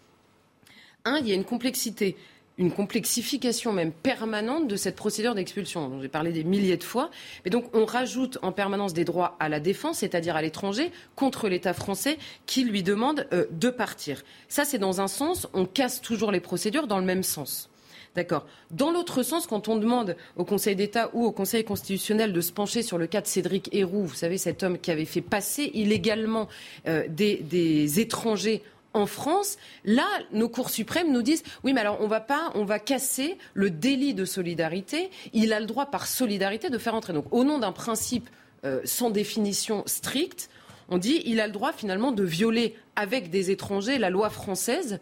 Un, 1.04 1.18
il 1.18 1.28
y 1.28 1.32
a 1.32 1.34
une 1.34 1.44
complexité 1.44 2.16
une 2.58 2.72
complexification 2.72 3.72
même 3.72 3.92
permanente 3.92 4.68
de 4.68 4.76
cette 4.76 4.96
procédure 4.96 5.34
d'expulsion, 5.34 5.88
dont 5.88 6.00
j'ai 6.00 6.08
parlé 6.08 6.32
des 6.32 6.44
milliers 6.44 6.76
de 6.76 6.84
fois. 6.84 7.10
Mais 7.44 7.50
donc 7.50 7.64
on 7.74 7.84
rajoute 7.84 8.38
en 8.42 8.52
permanence 8.52 8.92
des 8.92 9.04
droits 9.04 9.36
à 9.40 9.48
la 9.48 9.60
défense, 9.60 9.98
c'est-à-dire 9.98 10.36
à, 10.36 10.42
l'étranger, 10.42 10.92
contre 11.16 11.48
l'État 11.48 11.74
français 11.74 12.18
qui 12.46 12.64
lui 12.64 12.82
demande 12.82 13.26
euh, 13.32 13.46
de 13.50 13.70
partir. 13.70 14.22
Ça, 14.48 14.64
c'est 14.64 14.78
dans 14.78 15.00
un 15.00 15.08
sens, 15.08 15.48
on 15.54 15.64
casse 15.64 16.00
toujours 16.00 16.30
les 16.30 16.40
procédures 16.40 16.86
dans 16.86 16.98
le 16.98 17.04
même 17.04 17.22
sens. 17.22 17.68
D'accord. 18.14 18.44
Dans 18.70 18.90
l'autre 18.90 19.22
sens, 19.22 19.46
quand 19.46 19.68
on 19.68 19.76
demande 19.76 20.16
au 20.36 20.44
Conseil 20.44 20.76
d'État 20.76 21.08
ou 21.14 21.24
au 21.24 21.32
Conseil 21.32 21.64
constitutionnel 21.64 22.34
de 22.34 22.40
se 22.42 22.52
pencher 22.52 22.82
sur 22.82 22.98
le 22.98 23.06
cas 23.06 23.22
de 23.22 23.26
Cédric 23.26 23.70
Héroux, 23.72 24.04
vous 24.04 24.14
savez, 24.14 24.36
cet 24.36 24.62
homme 24.62 24.78
qui 24.78 24.90
avait 24.90 25.06
fait 25.06 25.22
passer 25.22 25.70
illégalement 25.72 26.46
euh, 26.86 27.04
des, 27.08 27.36
des 27.36 28.00
étrangers 28.00 28.62
en 28.94 29.06
France, 29.06 29.56
là, 29.84 30.06
nos 30.32 30.48
cours 30.48 30.70
suprêmes 30.70 31.12
nous 31.12 31.22
disent 31.22 31.42
oui, 31.64 31.72
mais 31.72 31.80
alors 31.80 31.98
on 32.00 32.06
va 32.06 32.20
pas, 32.20 32.50
on 32.54 32.64
va 32.64 32.78
casser 32.78 33.38
le 33.54 33.70
délit 33.70 34.14
de 34.14 34.24
solidarité. 34.24 35.10
Il 35.32 35.52
a 35.52 35.60
le 35.60 35.66
droit 35.66 35.86
par 35.86 36.06
solidarité 36.06 36.70
de 36.70 36.78
faire 36.78 36.94
entrer. 36.94 37.12
Donc, 37.12 37.26
au 37.30 37.44
nom 37.44 37.58
d'un 37.58 37.72
principe 37.72 38.28
euh, 38.64 38.80
sans 38.84 39.10
définition 39.10 39.82
stricte, 39.86 40.50
on 40.88 40.98
dit 40.98 41.22
il 41.24 41.40
a 41.40 41.46
le 41.46 41.52
droit 41.52 41.72
finalement 41.72 42.12
de 42.12 42.22
violer 42.22 42.76
avec 42.96 43.30
des 43.30 43.50
étrangers 43.50 43.98
la 43.98 44.10
loi 44.10 44.30
française 44.30 45.00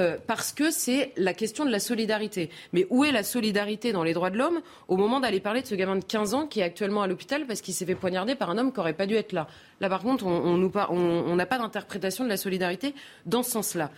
euh, 0.00 0.16
parce 0.26 0.52
que 0.52 0.70
c'est 0.70 1.12
la 1.16 1.34
question 1.34 1.64
de 1.64 1.70
la 1.70 1.78
solidarité. 1.78 2.48
Mais 2.72 2.86
où 2.90 3.04
est 3.04 3.12
la 3.12 3.22
solidarité 3.22 3.92
dans 3.92 4.02
les 4.02 4.14
droits 4.14 4.30
de 4.30 4.38
l'homme 4.38 4.60
au 4.88 4.96
moment 4.96 5.20
d'aller 5.20 5.40
parler 5.40 5.60
de 5.60 5.66
ce 5.66 5.74
gamin 5.74 5.96
de 5.96 6.04
15 6.04 6.34
ans 6.34 6.46
qui 6.46 6.60
est 6.60 6.62
actuellement 6.62 7.02
à 7.02 7.06
l'hôpital 7.06 7.46
parce 7.46 7.60
qu'il 7.60 7.74
s'est 7.74 7.84
fait 7.84 7.94
poignarder 7.94 8.34
par 8.34 8.50
un 8.50 8.58
homme 8.58 8.72
qui 8.72 8.78
n'aurait 8.78 8.94
pas 8.94 9.06
dû 9.06 9.14
être 9.14 9.32
là? 9.32 9.46
Là, 9.80 9.88
par 9.88 10.02
contre, 10.02 10.24
on 10.26 11.36
n'a 11.36 11.46
pas 11.46 11.58
d'interprétation 11.58 12.24
de 12.24 12.28
la 12.30 12.36
solidarité 12.36 12.94
dans 13.26 13.42
ce 13.42 13.50
sens-là. 13.50 13.90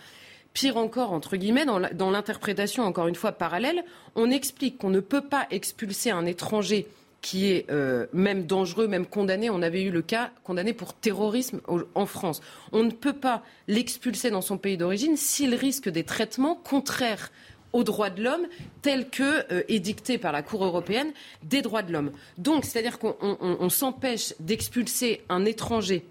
Pire 0.53 0.77
encore, 0.77 1.13
entre 1.13 1.35
guillemets, 1.35 1.65
dans 1.65 2.11
l'interprétation, 2.11 2.83
encore 2.83 3.07
une 3.07 3.15
fois, 3.15 3.31
parallèle, 3.31 3.83
on 4.15 4.29
explique 4.29 4.77
qu'on 4.77 4.91
ne 4.91 4.99
peut 4.99 5.21
pas 5.21 5.47
expulser 5.49 6.11
un 6.11 6.25
étranger 6.25 6.87
qui 7.23 7.49
est 7.49 7.71
euh, 7.71 8.05
même 8.13 8.45
dangereux, 8.45 8.87
même 8.87 9.07
condamné. 9.07 9.49
On 9.49 9.63
avait 9.63 9.81
eu 9.81 9.89
le 9.89 10.03
cas 10.03 10.29
condamné 10.43 10.73
pour 10.73 10.93
terrorisme 10.93 11.61
en 11.95 12.05
France. 12.05 12.41
On 12.73 12.83
ne 12.83 12.91
peut 12.91 13.13
pas 13.13 13.41
l'expulser 13.67 14.29
dans 14.29 14.41
son 14.41 14.57
pays 14.57 14.77
d'origine 14.77 15.15
s'il 15.17 15.55
risque 15.55 15.89
des 15.89 16.03
traitements 16.03 16.53
contraires 16.53 17.31
aux 17.71 17.83
droits 17.83 18.11
de 18.11 18.21
l'homme 18.21 18.45
tels 18.81 19.09
que 19.09 19.51
euh, 19.51 19.63
édictés 19.69 20.17
par 20.17 20.31
la 20.31 20.43
Cour 20.43 20.63
européenne 20.65 21.11
des 21.43 21.61
droits 21.61 21.81
de 21.81 21.91
l'homme. 21.91 22.11
Donc, 22.37 22.65
c'est-à-dire 22.65 22.99
qu'on 22.99 23.69
s'empêche 23.69 24.33
d'expulser 24.39 25.21
un 25.29 25.45
étranger 25.45 26.05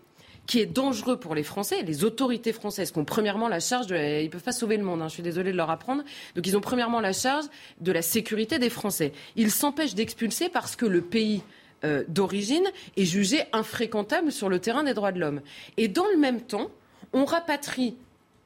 qui 0.47 0.61
est 0.61 0.67
dangereux 0.67 1.19
pour 1.19 1.35
les 1.35 1.43
Français. 1.43 1.83
Les 1.83 2.05
autorités 2.05 2.53
françaises 2.53 2.91
qui 2.91 2.99
ont 2.99 3.05
premièrement 3.05 3.49
la 3.49 3.61
charge 3.61 3.87
de 3.87 4.23
Ils 4.23 4.31
peuvent 4.31 4.43
pas 4.43 4.53
sauver 4.53 4.77
le 4.77 4.85
monde, 4.85 5.03
hein, 5.03 5.09
je 5.09 5.15
suis 5.15 5.23
désolée 5.23 5.53
de 5.53 5.57
leur 5.57 5.71
apprendre. 5.71 6.03
Donc 6.35 6.47
ils 6.47 6.57
ont 6.57 6.61
premièrement 6.61 7.01
la 7.01 7.13
charge 7.13 7.45
de 7.81 7.93
la 7.93 8.03
sécurité 8.03 8.59
des 8.59 8.71
Français. 8.71 9.13
Ils 9.37 9.51
s'empêchent 9.51 9.95
d'expulser 9.95 10.49
parce 10.49 10.77
que 10.77 10.87
le 10.87 11.01
pays 11.01 11.43
euh, 11.85 12.05
d'origine 12.09 12.65
est 12.97 13.05
jugé 13.05 13.43
infréquentable 13.53 14.33
sur 14.33 14.49
le 14.49 14.59
terrain 14.59 14.85
des 14.85 14.95
droits 14.95 15.13
de 15.13 15.21
l'homme. 15.21 15.41
Et 15.77 15.89
dans 15.89 16.07
le 16.13 16.19
même 16.19 16.41
temps, 16.41 16.71
on 17.13 17.25
rapatrie 17.25 17.97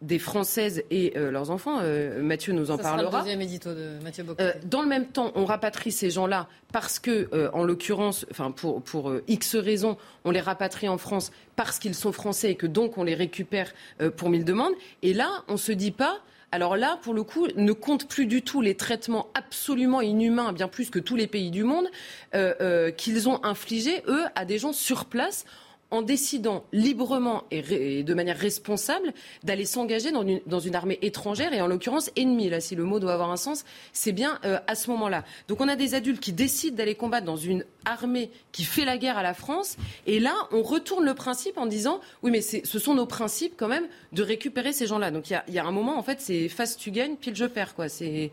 des 0.02 0.18
Françaises 0.18 0.84
et 0.90 1.14
euh, 1.16 1.30
leurs 1.30 1.50
enfants. 1.50 1.78
Euh, 1.80 2.20
Mathieu 2.22 2.52
nous 2.52 2.70
en 2.70 2.76
parlera. 2.76 3.20
deuxième 3.20 3.40
édito 3.40 3.74
de 3.74 3.98
Mathieu 4.02 4.24
euh, 4.40 4.52
dans 4.64 4.82
le 4.82 4.88
même 4.88 5.06
temps, 5.06 5.32
on 5.34 5.46
rapatrie 5.46 5.90
ces 5.90 6.10
gens-là 6.10 6.48
parce 6.72 6.98
que, 6.98 7.50
en 7.54 7.64
l'occurrence, 7.64 8.26
enfin 8.30 8.50
pour, 8.50 8.82
pour 8.82 9.12
X 9.28 9.56
raisons, 9.56 9.96
on 10.24 10.30
les 10.30 10.40
rapatrie 10.40 10.88
en 10.88 10.98
France 10.98 11.32
parce 11.54 11.78
qu'ils 11.78 11.94
sont 11.94 12.12
français 12.12 12.50
et 12.50 12.54
que 12.54 12.66
donc 12.66 12.98
on 12.98 13.04
les 13.04 13.14
récupère 13.14 13.72
pour 14.16 14.28
mille 14.28 14.44
demandes. 14.44 14.74
Et 15.02 15.14
là, 15.14 15.30
on 15.48 15.52
ne 15.52 15.58
se 15.58 15.72
dit 15.72 15.92
pas. 15.92 16.18
Alors 16.52 16.76
là, 16.76 16.98
pour 17.02 17.14
le 17.14 17.22
coup, 17.22 17.46
ne 17.56 17.72
compte 17.72 18.08
plus 18.08 18.26
du 18.26 18.42
tout 18.42 18.60
les 18.60 18.74
traitements 18.74 19.28
absolument 19.34 20.02
inhumains, 20.02 20.52
bien 20.52 20.68
plus 20.68 20.90
que 20.90 20.98
tous 20.98 21.16
les 21.16 21.26
pays 21.26 21.50
du 21.50 21.64
monde, 21.64 21.86
qu'ils 22.96 23.28
ont 23.28 23.42
infligés, 23.44 24.02
eux, 24.06 24.24
à 24.34 24.44
des 24.44 24.58
gens 24.58 24.72
sur 24.72 25.06
place 25.06 25.46
en 25.90 26.02
décidant 26.02 26.64
librement 26.72 27.44
et, 27.50 28.02
de 28.02 28.14
manière 28.14 28.36
responsable 28.36 29.12
d'aller 29.44 29.64
s'engager 29.64 30.10
dans 30.10 30.60
une, 30.60 30.74
armée 30.74 30.98
étrangère 31.02 31.52
et 31.52 31.60
en 31.60 31.68
l'occurrence 31.68 32.10
ennemie. 32.16 32.48
Là, 32.48 32.60
si 32.60 32.74
le 32.74 32.84
mot 32.84 32.98
doit 32.98 33.12
avoir 33.12 33.30
un 33.30 33.36
sens, 33.36 33.64
c'est 33.92 34.12
bien 34.12 34.38
euh, 34.44 34.58
à 34.66 34.74
ce 34.74 34.90
moment-là. 34.90 35.24
Donc 35.48 35.60
on 35.60 35.68
a 35.68 35.76
des 35.76 35.94
adultes 35.94 36.20
qui 36.20 36.32
décident 36.32 36.76
d'aller 36.76 36.94
combattre 36.94 37.26
dans 37.26 37.36
une 37.36 37.64
armée 37.84 38.30
qui 38.52 38.64
fait 38.64 38.84
la 38.84 38.98
guerre 38.98 39.16
à 39.16 39.22
la 39.22 39.34
France 39.34 39.76
et 40.06 40.18
là, 40.18 40.34
on 40.50 40.62
retourne 40.62 41.04
le 41.04 41.14
principe 41.14 41.58
en 41.58 41.66
disant 41.66 42.00
oui, 42.22 42.30
mais 42.30 42.40
ce 42.40 42.78
sont 42.78 42.94
nos 42.94 43.06
principes 43.06 43.54
quand 43.56 43.68
même 43.68 43.86
de 44.12 44.22
récupérer 44.22 44.72
ces 44.72 44.86
gens-là. 44.86 45.10
Donc 45.10 45.30
il 45.30 45.54
y 45.54 45.58
a, 45.58 45.64
un 45.64 45.72
moment, 45.72 45.98
en 45.98 46.02
fait, 46.02 46.20
c'est 46.20 46.48
face 46.48 46.76
tu 46.76 46.90
gagnes, 46.90 47.16
pile 47.16 47.36
je 47.36 47.44
perds. 47.44 47.74
quoi. 47.74 47.88
C'est 47.88 48.32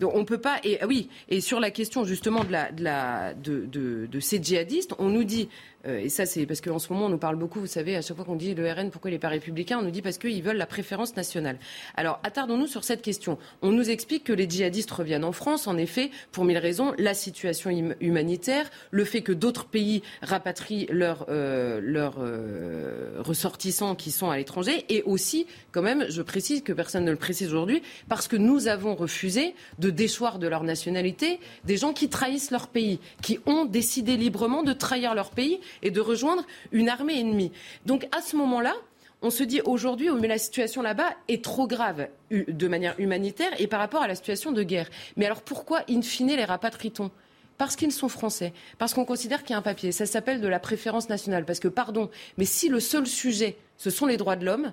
donc 0.00 0.12
on 0.14 0.24
peut 0.24 0.38
pas. 0.38 0.58
Et 0.64 0.78
ah 0.80 0.86
oui. 0.86 1.08
Et 1.28 1.40
sur 1.40 1.60
la 1.60 1.70
question 1.70 2.04
justement 2.04 2.44
de 2.44 4.20
ces 4.20 4.42
djihadistes, 4.42 4.94
on 4.98 5.08
nous 5.08 5.24
dit 5.24 5.48
et 5.84 6.08
ça, 6.08 6.26
c'est 6.26 6.46
parce 6.46 6.60
qu'en 6.60 6.78
ce 6.78 6.92
moment, 6.92 7.06
on 7.06 7.08
nous 7.08 7.18
parle 7.18 7.36
beaucoup, 7.36 7.60
vous 7.60 7.66
savez, 7.66 7.96
à 7.96 8.02
chaque 8.02 8.16
fois 8.16 8.24
qu'on 8.24 8.36
dit 8.36 8.54
le 8.54 8.70
RN, 8.70 8.90
pourquoi 8.90 9.10
il 9.10 9.14
n'est 9.14 9.18
pas 9.18 9.28
républicain, 9.28 9.78
on 9.78 9.82
nous 9.82 9.90
dit 9.90 10.02
parce 10.02 10.18
qu'ils 10.18 10.42
veulent 10.42 10.56
la 10.56 10.66
préférence 10.66 11.16
nationale. 11.16 11.58
Alors, 11.96 12.20
attardons-nous 12.22 12.66
sur 12.66 12.84
cette 12.84 13.02
question. 13.02 13.38
On 13.62 13.72
nous 13.72 13.90
explique 13.90 14.24
que 14.24 14.32
les 14.32 14.48
djihadistes 14.48 14.90
reviennent 14.90 15.24
en 15.24 15.32
France, 15.32 15.66
en 15.66 15.76
effet, 15.76 16.10
pour 16.30 16.44
mille 16.44 16.58
raisons, 16.58 16.92
la 16.98 17.14
situation 17.14 17.70
humanitaire, 18.00 18.70
le 18.90 19.04
fait 19.04 19.22
que 19.22 19.32
d'autres 19.32 19.66
pays 19.66 20.02
rapatrient 20.22 20.86
leurs, 20.90 21.26
euh, 21.28 21.80
leurs 21.82 22.16
euh, 22.18 23.16
ressortissants 23.18 23.94
qui 23.94 24.10
sont 24.10 24.30
à 24.30 24.36
l'étranger, 24.36 24.84
et 24.88 25.02
aussi, 25.02 25.46
quand 25.72 25.82
même, 25.82 26.06
je 26.08 26.22
précise 26.22 26.62
que 26.62 26.72
personne 26.72 27.04
ne 27.04 27.10
le 27.10 27.16
précise 27.16 27.48
aujourd'hui, 27.48 27.82
parce 28.08 28.28
que 28.28 28.36
nous 28.36 28.68
avons 28.68 28.94
refusé 28.94 29.54
de 29.78 29.90
déchoir 29.90 30.38
de 30.38 30.46
leur 30.46 30.62
nationalité 30.62 31.40
des 31.64 31.76
gens 31.76 31.92
qui 31.92 32.08
trahissent 32.08 32.50
leur 32.50 32.68
pays, 32.68 33.00
qui 33.20 33.40
ont 33.46 33.64
décidé 33.64 34.16
librement 34.16 34.62
de 34.62 34.72
trahir 34.72 35.14
leur 35.14 35.30
pays 35.30 35.60
et 35.82 35.90
de 35.90 36.00
rejoindre 36.00 36.44
une 36.72 36.88
armée 36.88 37.20
ennemie. 37.20 37.52
Donc 37.86 38.06
à 38.16 38.20
ce 38.20 38.36
moment-là, 38.36 38.74
on 39.22 39.30
se 39.30 39.44
dit 39.44 39.60
aujourd'hui, 39.64 40.08
mais 40.20 40.28
la 40.28 40.38
situation 40.38 40.82
là-bas 40.82 41.10
est 41.28 41.44
trop 41.44 41.66
grave 41.66 42.08
de 42.30 42.68
manière 42.68 42.98
humanitaire 42.98 43.52
et 43.58 43.68
par 43.68 43.78
rapport 43.78 44.02
à 44.02 44.08
la 44.08 44.16
situation 44.16 44.50
de 44.50 44.62
guerre. 44.62 44.90
Mais 45.16 45.26
alors 45.26 45.42
pourquoi, 45.42 45.82
in 45.88 46.02
fine, 46.02 46.34
les 46.34 46.44
rapatrie-t-on 46.44 47.10
parce 47.58 47.76
qu'ils 47.76 47.92
sont 47.92 48.08
français, 48.08 48.52
parce 48.78 48.92
qu'on 48.92 49.04
considère 49.04 49.42
qu'il 49.44 49.50
y 49.50 49.54
a 49.54 49.58
un 49.58 49.62
papier. 49.62 49.92
Ça 49.92 50.04
s'appelle 50.04 50.40
de 50.40 50.48
la 50.48 50.58
préférence 50.58 51.08
nationale. 51.08 51.44
Parce 51.44 51.60
que, 51.60 51.68
pardon, 51.68 52.10
mais 52.36 52.44
si 52.44 52.68
le 52.68 52.80
seul 52.80 53.06
sujet, 53.06 53.56
ce 53.76 53.88
sont 53.88 54.06
les 54.06 54.16
droits 54.16 54.34
de 54.34 54.44
l'homme, 54.44 54.72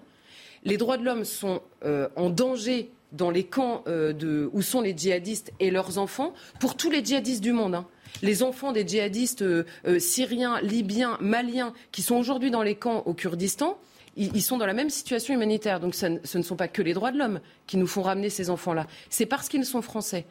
les 0.64 0.78
droits 0.78 0.98
de 0.98 1.04
l'homme 1.04 1.24
sont 1.24 1.62
euh, 1.86 2.10
en 2.16 2.32
danger 2.32 2.90
dans 3.12 3.32
les 3.32 3.44
camps 3.44 3.84
euh, 3.88 4.50
où 4.54 4.62
sont 4.62 4.82
les 4.82 4.96
djihadistes 4.96 5.52
et 5.60 5.72
leurs 5.72 5.98
enfants, 5.98 6.34
pour 6.60 6.76
tous 6.76 6.90
les 6.90 7.04
djihadistes 7.04 7.42
du 7.42 7.54
monde. 7.54 7.76
Hein 7.76 7.88
les 8.22 8.44
enfants 8.44 8.72
des 8.72 8.88
djihadistes 8.88 9.42
euh, 9.42 9.66
euh, 9.88 10.00
syriens, 10.00 10.60
libyens, 10.62 11.18
maliens 11.22 11.74
qui 11.92 12.02
sont 12.02 12.16
aujourd'hui 12.16 12.52
dans 12.52 12.64
les 12.64 12.76
camps 12.76 13.04
au 13.06 13.14
Kurdistan, 13.14 13.78
ils, 14.18 14.42
sont 14.42 14.58
dans 14.58 14.66
la 14.66 14.74
même 14.74 14.90
situation 14.90 15.34
humanitaire. 15.34 15.80
Donc 15.80 15.96
ce 15.96 16.38
ne 16.38 16.44
sont 16.44 16.58
pas 16.58 16.68
que 16.68 16.82
les 16.82 16.94
droits 16.94 17.12
de 17.12 17.18
l'homme 17.18 17.40
qui 17.68 17.78
nous 17.78 17.88
font 17.88 18.02
ramener 18.02 18.30
ces 18.30 18.50
enfants-là. 18.50 18.86
C'est 19.10 19.26
parce 19.26 19.48
qu'ils 19.48 19.64
sont 19.66 19.82
français. 19.82 20.26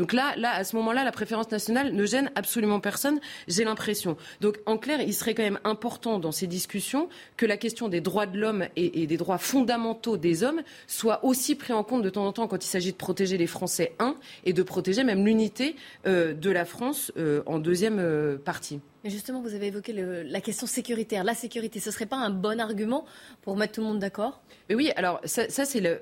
Donc 0.00 0.14
là, 0.14 0.32
là, 0.38 0.54
à 0.54 0.64
ce 0.64 0.76
moment-là, 0.76 1.04
la 1.04 1.12
préférence 1.12 1.50
nationale 1.50 1.92
ne 1.92 2.06
gêne 2.06 2.30
absolument 2.34 2.80
personne, 2.80 3.20
j'ai 3.48 3.64
l'impression. 3.64 4.16
Donc 4.40 4.58
en 4.64 4.78
clair, 4.78 5.02
il 5.02 5.12
serait 5.12 5.34
quand 5.34 5.42
même 5.42 5.60
important 5.62 6.18
dans 6.18 6.32
ces 6.32 6.46
discussions 6.46 7.10
que 7.36 7.44
la 7.44 7.58
question 7.58 7.88
des 7.88 8.00
droits 8.00 8.24
de 8.24 8.38
l'homme 8.38 8.64
et, 8.76 9.06
des 9.06 9.16
droits 9.18 9.36
fondamentaux 9.36 10.16
des 10.16 10.42
hommes 10.42 10.62
soit 10.86 11.22
aussi 11.22 11.54
pris 11.54 11.74
en 11.74 11.84
compte 11.84 12.00
de 12.00 12.08
temps 12.08 12.26
en 12.26 12.32
temps 12.32 12.48
quand 12.48 12.64
il 12.64 12.66
s'agit 12.66 12.92
de 12.92 12.96
protéger 12.96 13.36
les 13.36 13.46
Français, 13.46 13.92
un, 13.98 14.16
et 14.46 14.54
de 14.54 14.62
protéger 14.62 15.04
même 15.04 15.26
l'unité 15.26 15.76
euh, 16.06 16.32
de 16.32 16.50
la 16.50 16.64
France 16.64 17.12
euh, 17.18 17.42
en 17.44 17.58
deuxième 17.58 17.98
euh, 17.98 18.38
partie. 18.38 18.80
Mais 19.04 19.10
justement, 19.10 19.42
vous 19.42 19.54
avez 19.54 19.66
évoqué 19.66 19.92
la 19.92 20.40
question 20.40 20.66
sécuritaire. 20.66 21.24
La 21.24 21.34
sécurité, 21.34 21.78
ce 21.78 21.90
ne 21.90 21.92
serait 21.92 22.06
pas 22.06 22.16
un 22.16 22.30
bon 22.30 22.58
argument 22.58 23.04
pour 23.42 23.54
mettre 23.54 23.74
tout 23.74 23.80
le 23.82 23.86
monde 23.86 23.98
d'accord? 23.98 24.40
Oui, 24.70 24.92
alors 24.96 25.20
ça 25.26 25.46
c'est 25.46 25.80
le 25.80 26.00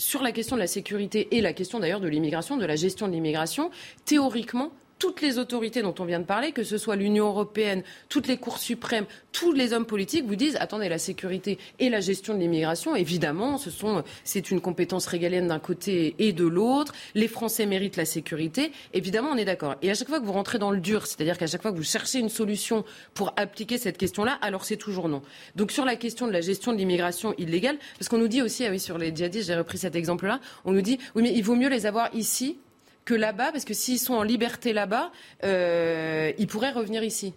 sur 0.00 0.22
la 0.22 0.32
question 0.32 0.56
de 0.56 0.60
la 0.60 0.66
sécurité 0.66 1.36
et 1.36 1.42
la 1.42 1.52
question 1.52 1.78
d'ailleurs 1.78 2.00
de 2.00 2.08
l'immigration, 2.08 2.56
de 2.56 2.64
la 2.64 2.74
gestion 2.74 3.06
de 3.06 3.12
l'immigration, 3.12 3.70
théoriquement, 4.06 4.72
toutes 5.00 5.22
les 5.22 5.38
autorités 5.38 5.82
dont 5.82 5.94
on 5.98 6.04
vient 6.04 6.20
de 6.20 6.24
parler, 6.24 6.52
que 6.52 6.62
ce 6.62 6.78
soit 6.78 6.94
l'Union 6.94 7.26
européenne, 7.26 7.82
toutes 8.08 8.28
les 8.28 8.36
cours 8.36 8.58
suprêmes, 8.58 9.06
tous 9.32 9.50
les 9.50 9.72
hommes 9.72 9.86
politiques 9.86 10.26
vous 10.26 10.36
disent 10.36 10.56
attendez, 10.60 10.88
la 10.88 10.98
sécurité 10.98 11.58
et 11.80 11.88
la 11.88 12.00
gestion 12.00 12.34
de 12.34 12.38
l'immigration, 12.38 12.94
évidemment, 12.94 13.56
ce 13.56 13.70
sont, 13.70 14.04
c'est 14.24 14.50
une 14.50 14.60
compétence 14.60 15.06
régalienne 15.06 15.48
d'un 15.48 15.58
côté 15.58 16.14
et 16.18 16.32
de 16.32 16.44
l'autre. 16.44 16.92
Les 17.14 17.28
Français 17.28 17.64
méritent 17.64 17.96
la 17.96 18.04
sécurité. 18.04 18.72
Évidemment, 18.92 19.30
on 19.32 19.36
est 19.36 19.46
d'accord. 19.46 19.76
Et 19.80 19.90
à 19.90 19.94
chaque 19.94 20.08
fois 20.08 20.20
que 20.20 20.26
vous 20.26 20.32
rentrez 20.32 20.58
dans 20.58 20.70
le 20.70 20.80
dur, 20.80 21.06
c'est-à-dire 21.06 21.38
qu'à 21.38 21.46
chaque 21.46 21.62
fois 21.62 21.72
que 21.72 21.76
vous 21.76 21.82
cherchez 21.82 22.18
une 22.18 22.28
solution 22.28 22.84
pour 23.14 23.32
appliquer 23.36 23.78
cette 23.78 23.96
question-là, 23.96 24.38
alors 24.42 24.66
c'est 24.66 24.76
toujours 24.76 25.08
non. 25.08 25.22
Donc 25.56 25.72
sur 25.72 25.86
la 25.86 25.96
question 25.96 26.26
de 26.26 26.32
la 26.32 26.42
gestion 26.42 26.72
de 26.72 26.76
l'immigration 26.76 27.34
illégale, 27.38 27.78
parce 27.98 28.10
qu'on 28.10 28.18
nous 28.18 28.28
dit 28.28 28.42
aussi, 28.42 28.66
ah 28.66 28.70
oui, 28.70 28.78
sur 28.78 28.98
les 28.98 29.16
djihadistes, 29.16 29.46
j'ai 29.46 29.56
repris 29.56 29.78
cet 29.78 29.96
exemple-là, 29.96 30.40
on 30.66 30.72
nous 30.72 30.82
dit 30.82 30.98
oui, 31.14 31.22
mais 31.22 31.32
il 31.32 31.42
vaut 31.42 31.56
mieux 31.56 31.70
les 31.70 31.86
avoir 31.86 32.14
ici 32.14 32.58
que 33.04 33.14
là-bas, 33.14 33.52
parce 33.52 33.64
que 33.64 33.74
s'ils 33.74 33.98
sont 33.98 34.14
en 34.14 34.22
liberté 34.22 34.72
là-bas, 34.72 35.10
euh, 35.44 36.32
ils 36.38 36.46
pourraient 36.46 36.72
revenir 36.72 37.02
ici. 37.02 37.34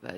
Bah, 0.00 0.10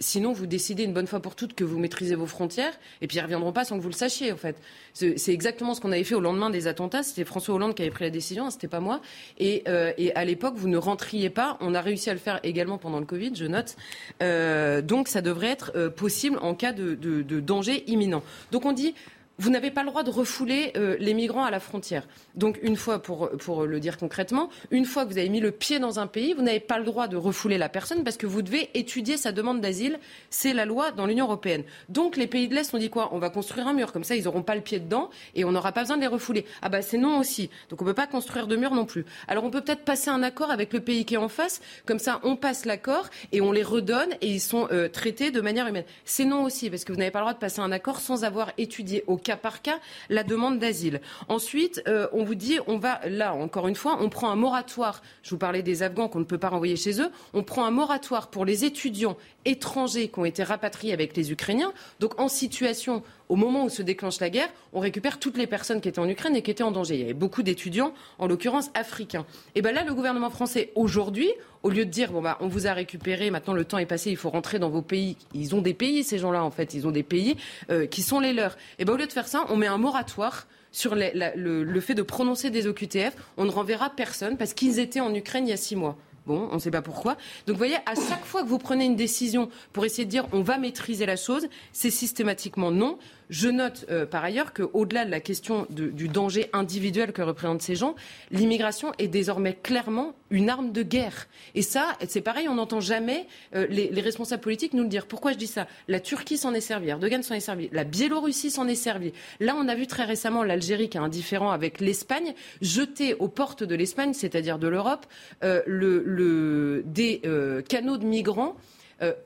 sinon, 0.00 0.32
vous 0.32 0.44
décidez 0.44 0.84
une 0.84 0.92
bonne 0.92 1.06
fois 1.06 1.20
pour 1.20 1.34
toutes 1.34 1.54
que 1.54 1.64
vous 1.64 1.78
maîtrisez 1.78 2.14
vos 2.14 2.26
frontières, 2.26 2.78
et 3.00 3.06
puis 3.06 3.16
ils 3.16 3.20
ne 3.20 3.24
reviendront 3.24 3.52
pas 3.52 3.64
sans 3.64 3.78
que 3.78 3.82
vous 3.82 3.88
le 3.88 3.94
sachiez, 3.94 4.32
en 4.32 4.36
fait. 4.36 4.56
C'est 4.92 5.32
exactement 5.32 5.72
ce 5.72 5.80
qu'on 5.80 5.92
avait 5.92 6.04
fait 6.04 6.14
au 6.14 6.20
lendemain 6.20 6.50
des 6.50 6.66
attentats. 6.66 7.02
C'était 7.02 7.24
François 7.24 7.54
Hollande 7.54 7.74
qui 7.74 7.80
avait 7.80 7.90
pris 7.90 8.04
la 8.04 8.10
décision, 8.10 8.44
hein, 8.44 8.50
c'était 8.50 8.68
pas 8.68 8.80
moi. 8.80 9.00
Et, 9.38 9.62
euh, 9.66 9.92
à 10.14 10.24
l'époque, 10.26 10.54
vous 10.56 10.68
ne 10.68 10.76
rentriez 10.76 11.30
pas. 11.30 11.56
On 11.60 11.74
a 11.74 11.80
réussi 11.80 12.10
à 12.10 12.12
le 12.12 12.18
faire 12.18 12.38
également 12.42 12.76
pendant 12.76 13.00
le 13.00 13.06
Covid, 13.06 13.32
je 13.34 13.46
note. 13.46 13.76
Euh, 14.22 14.82
donc, 14.82 15.08
ça 15.08 15.22
devrait 15.22 15.48
être 15.48 15.88
possible 15.88 16.38
en 16.42 16.54
cas 16.54 16.72
de, 16.72 16.94
de, 16.94 17.22
de 17.22 17.40
danger 17.40 17.84
imminent. 17.90 18.22
Donc, 18.52 18.66
on 18.66 18.72
dit 18.72 18.94
vous 19.38 19.50
n'avez 19.50 19.70
pas 19.70 19.82
le 19.82 19.88
droit 19.88 20.02
de 20.02 20.10
refouler 20.10 20.72
euh, 20.76 20.96
les 20.98 21.14
migrants 21.14 21.44
à 21.44 21.50
la 21.50 21.60
frontière. 21.60 22.06
Donc, 22.34 22.58
une 22.62 22.76
fois, 22.76 23.00
pour, 23.00 23.28
le 23.66 23.80
dire 23.80 23.96
concrètement, 23.96 24.50
une 24.70 24.84
fois 24.84 25.04
que 25.04 25.12
vous 25.12 25.18
avez 25.18 25.28
mis 25.28 25.40
le 25.40 25.52
pied 25.52 25.78
dans 25.78 26.00
un 26.00 26.06
pays, 26.06 26.32
vous 26.32 26.42
n'avez 26.42 26.60
pas 26.60 26.78
le 26.78 26.84
droit 26.84 27.06
de 27.06 27.16
refouler 27.16 27.56
la 27.56 27.68
personne 27.68 28.02
parce 28.02 28.16
que 28.16 28.26
vous 28.26 28.42
devez 28.42 28.70
étudier 28.74 29.16
sa 29.16 29.30
demande 29.30 29.60
d'asile. 29.60 30.00
C'est 30.30 30.52
la 30.52 30.64
loi 30.64 30.90
dans 30.90 31.06
l'Union 31.06 31.26
européenne. 31.26 31.62
Donc, 31.88 32.16
les 32.16 32.26
pays 32.26 32.48
de 32.48 32.54
l'Est 32.54 32.74
ont 32.74 32.78
dit 32.78 32.90
quoi? 32.90 33.10
On 33.12 33.18
va 33.18 33.30
construire 33.30 33.68
un 33.68 33.74
mur. 33.74 33.92
Comme 33.92 34.04
ça, 34.04 34.16
ils 34.16 34.24
n'auront 34.24 34.42
pas 34.42 34.56
le 34.56 34.60
pied 34.60 34.80
dedans 34.80 35.08
et 35.34 35.44
on 35.44 35.52
n'aura 35.52 35.72
pas 35.72 35.82
besoin 35.82 35.96
de 35.96 36.02
les 36.02 36.08
refouler. 36.08 36.44
Ah 36.62 36.68
bah, 36.68 36.82
c'est 36.82 36.98
non 36.98 37.18
aussi. 37.18 37.48
Donc, 37.70 37.80
on 37.80 37.84
ne 37.84 37.90
peut 37.90 37.94
pas 37.94 38.06
construire 38.08 38.48
de 38.48 38.56
mur 38.56 38.74
non 38.74 38.86
plus. 38.86 39.04
Alors, 39.28 39.44
on 39.44 39.50
peut 39.50 39.60
peut-être 39.60 39.84
passer 39.84 40.10
un 40.10 40.22
accord 40.22 40.50
avec 40.50 40.72
le 40.72 40.80
pays 40.80 41.04
qui 41.04 41.14
est 41.14 41.18
en 41.18 41.28
face. 41.28 41.60
Comme 41.86 42.00
ça, 42.00 42.20
on 42.24 42.34
passe 42.34 42.64
l'accord 42.64 43.08
et 43.30 43.40
on 43.40 43.52
les 43.52 43.62
redonne 43.62 44.10
et 44.20 44.28
ils 44.28 44.40
sont 44.40 44.68
euh, 44.72 44.88
traités 44.88 45.30
de 45.30 45.40
manière 45.40 45.68
humaine. 45.68 45.84
C'est 46.04 46.24
non 46.24 46.42
aussi 46.42 46.70
parce 46.70 46.84
que 46.84 46.92
vous 46.92 46.98
n'avez 46.98 47.12
pas 47.12 47.20
le 47.20 47.24
droit 47.24 47.34
de 47.34 47.38
passer 47.38 47.60
un 47.60 47.70
accord 47.70 48.00
sans 48.00 48.24
avoir 48.24 48.52
étudié 48.58 49.04
au 49.06 49.16
cas 49.28 49.36
par 49.36 49.60
cas 49.60 49.78
la 50.08 50.22
demande 50.22 50.58
d'asile. 50.58 51.02
Ensuite, 51.28 51.82
euh, 51.86 52.08
on 52.12 52.24
vous 52.24 52.34
dit, 52.34 52.58
on 52.66 52.78
va, 52.78 53.00
là, 53.06 53.34
encore 53.34 53.68
une 53.68 53.74
fois, 53.74 53.98
on 54.00 54.08
prend 54.08 54.30
un 54.30 54.36
moratoire. 54.36 55.02
Je 55.22 55.30
vous 55.30 55.38
parlais 55.38 55.62
des 55.62 55.82
Afghans 55.82 56.08
qu'on 56.08 56.20
ne 56.20 56.24
peut 56.24 56.38
pas 56.38 56.48
renvoyer 56.48 56.76
chez 56.76 57.00
eux. 57.02 57.10
On 57.34 57.42
prend 57.42 57.66
un 57.66 57.70
moratoire 57.70 58.28
pour 58.30 58.46
les 58.46 58.64
étudiants 58.64 59.18
étrangers 59.48 60.08
qui 60.08 60.18
ont 60.18 60.24
été 60.24 60.42
rapatriés 60.42 60.92
avec 60.92 61.16
les 61.16 61.32
Ukrainiens. 61.32 61.72
Donc, 62.00 62.20
en 62.20 62.28
situation 62.28 63.02
au 63.28 63.36
moment 63.36 63.64
où 63.64 63.68
se 63.68 63.82
déclenche 63.82 64.20
la 64.20 64.30
guerre, 64.30 64.48
on 64.72 64.80
récupère 64.80 65.18
toutes 65.18 65.36
les 65.36 65.46
personnes 65.46 65.80
qui 65.80 65.88
étaient 65.88 65.98
en 65.98 66.08
Ukraine 66.08 66.36
et 66.36 66.42
qui 66.42 66.50
étaient 66.50 66.62
en 66.62 66.70
danger. 66.70 66.94
Il 66.94 67.00
y 67.00 67.04
avait 67.04 67.14
beaucoup 67.14 67.42
d'étudiants, 67.42 67.92
en 68.18 68.26
l'occurrence 68.26 68.70
africains. 68.74 69.26
Et 69.54 69.62
bien 69.62 69.72
là, 69.72 69.84
le 69.84 69.94
gouvernement 69.94 70.30
français, 70.30 70.72
aujourd'hui, 70.74 71.30
au 71.62 71.70
lieu 71.70 71.84
de 71.84 71.90
dire 71.90 72.12
bon 72.12 72.22
bah 72.22 72.38
on 72.40 72.48
vous 72.48 72.66
a 72.66 72.72
récupéré, 72.72 73.30
maintenant 73.30 73.52
le 73.52 73.64
temps 73.64 73.78
est 73.78 73.86
passé, 73.86 74.10
il 74.10 74.16
faut 74.16 74.30
rentrer 74.30 74.58
dans 74.58 74.70
vos 74.70 74.82
pays. 74.82 75.16
Ils 75.34 75.54
ont 75.54 75.60
des 75.60 75.74
pays 75.74 76.04
ces 76.04 76.18
gens-là 76.18 76.44
en 76.44 76.50
fait, 76.50 76.72
ils 76.74 76.86
ont 76.86 76.90
des 76.90 77.02
pays 77.02 77.36
euh, 77.70 77.86
qui 77.86 78.02
sont 78.02 78.20
les 78.20 78.32
leurs. 78.32 78.56
Et 78.78 78.84
ben 78.84 78.92
au 78.92 78.96
lieu 78.96 79.06
de 79.06 79.12
faire 79.12 79.28
ça, 79.28 79.44
on 79.48 79.56
met 79.56 79.66
un 79.66 79.78
moratoire 79.78 80.46
sur 80.70 80.94
le, 80.94 81.10
le, 81.34 81.80
fait 81.80 81.94
de 81.94 82.02
prononcer 82.02 82.50
des 82.50 82.66
OQTF. 82.66 83.16
On 83.36 83.44
ne 83.44 83.50
renverra 83.50 83.90
personne 83.90 84.36
parce 84.36 84.54
qu'ils 84.54 84.78
étaient 84.78 85.00
en 85.00 85.14
Ukraine 85.14 85.46
il 85.46 85.50
y 85.50 85.54
a 85.54 85.56
six 85.56 85.76
mois. 85.76 85.96
Bon, 86.28 86.46
on 86.52 86.56
ne 86.56 86.60
sait 86.60 86.70
pas 86.70 86.82
pourquoi. 86.82 87.14
Donc 87.46 87.54
vous 87.54 87.56
voyez, 87.56 87.78
à 87.86 87.94
chaque 87.94 88.26
fois 88.26 88.42
que 88.42 88.48
vous 88.48 88.58
prenez 88.58 88.84
une 88.84 88.96
décision 88.96 89.48
pour 89.72 89.86
essayer 89.86 90.04
de 90.04 90.10
dire 90.10 90.26
on 90.32 90.42
va 90.42 90.58
maîtriser 90.58 91.06
la 91.06 91.16
chose, 91.16 91.48
c'est 91.72 91.90
systématiquement 91.90 92.70
non. 92.70 92.98
Je 93.30 93.48
note 93.48 93.84
euh, 93.90 94.06
par 94.06 94.24
ailleurs 94.24 94.54
qu'au-delà 94.54 95.04
de 95.04 95.10
la 95.10 95.20
question 95.20 95.66
du 95.70 96.08
danger 96.08 96.48
individuel 96.52 97.12
que 97.12 97.22
représentent 97.22 97.62
ces 97.62 97.74
gens, 97.74 97.94
l'immigration 98.30 98.92
est 98.98 99.08
désormais 99.08 99.54
clairement 99.54 100.14
une 100.30 100.48
arme 100.48 100.72
de 100.72 100.82
guerre. 100.82 101.28
Et 101.54 101.62
ça, 101.62 101.96
c'est 102.08 102.20
pareil, 102.20 102.48
on 102.48 102.54
n'entend 102.54 102.80
jamais 102.80 103.26
euh, 103.54 103.66
les, 103.68 104.00
responsables 104.00 104.42
politiques 104.42 104.72
nous 104.72 104.82
le 104.82 104.88
dire. 104.88 105.06
Pourquoi 105.06 105.32
je 105.32 105.38
dis 105.38 105.46
ça? 105.46 105.66
La 105.88 106.00
Turquie 106.00 106.38
s'en 106.38 106.54
est 106.54 106.60
servie, 106.60 106.88
Erdogan 106.88 107.22
s'en 107.22 107.34
est 107.34 107.40
servi, 107.40 107.68
la 107.72 107.84
Biélorussie 107.84 108.50
s'en 108.50 108.66
est 108.66 108.74
servie. 108.74 109.12
Là, 109.40 109.54
on 109.58 109.68
a 109.68 109.74
vu 109.74 109.86
très 109.86 110.04
récemment 110.04 110.42
l'Algérie, 110.42 110.88
qui 110.88 110.96
est 110.96 111.00
indifférent 111.00 111.50
avec 111.50 111.80
l'Espagne, 111.80 112.34
jeter 112.62 113.14
aux 113.14 113.28
portes 113.28 113.62
de 113.62 113.74
l'Espagne, 113.74 114.14
c'est-à-dire 114.14 114.58
de 114.58 114.68
l'Europe, 114.68 115.06
euh, 115.44 116.82
des 116.84 117.22
canaux 117.68 117.98
de 117.98 118.04
migrants 118.04 118.56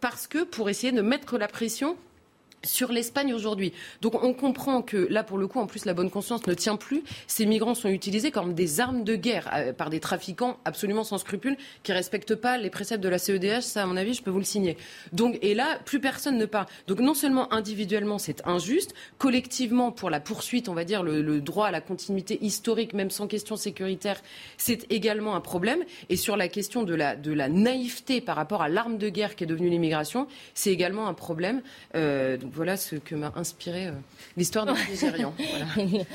parce 0.00 0.26
que 0.26 0.44
pour 0.44 0.68
essayer 0.68 0.92
de 0.92 1.00
mettre 1.00 1.38
la 1.38 1.48
pression 1.48 1.96
sur 2.64 2.92
l'Espagne 2.92 3.34
aujourd'hui. 3.34 3.72
Donc 4.00 4.22
on 4.22 4.34
comprend 4.34 4.82
que 4.82 4.96
là, 5.10 5.24
pour 5.24 5.38
le 5.38 5.46
coup, 5.46 5.60
en 5.60 5.66
plus, 5.66 5.84
la 5.84 5.94
bonne 5.94 6.10
conscience 6.10 6.46
ne 6.46 6.54
tient 6.54 6.76
plus. 6.76 7.02
Ces 7.26 7.46
migrants 7.46 7.74
sont 7.74 7.88
utilisés 7.88 8.30
comme 8.30 8.54
des 8.54 8.80
armes 8.80 9.04
de 9.04 9.16
guerre 9.16 9.50
euh, 9.54 9.72
par 9.72 9.90
des 9.90 10.00
trafiquants 10.00 10.58
absolument 10.64 11.04
sans 11.04 11.18
scrupules 11.18 11.56
qui 11.82 11.92
respectent 11.92 12.34
pas 12.34 12.58
les 12.58 12.70
préceptes 12.70 13.02
de 13.02 13.08
la 13.08 13.18
CEDH. 13.18 13.62
Ça, 13.62 13.82
à 13.82 13.86
mon 13.86 13.96
avis, 13.96 14.14
je 14.14 14.22
peux 14.22 14.30
vous 14.30 14.38
le 14.38 14.44
signer. 14.44 14.76
Donc, 15.12 15.38
et 15.42 15.54
là, 15.54 15.78
plus 15.84 16.00
personne 16.00 16.38
ne 16.38 16.46
part. 16.46 16.66
Donc 16.86 17.00
non 17.00 17.14
seulement 17.14 17.52
individuellement, 17.52 18.18
c'est 18.18 18.46
injuste, 18.46 18.94
collectivement, 19.18 19.92
pour 19.92 20.10
la 20.10 20.20
poursuite, 20.20 20.68
on 20.68 20.74
va 20.74 20.84
dire, 20.84 21.02
le, 21.02 21.40
droit 21.40 21.66
à 21.66 21.70
la 21.70 21.80
continuité 21.80 22.38
historique, 22.44 22.92
même 22.92 23.10
sans 23.10 23.26
question 23.26 23.56
sécuritaire, 23.56 24.20
c'est 24.56 24.90
également 24.92 25.34
un 25.34 25.40
problème. 25.40 25.80
Et 26.08 26.16
sur 26.16 26.36
la 26.36 26.48
question 26.48 26.82
de 26.82 26.94
la, 26.94 27.16
de 27.16 27.32
la 27.32 27.48
naïveté 27.48 28.20
par 28.20 28.36
rapport 28.36 28.62
à 28.62 28.68
l'arme 28.68 28.98
de 28.98 29.08
guerre 29.08 29.34
qui 29.34 29.44
est 29.44 29.46
devenue 29.46 29.70
l'immigration, 29.70 30.26
c'est 30.54 30.70
également 30.70 31.08
un 31.08 31.14
problème. 31.14 31.62
Euh, 31.94 32.36
voilà 32.54 32.76
ce 32.76 32.96
que 32.96 33.14
m'a 33.14 33.32
inspiré 33.36 33.86
euh, 33.86 33.92
l'histoire 34.36 34.66
des 34.66 34.72
Nigérians. 34.90 35.34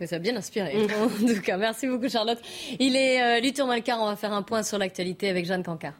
Mais 0.00 0.06
ça 0.06 0.16
a 0.16 0.18
bien 0.18 0.36
inspiré. 0.36 0.86
En 1.02 1.08
tout 1.08 1.40
cas, 1.42 1.56
merci 1.56 1.86
beaucoup 1.86 2.08
Charlotte. 2.08 2.38
Il 2.78 2.96
est 2.96 3.40
euh, 3.40 3.42
8 3.42 3.58
h 3.58 3.82
quart, 3.82 4.00
on 4.00 4.06
va 4.06 4.16
faire 4.16 4.32
un 4.32 4.42
point 4.42 4.62
sur 4.62 4.78
l'actualité 4.78 5.28
avec 5.28 5.46
Jeanne 5.46 5.62
Cancard. 5.62 5.94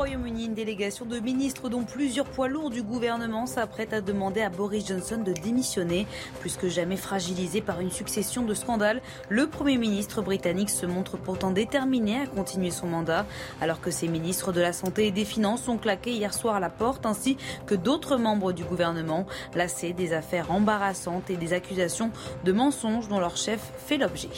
Royaume-Uni, 0.00 0.46
une 0.46 0.54
délégation 0.54 1.04
de 1.04 1.18
ministres 1.18 1.68
dont 1.68 1.84
plusieurs 1.84 2.24
poids 2.24 2.48
lourds 2.48 2.70
du 2.70 2.82
gouvernement 2.82 3.44
s'apprête 3.44 3.92
à 3.92 4.00
demander 4.00 4.40
à 4.40 4.48
Boris 4.48 4.86
Johnson 4.88 5.18
de 5.18 5.34
démissionner. 5.34 6.06
Plus 6.40 6.56
que 6.56 6.70
jamais 6.70 6.96
fragilisé 6.96 7.60
par 7.60 7.80
une 7.80 7.90
succession 7.90 8.42
de 8.42 8.54
scandales, 8.54 9.02
le 9.28 9.46
Premier 9.46 9.76
ministre 9.76 10.22
britannique 10.22 10.70
se 10.70 10.86
montre 10.86 11.18
pourtant 11.18 11.50
déterminé 11.50 12.18
à 12.18 12.26
continuer 12.26 12.70
son 12.70 12.86
mandat, 12.86 13.26
alors 13.60 13.82
que 13.82 13.90
ses 13.90 14.08
ministres 14.08 14.52
de 14.52 14.62
la 14.62 14.72
Santé 14.72 15.08
et 15.08 15.10
des 15.10 15.26
Finances 15.26 15.68
ont 15.68 15.76
claqué 15.76 16.12
hier 16.12 16.32
soir 16.32 16.54
à 16.54 16.60
la 16.60 16.70
porte, 16.70 17.04
ainsi 17.04 17.36
que 17.66 17.74
d'autres 17.74 18.16
membres 18.16 18.52
du 18.52 18.64
gouvernement, 18.64 19.26
lassés 19.54 19.92
des 19.92 20.14
affaires 20.14 20.50
embarrassantes 20.50 21.28
et 21.28 21.36
des 21.36 21.52
accusations 21.52 22.10
de 22.46 22.52
mensonges 22.52 23.08
dont 23.08 23.20
leur 23.20 23.36
chef 23.36 23.60
fait 23.76 23.98
l'objet. 23.98 24.30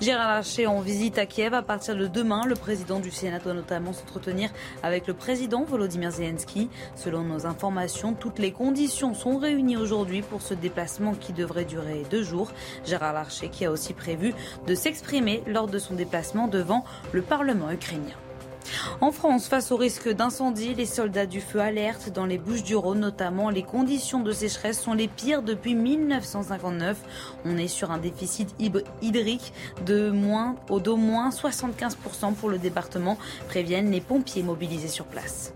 Gérard 0.00 0.28
Larcher 0.28 0.66
en 0.66 0.80
visite 0.80 1.18
à 1.18 1.26
Kiev 1.26 1.54
à 1.54 1.62
partir 1.62 1.96
de 1.96 2.06
demain. 2.06 2.44
Le 2.46 2.54
président 2.54 3.00
du 3.00 3.10
Sénat 3.10 3.38
doit 3.38 3.54
notamment 3.54 3.92
s'entretenir 3.92 4.50
avec 4.82 5.06
le 5.06 5.14
président 5.14 5.64
Volodymyr 5.64 6.10
Zelensky. 6.10 6.68
Selon 6.94 7.22
nos 7.22 7.46
informations, 7.46 8.14
toutes 8.14 8.38
les 8.38 8.52
conditions 8.52 9.14
sont 9.14 9.38
réunies 9.38 9.76
aujourd'hui 9.76 10.22
pour 10.22 10.42
ce 10.42 10.54
déplacement 10.54 11.14
qui 11.14 11.32
devrait 11.32 11.64
durer 11.64 12.04
deux 12.10 12.22
jours. 12.22 12.52
Gérard 12.84 13.12
Larcher 13.12 13.48
qui 13.48 13.64
a 13.64 13.70
aussi 13.70 13.94
prévu 13.94 14.34
de 14.66 14.74
s'exprimer 14.74 15.42
lors 15.46 15.66
de 15.66 15.78
son 15.78 15.94
déplacement 15.94 16.48
devant 16.48 16.84
le 17.12 17.22
Parlement 17.22 17.70
ukrainien. 17.70 18.16
En 19.00 19.12
France, 19.12 19.48
face 19.48 19.70
au 19.72 19.76
risque 19.76 20.08
d'incendie, 20.08 20.74
les 20.74 20.86
soldats 20.86 21.26
du 21.26 21.40
feu 21.40 21.60
alertent 21.60 22.10
dans 22.10 22.26
les 22.26 22.38
Bouches 22.38 22.62
du 22.62 22.76
Rhône 22.76 23.00
notamment. 23.00 23.50
Les 23.50 23.62
conditions 23.62 24.20
de 24.20 24.32
sécheresse 24.32 24.80
sont 24.80 24.94
les 24.94 25.08
pires 25.08 25.42
depuis 25.42 25.74
1959. 25.74 26.96
On 27.44 27.56
est 27.56 27.68
sur 27.68 27.90
un 27.90 27.98
déficit 27.98 28.54
hydrique 29.02 29.52
de 29.86 30.10
moins, 30.10 30.56
d'au 30.68 30.96
moins 30.96 31.30
75% 31.30 32.34
pour 32.34 32.48
le 32.48 32.58
département, 32.58 33.18
préviennent 33.48 33.90
les 33.90 34.00
pompiers 34.00 34.42
mobilisés 34.42 34.88
sur 34.88 35.04
place. 35.04 35.52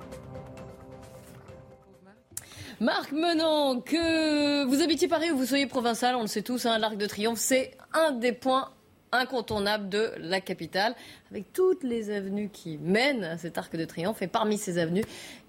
Marc 2.80 3.12
Menon, 3.12 3.80
que 3.80 4.64
vous 4.64 4.82
habitiez 4.82 5.06
Paris 5.06 5.30
ou 5.30 5.36
vous 5.36 5.46
soyez 5.46 5.66
provincial, 5.66 6.16
on 6.16 6.22
le 6.22 6.26
sait 6.26 6.42
tous, 6.42 6.66
hein, 6.66 6.78
l'Arc 6.78 6.96
de 6.96 7.06
Triomphe, 7.06 7.38
c'est 7.38 7.76
un 7.92 8.10
des 8.10 8.32
points 8.32 8.70
incontournable 9.12 9.88
de 9.88 10.12
la 10.18 10.40
capitale, 10.40 10.94
avec 11.30 11.52
toutes 11.52 11.84
les 11.84 12.10
avenues 12.10 12.48
qui 12.50 12.78
mènent 12.78 13.24
à 13.24 13.38
cet 13.38 13.58
arc 13.58 13.76
de 13.76 13.84
triomphe. 13.84 14.22
Et 14.22 14.26
parmi 14.26 14.58
ces 14.58 14.78
avenues, 14.78 15.04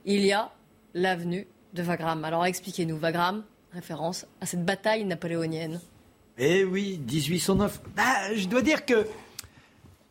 il 0.05 0.25
y 0.25 0.31
a 0.31 0.51
l'avenue 0.93 1.47
de 1.73 1.81
Wagram. 1.81 2.23
Alors 2.25 2.45
expliquez-nous, 2.45 2.97
Wagram, 2.97 3.43
référence 3.73 4.25
à 4.41 4.45
cette 4.45 4.65
bataille 4.65 5.05
napoléonienne. 5.05 5.79
Eh 6.37 6.63
oui, 6.63 6.99
1809. 6.99 7.81
Bah, 7.95 8.35
je 8.35 8.47
dois 8.47 8.61
dire 8.61 8.85
que 8.85 9.07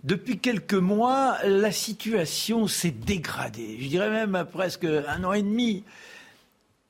depuis 0.02 0.38
quelques 0.38 0.74
mois, 0.74 1.38
la 1.44 1.72
situation 1.72 2.66
s'est 2.66 2.90
dégradée. 2.90 3.76
Je 3.80 3.88
dirais 3.88 4.10
même 4.10 4.46
presque 4.50 4.84
un 4.84 5.24
an 5.24 5.32
et 5.32 5.42
demi. 5.42 5.84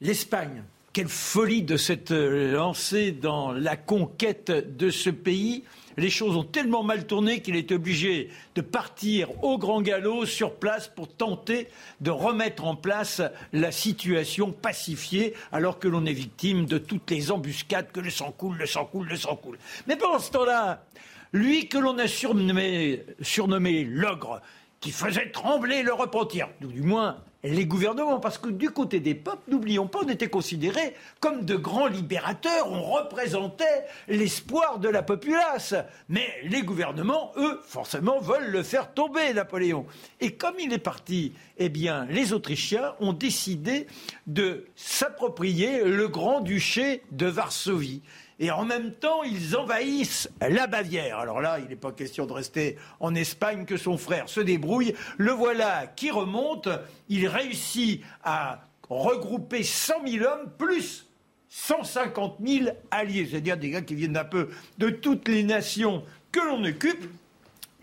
L'Espagne 0.00 0.62
quelle 0.92 1.08
folie 1.08 1.62
de 1.62 1.76
s'être 1.76 2.14
lancé 2.14 3.12
dans 3.12 3.52
la 3.52 3.76
conquête 3.76 4.50
de 4.76 4.90
ce 4.90 5.10
pays 5.10 5.64
les 5.96 6.10
choses 6.10 6.36
ont 6.36 6.44
tellement 6.44 6.82
mal 6.82 7.06
tourné 7.06 7.40
qu'il 7.40 7.56
est 7.56 7.72
obligé 7.72 8.30
de 8.54 8.60
partir 8.60 9.44
au 9.44 9.58
grand 9.58 9.82
galop 9.82 10.26
sur 10.26 10.54
place 10.54 10.88
pour 10.88 11.08
tenter 11.08 11.68
de 12.00 12.10
remettre 12.10 12.64
en 12.64 12.76
place 12.76 13.22
la 13.52 13.72
situation 13.72 14.52
pacifiée 14.52 15.34
alors 15.52 15.78
que 15.78 15.88
l'on 15.88 16.06
est 16.06 16.12
victime 16.12 16.66
de 16.66 16.78
toutes 16.78 17.10
les 17.10 17.30
embuscades 17.30 17.90
que 17.92 18.00
le 18.00 18.10
sang 18.10 18.32
coule, 18.32 18.56
le 18.58 18.66
sang 18.66 18.84
coule, 18.84 19.08
le 19.08 19.16
sang 19.16 19.36
coule. 19.36 19.58
Mais 19.86 19.96
pendant 19.96 20.18
ce 20.18 20.30
temps-là, 20.30 20.84
lui 21.32 21.68
que 21.68 21.78
l'on 21.78 21.98
a 21.98 22.06
surnommé, 22.08 23.84
l'ogre, 23.84 24.40
qui 24.80 24.90
faisait 24.90 25.30
trembler 25.30 25.82
le 25.82 25.92
repentir, 25.92 26.48
du 26.60 26.82
moins 26.82 27.18
les 27.44 27.66
gouvernements, 27.66 28.20
parce 28.20 28.38
que 28.38 28.48
du 28.48 28.70
côté 28.70 29.00
des 29.00 29.14
peuples, 29.14 29.50
n'oublions 29.50 29.88
pas, 29.88 30.00
on 30.04 30.08
était 30.08 30.28
considérés 30.28 30.94
comme 31.20 31.44
de 31.44 31.56
grands 31.56 31.88
libérateurs, 31.88 32.70
on 32.70 32.82
représentait 32.82 33.84
l'espoir 34.06 34.78
de 34.78 34.88
la 34.88 35.02
populace. 35.02 35.74
Mais 36.08 36.28
les 36.44 36.62
gouvernements, 36.62 37.32
eux, 37.36 37.60
forcément, 37.64 38.20
veulent 38.20 38.50
le 38.50 38.62
faire 38.62 38.92
tomber, 38.94 39.34
Napoléon. 39.34 39.86
Et 40.20 40.34
comme 40.36 40.54
il 40.60 40.72
est 40.72 40.78
parti, 40.78 41.32
eh 41.58 41.68
bien, 41.68 42.06
les 42.10 42.32
Autrichiens 42.32 42.94
ont 43.00 43.12
décidé 43.12 43.86
de 44.26 44.66
s'approprier 44.76 45.84
le 45.84 46.08
grand-duché 46.08 47.02
de 47.10 47.26
Varsovie 47.26 48.02
et 48.42 48.50
en 48.50 48.64
même 48.64 48.90
temps, 48.94 49.22
ils 49.22 49.56
envahissent 49.56 50.28
la 50.40 50.66
Bavière. 50.66 51.20
Alors 51.20 51.40
là, 51.40 51.60
il 51.60 51.68
n'est 51.68 51.76
pas 51.76 51.92
question 51.92 52.26
de 52.26 52.32
rester 52.32 52.76
en 52.98 53.14
Espagne 53.14 53.64
que 53.64 53.76
son 53.76 53.96
frère 53.96 54.28
se 54.28 54.40
débrouille. 54.40 54.94
Le 55.16 55.30
voilà 55.30 55.86
qui 55.86 56.10
remonte. 56.10 56.68
Il 57.08 57.28
réussit 57.28 58.02
à 58.24 58.64
regrouper 58.88 59.62
100 59.62 59.94
000 60.04 60.24
hommes 60.24 60.50
plus 60.58 61.06
150 61.50 62.38
000 62.44 62.70
alliés, 62.90 63.28
c'est-à-dire 63.30 63.56
des 63.56 63.70
gars 63.70 63.82
qui 63.82 63.94
viennent 63.94 64.16
un 64.16 64.24
peu 64.24 64.48
de 64.76 64.90
toutes 64.90 65.28
les 65.28 65.44
nations 65.44 66.02
que 66.32 66.40
l'on 66.40 66.64
occupe. 66.64 67.04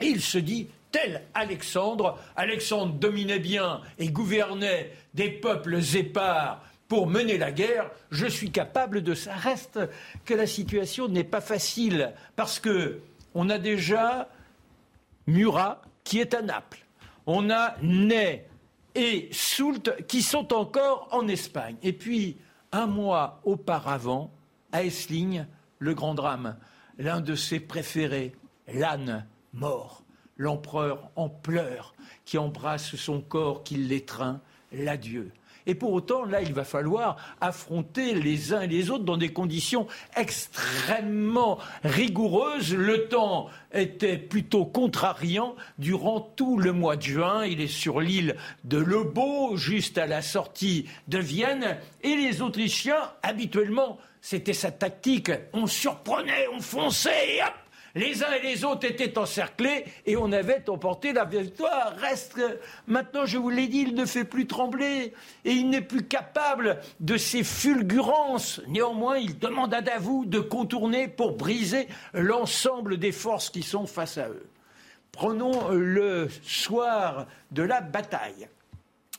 Et 0.01 0.07
il 0.07 0.19
se 0.19 0.39
dit, 0.39 0.67
tel 0.91 1.21
Alexandre, 1.35 2.19
Alexandre 2.35 2.95
dominait 2.95 3.39
bien 3.39 3.79
et 3.97 4.09
gouvernait 4.09 4.91
des 5.13 5.29
peuples 5.29 5.79
épars 5.95 6.61
pour 6.89 7.07
mener 7.07 7.37
la 7.37 7.51
guerre, 7.51 7.89
je 8.09 8.25
suis 8.25 8.51
capable 8.51 9.01
de 9.03 9.13
ça. 9.13 9.33
Reste 9.33 9.79
que 10.25 10.33
la 10.33 10.47
situation 10.47 11.07
n'est 11.07 11.23
pas 11.23 11.39
facile 11.39 12.13
parce 12.35 12.59
que 12.59 12.99
on 13.35 13.49
a 13.49 13.59
déjà 13.59 14.27
Murat 15.27 15.81
qui 16.03 16.19
est 16.19 16.33
à 16.33 16.41
Naples. 16.41 16.83
On 17.27 17.51
a 17.51 17.75
Ney 17.83 18.47
et 18.95 19.29
Soult 19.31 19.95
qui 20.07 20.23
sont 20.23 20.51
encore 20.51 21.07
en 21.11 21.27
Espagne. 21.27 21.75
Et 21.83 21.93
puis, 21.93 22.37
un 22.71 22.87
mois 22.87 23.39
auparavant, 23.43 24.31
à 24.71 24.83
Essling, 24.83 25.45
le 25.77 25.93
grand 25.93 26.15
drame, 26.15 26.55
l'un 26.97 27.21
de 27.21 27.35
ses 27.35 27.59
préférés, 27.59 28.35
l'âne, 28.67 29.27
mort, 29.53 30.03
l'empereur 30.37 31.11
en 31.15 31.29
pleurs, 31.29 31.93
qui 32.25 32.39
embrasse 32.39 32.95
son 32.95 33.21
corps, 33.21 33.63
qui 33.63 33.75
l'étreint, 33.75 34.41
l'adieu. 34.71 35.31
Et 35.69 35.75
pour 35.75 35.93
autant, 35.93 36.25
là, 36.25 36.41
il 36.41 36.51
va 36.51 36.63
falloir 36.63 37.15
affronter 37.41 38.15
les 38.15 38.53
uns 38.53 38.61
et 38.61 38.67
les 38.67 38.89
autres 38.89 39.03
dans 39.03 39.17
des 39.17 39.31
conditions 39.31 39.85
extrêmement 40.17 41.59
rigoureuses. 41.83 42.73
Le 42.73 43.07
temps 43.07 43.51
était 43.71 44.17
plutôt 44.17 44.65
contrariant 44.65 45.55
durant 45.77 46.21
tout 46.21 46.57
le 46.57 46.73
mois 46.73 46.95
de 46.95 47.03
juin. 47.03 47.45
Il 47.45 47.61
est 47.61 47.67
sur 47.67 48.01
l'île 48.01 48.35
de 48.63 48.79
Lebo, 48.79 49.57
juste 49.57 49.99
à 49.99 50.07
la 50.07 50.23
sortie 50.23 50.87
de 51.07 51.19
Vienne. 51.19 51.77
Et 52.01 52.15
les 52.15 52.41
Autrichiens, 52.41 53.11
habituellement, 53.21 53.99
c'était 54.21 54.53
sa 54.53 54.71
tactique. 54.71 55.31
On 55.53 55.67
surprenait, 55.67 56.47
on 56.51 56.61
fonçait, 56.61 57.35
et 57.35 57.43
hop 57.43 57.53
les 57.95 58.23
uns 58.23 58.31
et 58.31 58.41
les 58.41 58.63
autres 58.63 58.87
étaient 58.87 59.17
encerclés 59.17 59.85
et 60.05 60.15
on 60.17 60.31
avait 60.31 60.69
emporté 60.69 61.13
la 61.13 61.25
victoire. 61.25 61.93
Reste, 61.97 62.39
maintenant 62.87 63.25
je 63.25 63.37
vous 63.37 63.49
l'ai 63.49 63.67
dit, 63.67 63.81
il 63.87 63.95
ne 63.95 64.05
fait 64.05 64.25
plus 64.25 64.47
trembler 64.47 65.13
et 65.45 65.51
il 65.51 65.69
n'est 65.69 65.81
plus 65.81 66.03
capable 66.03 66.79
de 66.99 67.17
ces 67.17 67.43
fulgurances. 67.43 68.61
Néanmoins, 68.67 69.17
il 69.17 69.39
demande 69.39 69.73
à 69.73 69.81
Davout 69.81 70.25
de 70.25 70.39
contourner 70.39 71.07
pour 71.07 71.33
briser 71.35 71.87
l'ensemble 72.13 72.97
des 72.97 73.11
forces 73.11 73.49
qui 73.49 73.63
sont 73.63 73.87
face 73.87 74.17
à 74.17 74.29
eux. 74.29 74.47
Prenons 75.11 75.69
le 75.71 76.29
soir 76.43 77.27
de 77.51 77.63
la 77.63 77.81
bataille. 77.81 78.47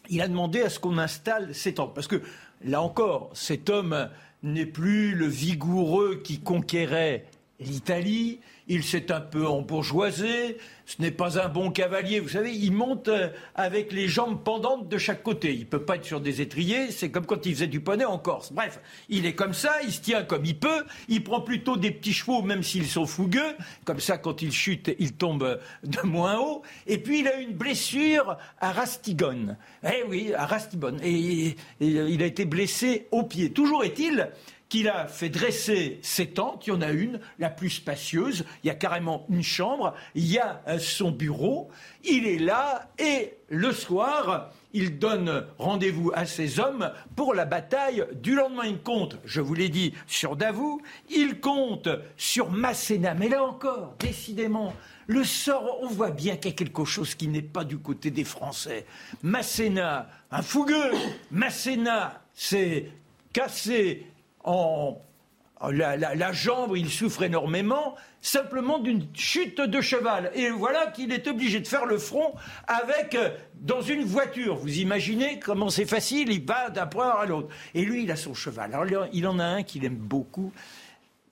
Il 0.08 0.20
a 0.22 0.28
demandé 0.28 0.62
à 0.62 0.70
ce 0.70 0.78
qu'on 0.78 0.98
installe 0.98 1.54
cet 1.54 1.78
homme. 1.78 1.92
Parce 1.94 2.06
que, 2.06 2.22
là 2.64 2.80
encore, 2.82 3.30
cet 3.34 3.70
homme 3.70 4.08
n'est 4.42 4.66
plus 4.66 5.14
le 5.14 5.26
vigoureux 5.26 6.20
qui 6.24 6.40
conquérait 6.40 7.26
l'Italie, 7.60 8.40
il 8.70 8.84
s'est 8.84 9.10
un 9.10 9.20
peu 9.20 9.48
embourgeoisé, 9.48 10.56
ce 10.86 11.02
n'est 11.02 11.10
pas 11.10 11.40
un 11.40 11.48
bon 11.48 11.72
cavalier. 11.72 12.20
Vous 12.20 12.28
savez, 12.28 12.52
il 12.52 12.70
monte 12.70 13.08
euh, 13.08 13.28
avec 13.56 13.92
les 13.92 14.06
jambes 14.06 14.44
pendantes 14.44 14.88
de 14.88 14.96
chaque 14.96 15.24
côté. 15.24 15.52
Il 15.52 15.60
ne 15.60 15.64
peut 15.64 15.82
pas 15.82 15.96
être 15.96 16.04
sur 16.04 16.20
des 16.20 16.40
étriers, 16.40 16.92
c'est 16.92 17.10
comme 17.10 17.26
quand 17.26 17.46
il 17.46 17.54
faisait 17.54 17.66
du 17.66 17.80
poney 17.80 18.04
en 18.04 18.16
Corse. 18.16 18.52
Bref, 18.52 18.80
il 19.08 19.26
est 19.26 19.34
comme 19.34 19.54
ça, 19.54 19.82
il 19.82 19.90
se 19.90 20.00
tient 20.00 20.22
comme 20.22 20.44
il 20.44 20.56
peut, 20.56 20.84
il 21.08 21.24
prend 21.24 21.40
plutôt 21.40 21.76
des 21.76 21.90
petits 21.90 22.12
chevaux, 22.12 22.42
même 22.42 22.62
s'ils 22.62 22.86
sont 22.86 23.06
fougueux. 23.06 23.56
Comme 23.84 23.98
ça, 23.98 24.18
quand 24.18 24.40
il 24.40 24.52
chute, 24.52 24.94
il 25.00 25.14
tombe 25.14 25.58
de 25.82 26.06
moins 26.06 26.38
haut. 26.38 26.62
Et 26.86 26.98
puis, 26.98 27.20
il 27.20 27.28
a 27.28 27.40
une 27.40 27.54
blessure 27.54 28.36
à 28.60 28.70
Rastigone. 28.70 29.56
Eh 29.82 30.04
oui, 30.08 30.32
à 30.32 30.46
Rastigone. 30.46 31.00
et 31.02 31.56
il 31.80 32.22
a 32.22 32.26
été 32.26 32.44
blessé 32.44 33.08
au 33.10 33.24
pied. 33.24 33.50
Toujours 33.50 33.82
est-il 33.82 34.30
qu'il 34.70 34.88
a 34.88 35.08
fait 35.08 35.28
dresser 35.28 35.98
ses 36.00 36.28
tentes. 36.28 36.66
Il 36.66 36.70
y 36.70 36.72
en 36.72 36.80
a 36.80 36.92
une, 36.92 37.20
la 37.38 37.50
plus 37.50 37.68
spacieuse. 37.68 38.46
Il 38.64 38.68
y 38.68 38.70
a 38.70 38.74
carrément 38.74 39.26
une 39.28 39.42
chambre. 39.42 39.94
Il 40.14 40.26
y 40.26 40.38
a 40.38 40.62
euh, 40.68 40.78
son 40.78 41.10
bureau. 41.10 41.68
Il 42.04 42.26
est 42.26 42.38
là 42.38 42.88
et 42.98 43.34
le 43.48 43.72
soir, 43.72 44.52
il 44.72 44.98
donne 45.00 45.44
rendez-vous 45.58 46.12
à 46.14 46.24
ses 46.24 46.60
hommes 46.60 46.92
pour 47.16 47.34
la 47.34 47.44
bataille 47.44 48.06
du 48.22 48.36
lendemain. 48.36 48.64
Il 48.64 48.78
compte, 48.78 49.18
je 49.24 49.40
vous 49.40 49.54
l'ai 49.54 49.68
dit, 49.68 49.92
sur 50.06 50.36
Davout. 50.36 50.80
Il 51.10 51.40
compte 51.40 51.88
sur 52.16 52.50
Masséna. 52.50 53.14
Mais 53.14 53.28
là 53.28 53.42
encore, 53.42 53.96
décidément, 53.98 54.72
le 55.08 55.24
sort, 55.24 55.80
on 55.82 55.88
voit 55.88 56.12
bien 56.12 56.36
qu'il 56.36 56.52
y 56.52 56.54
a 56.54 56.56
quelque 56.56 56.84
chose 56.84 57.16
qui 57.16 57.26
n'est 57.26 57.42
pas 57.42 57.64
du 57.64 57.78
côté 57.78 58.12
des 58.12 58.24
Français. 58.24 58.86
Masséna, 59.24 60.08
un 60.30 60.42
fougueux. 60.42 60.92
Masséna, 61.32 62.22
c'est 62.34 62.92
cassé 63.32 64.06
la, 64.44 66.32
jambe, 66.32 66.76
il 66.76 66.90
souffre 66.90 67.22
énormément, 67.22 67.96
simplement 68.20 68.78
d'une 68.78 69.06
chute 69.14 69.60
de 69.60 69.80
cheval. 69.80 70.30
Et 70.34 70.50
voilà 70.50 70.86
qu'il 70.88 71.12
est 71.12 71.26
obligé 71.28 71.60
de 71.60 71.68
faire 71.68 71.86
le 71.86 71.98
front 71.98 72.34
avec, 72.66 73.14
euh, 73.14 73.30
dans 73.60 73.82
une 73.82 74.04
voiture. 74.04 74.56
Vous 74.56 74.78
imaginez 74.78 75.38
comment 75.38 75.68
c'est 75.68 75.86
facile, 75.86 76.32
il 76.32 76.44
va 76.44 76.70
d'un 76.70 76.86
point 76.86 77.10
à 77.10 77.26
l'autre. 77.26 77.48
Et 77.74 77.84
lui, 77.84 78.04
il 78.04 78.10
a 78.10 78.16
son 78.16 78.34
cheval. 78.34 78.74
Alors, 78.74 79.06
il 79.12 79.26
en 79.26 79.38
a 79.38 79.44
un 79.44 79.62
qu'il 79.62 79.84
aime 79.84 79.96
beaucoup. 79.96 80.52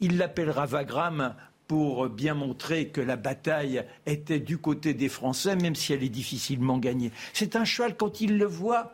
Il 0.00 0.18
l'appellera 0.18 0.66
Vagram 0.66 1.34
pour 1.66 2.08
bien 2.08 2.34
montrer 2.34 2.88
que 2.88 3.00
la 3.00 3.16
bataille 3.16 3.84
était 4.06 4.40
du 4.40 4.56
côté 4.58 4.94
des 4.94 5.10
Français, 5.10 5.54
même 5.54 5.74
si 5.74 5.92
elle 5.92 6.02
est 6.02 6.08
difficilement 6.08 6.78
gagnée. 6.78 7.12
C'est 7.34 7.56
un 7.56 7.64
cheval, 7.64 7.96
quand 7.96 8.22
il 8.22 8.38
le 8.38 8.46
voit, 8.46 8.92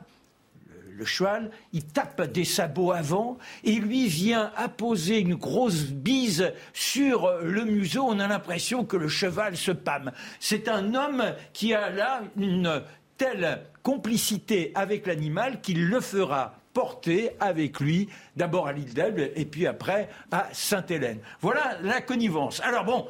le 0.97 1.05
cheval, 1.05 1.51
il 1.73 1.85
tape 1.85 2.23
des 2.33 2.45
sabots 2.45 2.93
avant 2.93 3.37
et 3.65 3.73
lui 3.73 4.07
vient 4.07 4.53
apposer 4.57 5.19
une 5.19 5.35
grosse 5.35 5.87
bise 5.87 6.53
sur 6.73 7.31
le 7.43 7.65
museau. 7.65 8.05
On 8.07 8.21
a 8.21 8.29
l'impression 8.29 8.85
que 8.85 8.97
le 8.97 9.09
cheval 9.09 9.57
se 9.57 9.73
pâme. 9.73 10.13
C'est 10.39 10.69
un 10.69 10.95
homme 10.95 11.25
qui 11.53 11.75
a 11.75 11.91
là 11.91 12.23
une 12.37 12.83
telle 13.17 13.63
complicité 13.83 14.71
avec 14.75 15.07
l'animal 15.07 15.61
qu'il 15.61 15.89
le 15.89 16.01
fera 16.01 16.57
porter 16.73 17.31
avec 17.39 17.81
lui, 17.81 18.09
d'abord 18.37 18.67
à 18.67 18.73
l'île 18.73 18.93
d'Elbe 18.95 19.31
et 19.35 19.45
puis 19.45 19.67
après 19.67 20.09
à 20.33 20.49
Sainte-Hélène. 20.53 21.21
Voilà 21.41 21.79
la 21.83 22.01
connivence. 22.01 22.61
Alors 22.61 22.85
bon, 22.85 23.07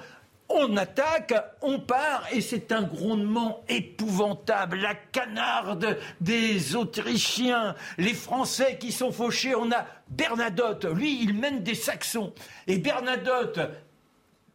on 0.48 0.76
attaque, 0.76 1.34
on 1.62 1.80
part, 1.80 2.26
et 2.32 2.40
c'est 2.40 2.70
un 2.72 2.82
grondement 2.82 3.64
épouvantable. 3.68 4.78
La 4.78 4.94
canarde 4.94 5.98
des 6.20 6.76
Autrichiens, 6.76 7.74
les 7.98 8.14
Français 8.14 8.78
qui 8.78 8.92
sont 8.92 9.12
fauchés. 9.12 9.54
On 9.54 9.70
a 9.72 9.86
Bernadotte, 10.08 10.84
lui, 10.84 11.22
il 11.22 11.34
mène 11.34 11.62
des 11.62 11.74
Saxons. 11.74 12.32
Et 12.66 12.78
Bernadotte, 12.78 13.60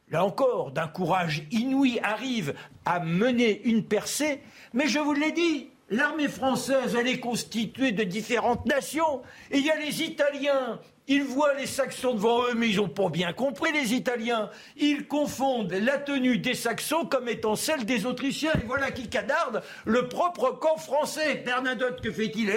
là 0.10 0.24
encore, 0.24 0.72
d'un 0.72 0.88
courage 0.88 1.44
inouï, 1.52 2.00
arrive 2.04 2.54
à 2.86 3.00
mener 3.00 3.62
une 3.64 3.84
percée. 3.84 4.42
Mais 4.74 4.88
je 4.88 5.00
vous 5.00 5.14
l'ai 5.14 5.32
dit, 5.32 5.70
l'armée 5.90 6.28
française, 6.28 6.96
elle 6.98 7.08
est 7.08 7.20
constituée 7.20 7.92
de 7.92 8.04
différentes 8.04 8.66
nations. 8.66 9.22
Il 9.52 9.66
y 9.66 9.72
a 9.72 9.78
les 9.78 10.04
Italiens 10.04 10.80
ils 11.10 11.24
voient 11.24 11.56
les 11.56 11.66
Saxons 11.66 12.14
devant 12.14 12.44
eux, 12.44 12.54
mais 12.56 12.70
ils 12.70 12.78
n'ont 12.78 12.88
pas 12.88 13.10
bien 13.10 13.34
compris, 13.34 13.74
les 13.74 13.94
Italiens. 13.94 14.50
Ils 14.78 15.08
confondent 15.08 15.74
la 15.74 15.98
tenue 15.98 16.38
des 16.38 16.54
Saxons 16.54 17.06
comme 17.06 17.28
étant 17.28 17.56
celle 17.56 17.84
des 17.84 18.06
Autrichiens. 18.06 18.54
Et 18.54 18.66
voilà 18.66 18.92
qui 18.92 19.10
canarde 19.10 19.64
le 19.86 20.08
propre 20.08 20.52
camp 20.52 20.78
français. 20.78 21.42
Bernadotte, 21.44 22.02
que 22.02 22.12
fait-il 22.12 22.54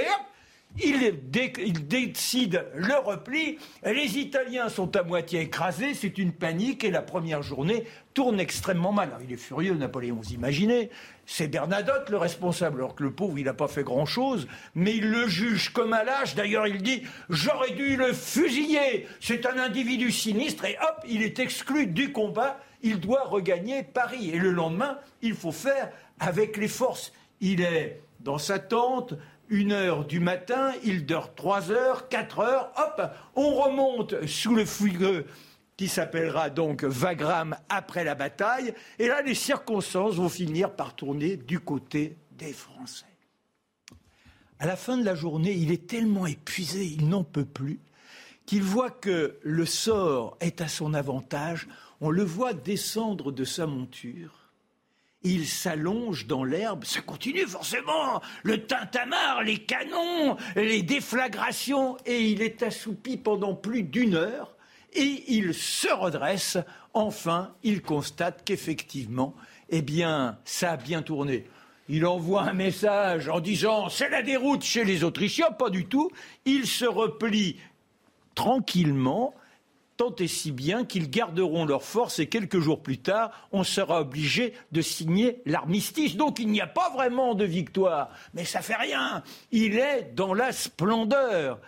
ils, 0.82 1.86
décident 1.86 2.60
le 2.74 2.94
repli. 2.94 3.58
Les 3.84 4.18
Italiens 4.18 4.68
sont 4.68 4.96
à 4.96 5.02
moitié 5.02 5.40
écrasés, 5.40 5.94
c'est 5.94 6.16
une 6.18 6.32
panique 6.32 6.84
et 6.84 6.90
la 6.90 7.02
première 7.02 7.42
journée 7.42 7.84
tourne 8.14 8.40
extrêmement 8.40 8.92
mal. 8.92 9.10
il 9.22 9.32
est 9.32 9.38
furieux, 9.38 9.74
Napoléon, 9.74 10.18
vous 10.22 10.32
imaginez 10.32 10.90
c'est 11.34 11.48
Bernadotte 11.48 12.10
le 12.10 12.18
responsable, 12.18 12.80
alors 12.80 12.94
que 12.94 13.02
le 13.02 13.10
pauvre, 13.10 13.38
il 13.38 13.46
n'a 13.46 13.54
pas 13.54 13.66
fait 13.66 13.84
grand-chose, 13.84 14.46
mais 14.74 14.94
il 14.96 15.08
le 15.08 15.26
juge 15.28 15.70
comme 15.70 15.94
un 15.94 16.04
lâche. 16.04 16.34
D'ailleurs, 16.34 16.66
il 16.66 16.82
dit 16.82 17.04
J'aurais 17.30 17.70
dû 17.70 17.96
le 17.96 18.12
fusiller. 18.12 19.08
C'est 19.18 19.46
un 19.46 19.56
individu 19.58 20.12
sinistre, 20.12 20.66
et 20.66 20.76
hop, 20.82 21.02
il 21.08 21.22
est 21.22 21.38
exclu 21.38 21.86
du 21.86 22.12
combat. 22.12 22.60
Il 22.82 23.00
doit 23.00 23.24
regagner 23.24 23.82
Paris. 23.82 24.28
Et 24.28 24.38
le 24.38 24.50
lendemain, 24.50 24.98
il 25.22 25.32
faut 25.32 25.52
faire 25.52 25.90
avec 26.20 26.58
les 26.58 26.68
forces. 26.68 27.14
Il 27.40 27.62
est 27.62 28.02
dans 28.20 28.38
sa 28.38 28.58
tente, 28.58 29.14
une 29.48 29.72
heure 29.72 30.04
du 30.04 30.20
matin, 30.20 30.72
il 30.84 31.06
dort 31.06 31.34
trois 31.34 31.70
heures, 31.70 32.10
quatre 32.10 32.40
heures, 32.40 32.72
hop, 32.76 33.10
on 33.36 33.54
remonte 33.54 34.26
sous 34.26 34.54
le 34.54 34.66
fougueux 34.66 35.24
s'appellera 35.88 36.50
donc 36.50 36.82
Wagram 36.82 37.56
après 37.68 38.04
la 38.04 38.14
bataille. 38.14 38.74
Et 38.98 39.08
là, 39.08 39.22
les 39.22 39.34
circonstances 39.34 40.14
vont 40.14 40.28
finir 40.28 40.74
par 40.74 40.94
tourner 40.94 41.36
du 41.36 41.60
côté 41.60 42.16
des 42.32 42.52
Français. 42.52 43.06
À 44.58 44.66
la 44.66 44.76
fin 44.76 44.96
de 44.96 45.04
la 45.04 45.14
journée, 45.14 45.52
il 45.52 45.72
est 45.72 45.88
tellement 45.88 46.26
épuisé, 46.26 46.84
il 46.84 47.08
n'en 47.08 47.24
peut 47.24 47.44
plus, 47.44 47.80
qu'il 48.46 48.62
voit 48.62 48.90
que 48.90 49.36
le 49.42 49.66
sort 49.66 50.36
est 50.40 50.60
à 50.60 50.68
son 50.68 50.94
avantage. 50.94 51.66
On 52.00 52.10
le 52.10 52.22
voit 52.22 52.52
descendre 52.52 53.32
de 53.32 53.44
sa 53.44 53.66
monture. 53.66 54.42
Il 55.24 55.46
s'allonge 55.46 56.26
dans 56.26 56.42
l'herbe, 56.42 56.84
ça 56.84 57.00
continue 57.00 57.46
forcément, 57.46 58.20
le 58.42 58.66
tintamarre, 58.66 59.42
les 59.42 59.58
canons, 59.58 60.36
les 60.56 60.82
déflagrations, 60.82 61.96
et 62.06 62.22
il 62.22 62.42
est 62.42 62.62
assoupi 62.62 63.16
pendant 63.16 63.54
plus 63.54 63.84
d'une 63.84 64.14
heure 64.14 64.56
et 64.92 65.24
il 65.28 65.54
se 65.54 65.92
redresse. 65.92 66.58
Enfin, 66.94 67.54
il 67.62 67.82
constate 67.82 68.44
qu'effectivement, 68.44 69.34
eh 69.68 69.82
bien, 69.82 70.38
ça 70.44 70.72
a 70.72 70.76
bien 70.76 71.02
tourné. 71.02 71.46
Il 71.88 72.06
envoie 72.06 72.42
un 72.42 72.52
message 72.52 73.28
en 73.28 73.40
disant 73.40 73.88
c'est 73.88 74.08
la 74.08 74.22
déroute 74.22 74.62
chez 74.62 74.84
les 74.84 75.04
Autrichiens, 75.04 75.50
pas 75.50 75.70
du 75.70 75.86
tout. 75.86 76.10
Il 76.44 76.66
se 76.66 76.84
replie 76.84 77.58
tranquillement, 78.34 79.34
tant 79.96 80.14
et 80.16 80.28
si 80.28 80.52
bien 80.52 80.84
qu'ils 80.84 81.10
garderont 81.10 81.64
leur 81.64 81.82
force 81.82 82.18
et 82.18 82.28
quelques 82.28 82.60
jours 82.60 82.82
plus 82.82 82.98
tard, 82.98 83.48
on 83.50 83.64
sera 83.64 84.00
obligé 84.00 84.54
de 84.70 84.80
signer 84.80 85.42
l'armistice. 85.44 86.16
Donc 86.16 86.38
il 86.38 86.48
n'y 86.48 86.60
a 86.60 86.66
pas 86.66 86.90
vraiment 86.90 87.34
de 87.34 87.44
victoire, 87.44 88.10
mais 88.32 88.44
ça 88.44 88.62
fait 88.62 88.76
rien. 88.76 89.22
Il 89.50 89.76
est 89.76 90.12
dans 90.14 90.34
la 90.34 90.52
splendeur. 90.52 91.60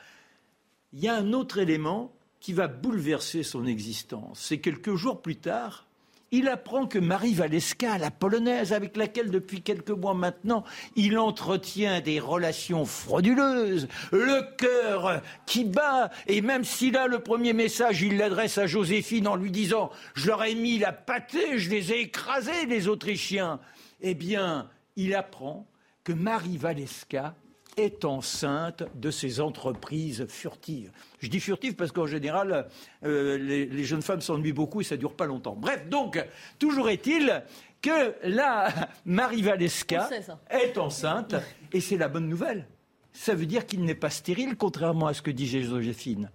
Il 0.93 1.01
y 1.01 1.09
a 1.09 1.17
un 1.17 1.33
autre 1.33 1.59
élément 1.59 2.14
qui 2.45 2.53
va 2.53 2.69
bouleverser 2.69 3.43
son 3.43 3.65
existence. 3.65 4.39
C'est 4.39 4.59
quelques 4.59 4.97
jours 4.97 5.23
plus 5.23 5.37
tard, 5.37 5.87
il 6.31 6.47
apprend 6.49 6.87
que 6.87 6.99
Marie 6.99 7.33
Valeska, 7.33 7.97
la 7.97 8.11
polonaise 8.11 8.75
avec 8.75 8.99
laquelle 8.99 9.31
depuis 9.31 9.63
quelques 9.63 9.89
mois 9.89 10.13
maintenant 10.13 10.63
il 10.95 11.17
entretient 11.17 12.03
des 12.03 12.21
relations 12.21 12.85
frauduleuses, 12.85 13.89
le 14.13 14.43
cœur 14.59 15.23
qui 15.47 15.65
bat, 15.65 16.11
et 16.27 16.43
même 16.43 16.65
s'il 16.65 16.99
a 16.99 17.07
le 17.07 17.21
premier 17.21 17.55
message, 17.55 18.03
il 18.03 18.19
l'adresse 18.19 18.59
à 18.59 18.67
Joséphine 18.67 19.27
en 19.27 19.37
lui 19.37 19.51
disant 19.51 19.91
Je 20.13 20.27
leur 20.27 20.45
ai 20.45 20.55
mis 20.55 20.79
la 20.79 20.93
pâtée, 20.93 21.57
je 21.57 21.71
les 21.71 21.93
ai 21.93 22.01
écrasés, 22.03 22.67
les 22.69 22.89
Autrichiens. 22.89 23.59
Eh 24.03 24.13
bien, 24.13 24.69
il 24.97 25.15
apprend 25.15 25.67
que 26.03 26.13
Marie 26.13 26.59
Valeska 26.59 27.37
est 27.77 28.05
enceinte 28.05 28.85
de 28.95 29.11
ces 29.11 29.41
entreprises 29.41 30.27
furtives. 30.29 30.91
Je 31.19 31.29
dis 31.29 31.41
furtives 31.41 31.75
parce 31.75 31.93
qu'en 31.93 32.07
général, 32.07 32.69
euh, 33.05 33.39
les, 33.39 33.85
jeunes 33.85 34.03
femmes 34.03 34.21
s'ennuient 34.21 34.53
beaucoup 34.53 34.81
et 34.81 34.85
ça 34.85 34.97
ne 34.97 35.01
dure 35.01 35.15
pas 35.15 35.27
longtemps. 35.27 35.57
Bref, 35.57 35.89
donc, 35.89 36.25
toujours 36.59 36.89
est-il 36.89 37.43
que 37.83 38.15
la 38.25 38.73
Marie 39.05 39.43
Valeska 39.43 40.09
est 40.51 40.79
enceinte 40.79 41.35
et 41.73 41.81
c'est 41.81 41.97
la 41.99 42.09
bonne 42.09 42.29
nouvelle. 42.29 42.67
Ça 43.13 43.35
veut 43.35 43.47
dire 43.47 43.67
qu'il 43.67 43.85
n'est 43.85 43.95
pas 43.95 44.11
stérile, 44.11 44.57
contrairement 44.57 45.07
à 45.07 45.15
ce 45.15 45.23
que 45.23 45.31
disait 45.31 45.63
Joséphine. 45.63 46.31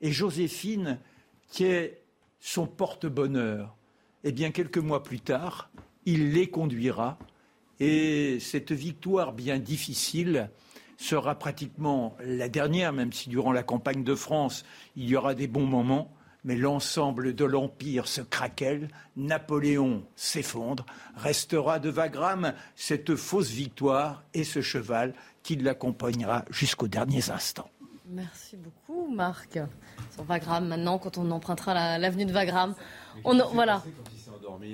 Et 0.00 0.10
Joséphine, 0.10 0.98
qui 1.50 1.64
est 1.64 2.02
son 2.40 2.66
porte-bonheur, 2.66 3.76
eh 4.24 4.32
bien, 4.32 4.50
quelques 4.50 4.78
mois 4.78 5.02
plus 5.02 5.20
tard, 5.20 5.70
il 6.06 6.32
les 6.32 6.48
conduira. 6.48 7.18
Et 7.80 8.38
cette 8.40 8.72
victoire 8.72 9.32
bien 9.32 9.58
difficile, 9.58 10.50
sera 11.04 11.34
pratiquement 11.34 12.16
la 12.24 12.48
dernière, 12.48 12.92
même 12.92 13.12
si 13.12 13.28
durant 13.28 13.52
la 13.52 13.62
campagne 13.62 14.04
de 14.04 14.14
France, 14.14 14.64
il 14.96 15.08
y 15.08 15.16
aura 15.16 15.34
des 15.34 15.46
bons 15.46 15.66
moments. 15.66 16.10
Mais 16.46 16.56
l'ensemble 16.56 17.34
de 17.34 17.44
l'Empire 17.46 18.06
se 18.06 18.20
craquelle, 18.20 18.88
Napoléon 19.16 20.04
s'effondre, 20.14 20.84
restera 21.16 21.78
de 21.78 21.88
Wagram 21.88 22.52
cette 22.76 23.16
fausse 23.16 23.50
victoire 23.50 24.22
et 24.34 24.44
ce 24.44 24.60
cheval 24.60 25.14
qui 25.42 25.56
l'accompagnera 25.56 26.44
jusqu'aux 26.50 26.88
derniers 26.88 27.30
instants. 27.30 27.70
Merci 28.06 28.56
beaucoup, 28.58 29.08
Marc. 29.14 29.58
Sur 30.10 30.24
Wagram, 30.28 30.68
maintenant, 30.68 30.98
quand 30.98 31.16
on 31.16 31.30
empruntera 31.30 31.98
l'avenue 31.98 32.26
de 32.26 32.32
Wagram, 32.32 32.74
on, 33.24 33.38
voilà 33.54 33.82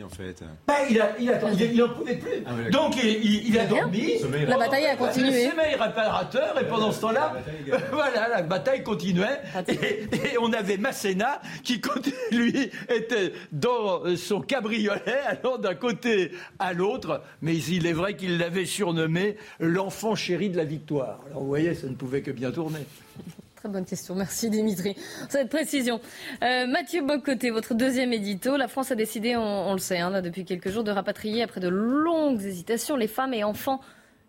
en 0.04 0.08
fait 0.08 0.42
bah, 0.66 0.74
il, 0.88 1.00
a, 1.00 1.16
il, 1.18 1.30
a, 1.30 1.40
il, 1.52 1.82
en 1.82 1.88
pouvait 1.88 2.16
plus. 2.16 2.44
Ah 2.46 2.70
Donc 2.70 2.94
il, 3.02 3.58
a 3.58 3.66
dormi. 3.66 4.18
La 4.46 4.58
bataille 4.58 4.86
a 4.86 4.96
continué. 4.96 5.48
Sommeil 5.48 5.74
réparateur 5.74 6.60
et 6.60 6.66
pendant 6.66 6.92
ce 6.92 7.00
temps-là, 7.00 7.34
voilà, 7.92 8.28
la 8.28 8.42
bataille 8.42 8.82
continuait. 8.82 9.40
Et, 9.68 10.38
on 10.40 10.52
avait 10.52 10.76
Masséna 10.76 11.40
qui, 11.62 11.80
lui, 12.32 12.70
était 12.88 13.32
dans 13.52 14.16
son 14.16 14.40
cabriolet, 14.40 15.20
allant 15.26 15.58
d'un 15.58 15.74
côté 15.74 16.32
à 16.58 16.72
l'autre. 16.72 17.22
Mais 17.42 17.56
il 17.56 17.86
est 17.86 17.92
vrai 17.92 18.16
qu'il 18.16 18.38
l'avait 18.38 18.66
surnommé 18.66 19.36
l'enfant 19.58 20.14
chéri 20.14 20.50
de 20.50 20.56
la 20.56 20.64
victoire. 20.64 21.20
Alors 21.30 21.42
vous 21.42 21.48
voyez, 21.48 21.74
ça 21.74 21.86
ne 21.86 21.94
pouvait 21.94 22.22
que 22.22 22.30
bien 22.30 22.50
tourner. 22.50 22.80
Très 23.60 23.68
bonne 23.68 23.84
question. 23.84 24.14
Merci 24.14 24.48
Dimitri. 24.48 24.96
Cette 25.28 25.50
précision. 25.50 26.00
Euh, 26.42 26.66
Mathieu 26.66 27.02
Bocoté, 27.02 27.50
votre 27.50 27.74
deuxième 27.74 28.10
édito. 28.14 28.56
La 28.56 28.68
France 28.68 28.90
a 28.90 28.94
décidé, 28.94 29.36
on, 29.36 29.74
le 29.74 29.78
sait, 29.78 29.98
hein, 29.98 30.22
depuis 30.22 30.46
quelques 30.46 30.70
jours, 30.70 30.82
de 30.82 30.90
rapatrier 30.90 31.42
après 31.42 31.60
de 31.60 31.68
longues 31.68 32.40
hésitations 32.40 32.96
les 32.96 33.06
femmes 33.06 33.34
et 33.34 33.44
enfants 33.44 33.82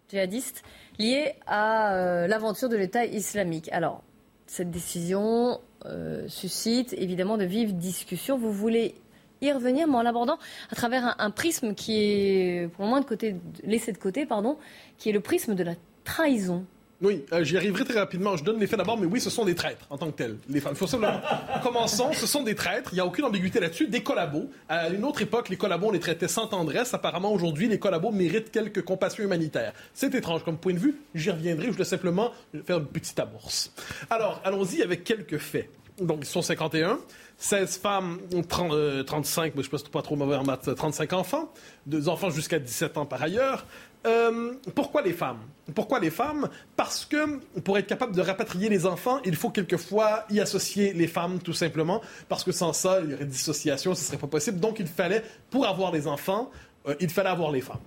djihadistes 0.09 0.63
liés 0.99 1.35
à 1.47 1.95
euh, 1.95 2.27
l'aventure 2.27 2.67
de 2.67 2.75
l'État 2.75 3.05
islamique. 3.05 3.69
Alors, 3.71 4.03
cette 4.47 4.69
décision 4.69 5.61
euh, 5.85 6.27
suscite 6.27 6.91
évidemment 6.91 7.37
de 7.37 7.45
vives 7.45 7.77
discussions. 7.77 8.37
Vous 8.37 8.51
voulez 8.51 8.95
y 9.39 9.49
revenir, 9.49 9.87
mais 9.87 9.95
en 9.95 10.01
l'abordant 10.01 10.39
à 10.71 10.75
travers 10.75 11.05
un, 11.05 11.15
un, 11.19 11.31
prisme 11.31 11.73
qui 11.73 12.03
est, 12.03 12.69
pour 12.73 12.83
le 12.83 12.89
moins, 12.89 12.99
de 12.99 13.05
côté, 13.05 13.37
laissé 13.63 13.93
de 13.93 13.97
côté, 13.97 14.25
pardon, 14.25 14.57
qui 14.97 15.07
est 15.07 15.13
le 15.13 15.21
prisme 15.21 15.55
de 15.55 15.63
la 15.63 15.75
trahison. 16.03 16.65
Oui, 17.01 17.25
euh, 17.33 17.43
j'y 17.43 17.57
arriverai 17.57 17.83
très 17.83 17.99
rapidement. 17.99 18.37
Je 18.37 18.43
donne 18.43 18.59
les 18.59 18.67
faits 18.67 18.77
d'abord, 18.77 18.97
mais 18.97 19.07
oui, 19.07 19.19
ce 19.19 19.31
sont 19.31 19.43
des 19.43 19.55
traîtres 19.55 19.85
en 19.89 19.97
tant 19.97 20.11
que 20.11 20.17
tels. 20.17 20.37
Les 20.49 20.59
femmes. 20.59 20.75
Faut 20.75 20.85
simplement... 20.85 21.19
Commençons, 21.63 22.13
ce 22.13 22.27
sont 22.27 22.43
des 22.43 22.53
traîtres. 22.53 22.89
Il 22.93 22.95
n'y 22.95 23.01
a 23.01 23.05
aucune 23.05 23.25
ambiguïté 23.25 23.59
là-dessus. 23.59 23.87
Des 23.87 24.03
collabos. 24.03 24.49
À 24.69 24.89
une 24.89 25.03
autre 25.03 25.21
époque, 25.21 25.49
les 25.49 25.57
collabos, 25.57 25.87
on 25.87 25.91
les 25.91 25.99
traitait 25.99 26.27
sans 26.27 26.47
tendresse. 26.47 26.93
Apparemment, 26.93 27.33
aujourd'hui, 27.33 27.67
les 27.67 27.79
collabos 27.79 28.11
méritent 28.11 28.51
quelques 28.51 28.83
compassions 28.83 29.23
humanitaires. 29.23 29.73
C'est 29.93 30.13
étrange 30.13 30.43
comme 30.43 30.57
point 30.57 30.73
de 30.73 30.79
vue. 30.79 30.95
J'y 31.15 31.31
reviendrai. 31.31 31.67
Je 31.67 31.71
voulais 31.71 31.85
simplement 31.85 32.31
faire 32.65 32.77
une 32.77 32.85
petite 32.85 33.19
amorce. 33.19 33.71
Alors, 34.09 34.39
allons-y 34.43 34.83
avec 34.83 35.03
quelques 35.03 35.39
faits. 35.39 35.69
Donc, 35.99 36.19
ils 36.21 36.27
sont 36.27 36.41
51. 36.41 36.99
16 37.41 37.77
femmes, 37.79 38.19
30, 38.47 39.03
35, 39.03 39.53
mais 39.55 39.63
je 39.63 39.69
ne 39.75 39.89
pas 39.89 40.03
trop 40.03 40.15
mauvais 40.15 40.35
en 40.35 40.43
maths, 40.43 40.75
35 40.75 41.13
enfants, 41.13 41.51
deux 41.87 42.07
enfants 42.07 42.29
jusqu'à 42.29 42.59
17 42.59 42.97
ans 42.97 43.07
par 43.07 43.23
ailleurs. 43.23 43.65
Euh, 44.05 44.53
pourquoi 44.73 45.01
les 45.01 45.13
femmes? 45.13 45.39
Pourquoi 45.75 45.99
les 45.99 46.09
femmes? 46.09 46.49
Parce 46.75 47.05
que 47.05 47.37
pour 47.61 47.77
être 47.77 47.87
capable 47.87 48.15
de 48.15 48.21
rapatrier 48.21 48.67
les 48.67 48.85
enfants, 48.85 49.19
il 49.25 49.35
faut 49.35 49.49
quelquefois 49.49 50.25
y 50.29 50.39
associer 50.39 50.93
les 50.93 51.07
femmes, 51.07 51.39
tout 51.39 51.53
simplement, 51.53 52.01
parce 52.27 52.43
que 52.43 52.51
sans 52.51 52.73
ça, 52.73 52.99
il 53.03 53.11
y 53.11 53.13
aurait 53.13 53.25
dissociation, 53.25 53.93
ce 53.93 54.01
ne 54.01 54.05
serait 54.05 54.17
pas 54.17 54.27
possible. 54.27 54.59
Donc 54.59 54.79
il 54.79 54.87
fallait, 54.87 55.23
pour 55.49 55.67
avoir 55.67 55.91
les 55.91 56.07
enfants, 56.07 56.49
euh, 56.87 56.95
il 56.99 57.09
fallait 57.09 57.29
avoir 57.29 57.51
les 57.51 57.61
femmes. 57.61 57.77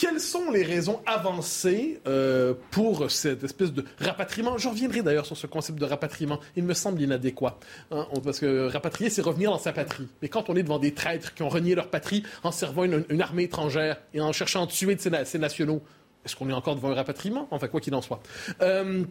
Quelles 0.00 0.18
sont 0.18 0.50
les 0.50 0.62
raisons 0.62 1.02
avancées 1.04 2.00
euh, 2.06 2.54
pour 2.70 3.10
cette 3.10 3.44
espèce 3.44 3.70
de 3.70 3.84
rapatriement? 3.98 4.56
Je 4.56 4.70
reviendrai 4.70 5.02
d'ailleurs 5.02 5.26
sur 5.26 5.36
ce 5.36 5.46
concept 5.46 5.78
de 5.78 5.84
rapatriement. 5.84 6.40
Il 6.56 6.64
me 6.64 6.72
semble 6.72 7.02
inadéquat. 7.02 7.58
Hein, 7.90 8.06
parce 8.24 8.40
que 8.40 8.66
rapatrier, 8.68 9.10
c'est 9.10 9.20
revenir 9.20 9.50
dans 9.50 9.58
sa 9.58 9.74
patrie. 9.74 10.08
Mais 10.22 10.30
quand 10.30 10.48
on 10.48 10.56
est 10.56 10.62
devant 10.62 10.78
des 10.78 10.94
traîtres 10.94 11.34
qui 11.34 11.42
ont 11.42 11.50
renié 11.50 11.74
leur 11.74 11.88
patrie 11.88 12.22
en 12.44 12.50
servant 12.50 12.84
une, 12.84 13.20
armée 13.20 13.42
étrangère 13.42 14.00
et 14.14 14.22
en 14.22 14.32
cherchant 14.32 14.64
à 14.64 14.66
tuer 14.66 14.96
ses, 14.96 15.38
nationaux, 15.38 15.82
est-ce 16.24 16.34
qu'on 16.34 16.48
est 16.48 16.54
encore 16.54 16.76
devant 16.76 16.92
un 16.92 16.94
rapatriement? 16.94 17.46
Enfin, 17.50 17.68
quoi 17.68 17.82
qu'il 17.82 17.94
en 17.94 18.00
soit. 18.00 18.22
Euh, 18.62 19.04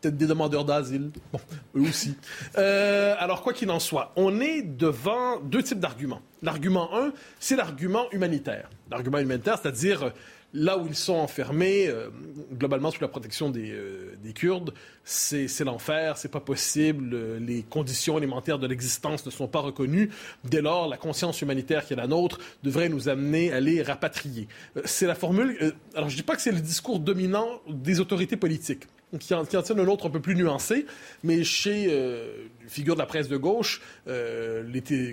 peut-être 0.00 0.16
des 0.16 0.26
demandeurs 0.26 0.64
d'asile. 0.64 1.10
Bon, 1.32 1.40
eux 1.76 1.88
aussi. 1.88 2.14
Euh, 2.58 3.14
alors, 3.18 3.42
quoi 3.42 3.52
qu'il 3.52 3.70
en 3.70 3.80
soit, 3.80 4.12
on 4.16 4.40
est 4.40 4.62
devant 4.62 5.40
deux 5.40 5.62
types 5.62 5.80
d'arguments. 5.80 6.22
L'argument 6.42 6.94
1, 6.96 7.12
c'est 7.40 7.56
l'argument 7.56 8.06
humanitaire. 8.12 8.68
L'argument 8.90 9.18
humanitaire, 9.18 9.58
c'est-à-dire 9.60 10.12
Là 10.56 10.78
où 10.78 10.86
ils 10.86 10.94
sont 10.94 11.14
enfermés, 11.14 11.88
euh, 11.88 12.10
globalement 12.52 12.92
sous 12.92 13.00
la 13.00 13.08
protection 13.08 13.50
des, 13.50 13.72
euh, 13.72 14.14
des 14.22 14.32
Kurdes, 14.32 14.72
c'est 15.02 15.64
l'enfer, 15.64 16.16
c'est 16.16 16.30
pas 16.30 16.38
possible, 16.38 17.38
les 17.38 17.64
conditions 17.64 18.18
élémentaires 18.18 18.60
de 18.60 18.68
l'existence 18.68 19.26
ne 19.26 19.32
sont 19.32 19.48
pas 19.48 19.58
reconnues. 19.58 20.10
Dès 20.44 20.62
lors, 20.62 20.86
la 20.86 20.96
conscience 20.96 21.42
humanitaire 21.42 21.84
qui 21.84 21.94
est 21.94 21.96
la 21.96 22.06
nôtre 22.06 22.38
devrait 22.62 22.88
nous 22.88 23.08
amener 23.08 23.52
à 23.52 23.58
les 23.58 23.82
rapatrier. 23.82 24.46
c'est 24.84 25.08
la 25.08 25.16
formule. 25.16 25.74
alors, 25.96 26.08
je 26.08 26.14
dis 26.14 26.22
pas 26.22 26.36
que 26.36 26.42
c'est 26.42 26.52
le 26.52 26.60
discours 26.60 27.00
dominant 27.00 27.48
des 27.68 27.98
autorités 27.98 28.36
politiques 28.36 28.84
qui 29.18 29.34
en, 29.34 29.44
tiennent 29.44 29.80
un 29.80 29.88
autre 29.88 30.06
un 30.06 30.10
peu 30.10 30.20
plus 30.20 30.34
nuancé, 30.34 30.86
mais 31.22 31.44
chez 31.44 31.86
euh, 31.90 32.46
figures 32.66 32.94
de 32.94 33.00
la 33.00 33.06
presse 33.06 33.28
de 33.28 33.36
gauche, 33.36 33.80
euh, 34.08 34.64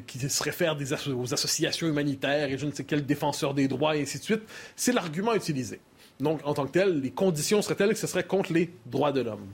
qui 0.07 0.19
se 0.19 0.43
réfèrent 0.43 0.75
des 0.75 0.93
aux 1.09 1.33
associations 1.33 1.87
humanitaires 1.87 2.49
et 2.49 2.57
je 2.57 2.65
ne 2.65 2.71
sais 2.71 2.83
quel 2.83 3.05
défenseur 3.05 3.53
des 3.53 3.67
droits 3.67 3.95
et 3.95 4.01
ainsi 4.01 4.19
de 4.19 4.23
suite, 4.23 4.41
c'est 4.75 4.91
l'argument 4.91 5.33
utilisé. 5.33 5.79
Donc, 6.19 6.41
en 6.43 6.53
tant 6.53 6.65
que 6.65 6.71
tel, 6.71 7.01
les 7.01 7.11
conditions 7.11 7.61
seraient 7.61 7.75
telles 7.75 7.93
que 7.93 7.99
ce 7.99 8.07
serait 8.07 8.23
contre 8.23 8.53
les 8.53 8.69
droits 8.85 9.11
de 9.11 9.21
l'homme. 9.21 9.47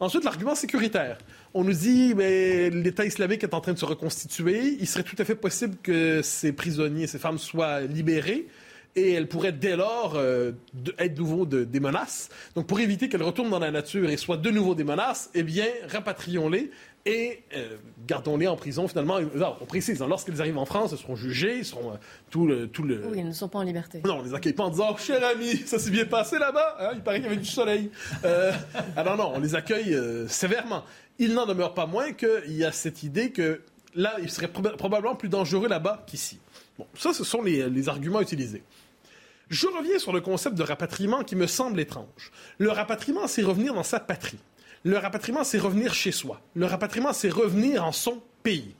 Ensuite, 0.00 0.24
l'argument 0.24 0.54
sécuritaire. 0.54 1.18
On 1.54 1.62
nous 1.62 1.72
dit, 1.72 2.14
mais 2.16 2.70
l'État 2.70 3.04
islamique 3.04 3.44
est 3.44 3.54
en 3.54 3.60
train 3.60 3.72
de 3.72 3.78
se 3.78 3.84
reconstituer. 3.84 4.76
Il 4.80 4.88
serait 4.88 5.04
tout 5.04 5.14
à 5.18 5.24
fait 5.24 5.36
possible 5.36 5.76
que 5.82 6.22
ces 6.22 6.52
prisonniers, 6.52 7.06
ces 7.06 7.18
femmes 7.18 7.38
soient 7.38 7.82
libérés 7.82 8.48
et 8.94 9.12
elle 9.12 9.26
pourrait 9.26 9.52
dès 9.52 9.76
lors 9.76 10.16
euh, 10.16 10.52
être 10.98 11.14
de 11.14 11.20
nouveau 11.20 11.46
des 11.46 11.80
menaces. 11.80 12.28
Donc 12.54 12.66
pour 12.66 12.80
éviter 12.80 13.08
qu'elles 13.08 13.22
retournent 13.22 13.50
dans 13.50 13.58
la 13.58 13.70
nature 13.70 14.10
et 14.10 14.16
soient 14.16 14.36
de 14.36 14.50
nouveau 14.50 14.74
des 14.74 14.84
menaces, 14.84 15.30
eh 15.34 15.42
bien, 15.42 15.66
rapatrions-les 15.88 16.70
et 17.04 17.42
euh, 17.56 17.76
gardons-les 18.06 18.46
en 18.46 18.56
prison 18.56 18.86
finalement. 18.86 19.18
on 19.60 19.64
précise, 19.64 20.02
hein, 20.02 20.06
lorsqu'ils 20.08 20.40
arrivent 20.40 20.58
en 20.58 20.66
France, 20.66 20.92
ils 20.92 20.98
seront 20.98 21.16
jugés, 21.16 21.58
ils 21.58 21.64
seront 21.64 21.92
euh, 21.92 21.96
tout, 22.30 22.46
le, 22.46 22.68
tout 22.68 22.82
le... 22.82 23.06
Oui, 23.06 23.18
ils 23.18 23.26
ne 23.26 23.32
sont 23.32 23.48
pas 23.48 23.58
en 23.58 23.62
liberté. 23.62 24.02
Non, 24.04 24.18
on 24.18 24.22
les 24.22 24.34
accueille 24.34 24.52
pas 24.52 24.64
en 24.64 24.70
disant 24.70 24.90
oh, 24.92 24.98
cher 24.98 25.24
ami, 25.24 25.56
ça 25.66 25.78
s'est 25.78 25.90
bien 25.90 26.04
passé 26.04 26.38
là-bas 26.38 26.76
hein, 26.78 26.90
Il 26.94 27.00
paraît 27.00 27.16
qu'il 27.16 27.28
y 27.28 27.32
avait 27.32 27.40
du 27.40 27.48
soleil. 27.48 27.90
Euh, 28.24 28.52
alors 28.96 29.16
non, 29.16 29.32
on 29.34 29.40
les 29.40 29.54
accueille 29.54 29.96
sévèrement. 30.28 30.84
Il 31.18 31.34
n'en 31.34 31.46
demeure 31.46 31.74
pas 31.74 31.86
moins 31.86 32.12
qu'il 32.12 32.56
y 32.56 32.64
a 32.64 32.72
cette 32.72 33.02
idée 33.02 33.30
que 33.30 33.62
là, 33.94 34.16
il 34.20 34.30
serait 34.30 34.48
probablement 34.48 35.16
plus 35.16 35.28
dangereux 35.28 35.68
là-bas 35.68 36.04
qu'ici. 36.06 36.38
Bon, 36.78 36.86
ça, 36.94 37.12
ce 37.12 37.24
sont 37.24 37.42
les 37.42 37.88
arguments 37.88 38.20
utilisés. 38.20 38.62
Je 39.48 39.66
reviens 39.66 39.98
sur 39.98 40.12
le 40.12 40.20
concept 40.20 40.56
de 40.56 40.62
rapatriement 40.62 41.24
qui 41.24 41.36
me 41.36 41.46
semble 41.46 41.78
étrange. 41.80 42.32
Le 42.58 42.70
rapatriement, 42.70 43.26
c'est 43.26 43.42
revenir 43.42 43.74
dans 43.74 43.82
sa 43.82 44.00
patrie. 44.00 44.38
Le 44.84 44.96
rapatriement, 44.98 45.44
c'est 45.44 45.58
revenir 45.58 45.94
chez 45.94 46.12
soi. 46.12 46.40
Le 46.54 46.66
rapatriement, 46.66 47.12
c'est 47.12 47.28
revenir 47.28 47.84
en 47.84 47.92
son 47.92 48.22
pays. 48.42 48.74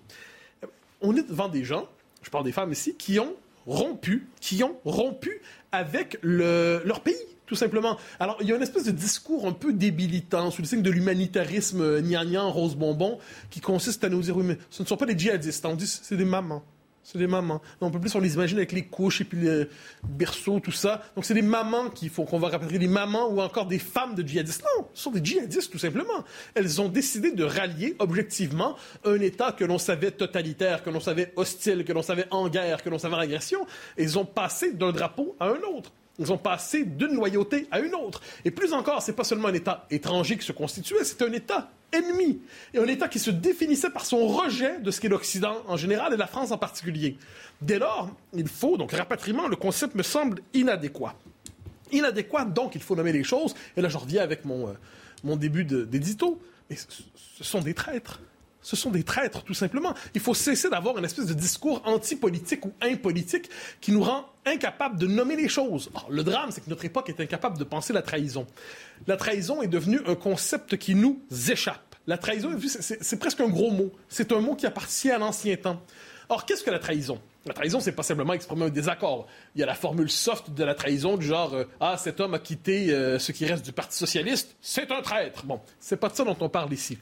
On 1.00 1.14
est 1.16 1.28
devant 1.28 1.48
des 1.48 1.64
gens, 1.64 1.88
je 2.22 2.30
parle 2.30 2.44
des 2.44 2.52
femmes 2.52 2.72
ici, 2.72 2.94
qui 2.96 3.18
ont 3.20 3.34
rompu, 3.66 4.28
qui 4.40 4.64
ont 4.64 4.76
rompu 4.84 5.40
avec 5.70 6.18
leur 6.22 7.00
pays 7.00 7.14
tout 7.44 7.56
simplement. 7.56 7.98
Alors, 8.18 8.38
il 8.40 8.48
y 8.48 8.52
a 8.52 8.56
une 8.56 8.62
espèce 8.62 8.84
de 8.84 8.92
discours 8.92 9.46
un 9.46 9.52
peu 9.52 9.74
débilitant 9.74 10.50
sous 10.50 10.62
le 10.62 10.66
signe 10.66 10.80
de 10.80 10.90
l'humanitarisme 10.90 12.00
gnangnan, 12.00 12.50
rose 12.50 12.76
bonbon, 12.76 13.18
qui 13.50 13.60
consiste 13.60 14.02
à 14.04 14.08
nous 14.08 14.22
dire, 14.22 14.34
oui, 14.38 14.44
mais 14.46 14.58
ce 14.70 14.82
ne 14.82 14.88
sont 14.88 14.96
pas 14.96 15.04
des 15.04 15.18
djihadistes, 15.18 15.66
on 15.66 15.74
dit 15.74 15.86
c'est 15.86 16.16
des 16.16 16.24
mamans. 16.24 16.64
C'est 17.04 17.18
des 17.18 17.26
mamans. 17.26 17.60
On 17.80 17.90
peut 17.90 17.98
plus, 17.98 18.14
on 18.14 18.20
les 18.20 18.34
imagine 18.34 18.58
avec 18.58 18.72
les 18.72 18.84
couches 18.84 19.20
et 19.22 19.24
puis 19.24 19.40
le 19.40 19.68
berceau, 20.04 20.60
tout 20.60 20.72
ça. 20.72 21.02
Donc, 21.16 21.24
c'est 21.24 21.34
des 21.34 21.42
mamans 21.42 21.90
qu'il 21.90 22.10
faut 22.10 22.24
qu'on 22.24 22.38
va 22.38 22.48
rapatrier, 22.48 22.78
des 22.78 22.86
mamans 22.86 23.28
ou 23.28 23.40
encore 23.40 23.66
des 23.66 23.80
femmes 23.80 24.14
de 24.14 24.26
djihadistes. 24.26 24.62
Non, 24.62 24.86
ce 24.94 25.02
sont 25.02 25.10
des 25.10 25.24
djihadistes, 25.24 25.72
tout 25.72 25.78
simplement. 25.78 26.24
Elles 26.54 26.80
ont 26.80 26.88
décidé 26.88 27.32
de 27.32 27.44
rallier 27.44 27.96
objectivement 27.98 28.76
un 29.04 29.20
État 29.20 29.52
que 29.52 29.64
l'on 29.64 29.78
savait 29.78 30.12
totalitaire, 30.12 30.84
que 30.84 30.90
l'on 30.90 31.00
savait 31.00 31.32
hostile, 31.36 31.84
que 31.84 31.92
l'on 31.92 32.02
savait 32.02 32.26
en 32.30 32.48
guerre, 32.48 32.82
que 32.82 32.88
l'on 32.88 32.98
savait 32.98 33.16
en 33.16 33.20
agression. 33.20 33.66
Et 33.96 34.04
ils 34.04 34.18
ont 34.18 34.24
passé 34.24 34.72
d'un 34.72 34.92
drapeau 34.92 35.36
à 35.40 35.48
un 35.48 35.60
autre. 35.76 35.92
Ils 36.18 36.32
ont 36.32 36.38
passé 36.38 36.84
d'une 36.84 37.14
loyauté 37.14 37.66
à 37.70 37.80
une 37.80 37.94
autre. 37.94 38.20
Et 38.44 38.50
plus 38.50 38.72
encore, 38.72 39.02
c'est 39.02 39.14
pas 39.14 39.24
seulement 39.24 39.48
un 39.48 39.54
État 39.54 39.86
étranger 39.90 40.36
qui 40.36 40.46
se 40.46 40.52
constituait, 40.52 41.04
c'est 41.04 41.22
un 41.22 41.32
État 41.32 41.70
ennemi. 41.92 42.40
Et 42.74 42.78
un 42.78 42.86
État 42.86 43.08
qui 43.08 43.18
se 43.18 43.30
définissait 43.30 43.90
par 43.90 44.04
son 44.04 44.26
rejet 44.26 44.80
de 44.80 44.90
ce 44.90 45.00
qu'est 45.00 45.08
l'Occident 45.08 45.56
en 45.66 45.76
général 45.76 46.12
et 46.14 46.16
la 46.16 46.26
France 46.26 46.50
en 46.50 46.58
particulier. 46.58 47.16
Dès 47.60 47.78
lors, 47.78 48.10
il 48.34 48.48
faut, 48.48 48.76
donc 48.76 48.92
rapatriement, 48.92 49.48
le 49.48 49.56
concept 49.56 49.94
me 49.94 50.02
semble 50.02 50.40
inadéquat. 50.54 51.14
Inadéquat, 51.92 52.46
donc 52.46 52.74
il 52.74 52.82
faut 52.82 52.96
nommer 52.96 53.12
les 53.12 53.24
choses. 53.24 53.54
Et 53.76 53.82
là, 53.82 53.88
je 53.88 53.98
reviens 53.98 54.22
avec 54.22 54.44
mon, 54.44 54.68
euh, 54.68 54.72
mon 55.24 55.36
début 55.36 55.64
d'édito. 55.64 56.40
Mais 56.70 56.76
ce 56.76 57.44
sont 57.44 57.60
des 57.60 57.74
traîtres. 57.74 58.20
Ce 58.62 58.76
sont 58.76 58.90
des 58.90 59.02
traîtres, 59.02 59.42
tout 59.42 59.54
simplement. 59.54 59.94
Il 60.14 60.20
faut 60.20 60.34
cesser 60.34 60.70
d'avoir 60.70 60.98
une 60.98 61.04
espèce 61.04 61.26
de 61.26 61.34
discours 61.34 61.82
anti-politique 61.84 62.64
ou 62.64 62.72
impolitique 62.80 63.50
qui 63.80 63.92
nous 63.92 64.02
rend 64.02 64.26
incapables 64.46 64.98
de 64.98 65.06
nommer 65.06 65.36
les 65.36 65.48
choses. 65.48 65.90
le 66.08 66.22
drame, 66.22 66.50
c'est 66.50 66.64
que 66.64 66.70
notre 66.70 66.84
époque 66.84 67.08
est 67.08 67.20
incapable 67.20 67.58
de 67.58 67.64
penser 67.64 67.92
la 67.92 68.02
trahison. 68.02 68.46
La 69.06 69.16
trahison 69.16 69.62
est 69.62 69.68
devenue 69.68 70.00
un 70.06 70.14
concept 70.14 70.76
qui 70.76 70.94
nous 70.94 71.20
échappe. 71.48 71.96
La 72.06 72.18
trahison, 72.18 72.50
c'est 72.68 73.18
presque 73.18 73.40
un 73.40 73.48
gros 73.48 73.70
mot. 73.70 73.92
C'est 74.08 74.32
un 74.32 74.40
mot 74.40 74.54
qui 74.54 74.66
appartient 74.66 75.10
à 75.10 75.18
l'ancien 75.18 75.56
temps. 75.56 75.80
Or, 76.28 76.46
qu'est-ce 76.46 76.64
que 76.64 76.70
la 76.70 76.78
trahison? 76.78 77.20
La 77.44 77.54
trahison, 77.54 77.80
c'est 77.80 77.92
pas 77.92 78.04
simplement 78.04 78.32
exprimer 78.32 78.66
un 78.66 78.70
désaccord. 78.70 79.26
Il 79.54 79.60
y 79.60 79.64
a 79.64 79.66
la 79.66 79.74
formule 79.74 80.10
soft 80.10 80.50
de 80.50 80.64
la 80.64 80.74
trahison, 80.74 81.16
du 81.16 81.26
genre 81.26 81.54
euh, 81.54 81.64
Ah, 81.80 81.96
cet 81.98 82.20
homme 82.20 82.34
a 82.34 82.38
quitté 82.38 82.92
euh, 82.92 83.18
ce 83.18 83.32
qui 83.32 83.44
reste 83.44 83.64
du 83.64 83.72
Parti 83.72 83.98
socialiste, 83.98 84.56
c'est 84.60 84.90
un 84.92 85.02
traître. 85.02 85.44
Bon, 85.44 85.60
c'est 85.80 85.96
pas 85.96 86.08
de 86.08 86.14
ça 86.14 86.24
dont 86.24 86.36
on 86.40 86.48
parle 86.48 86.72
ici. 86.72 86.98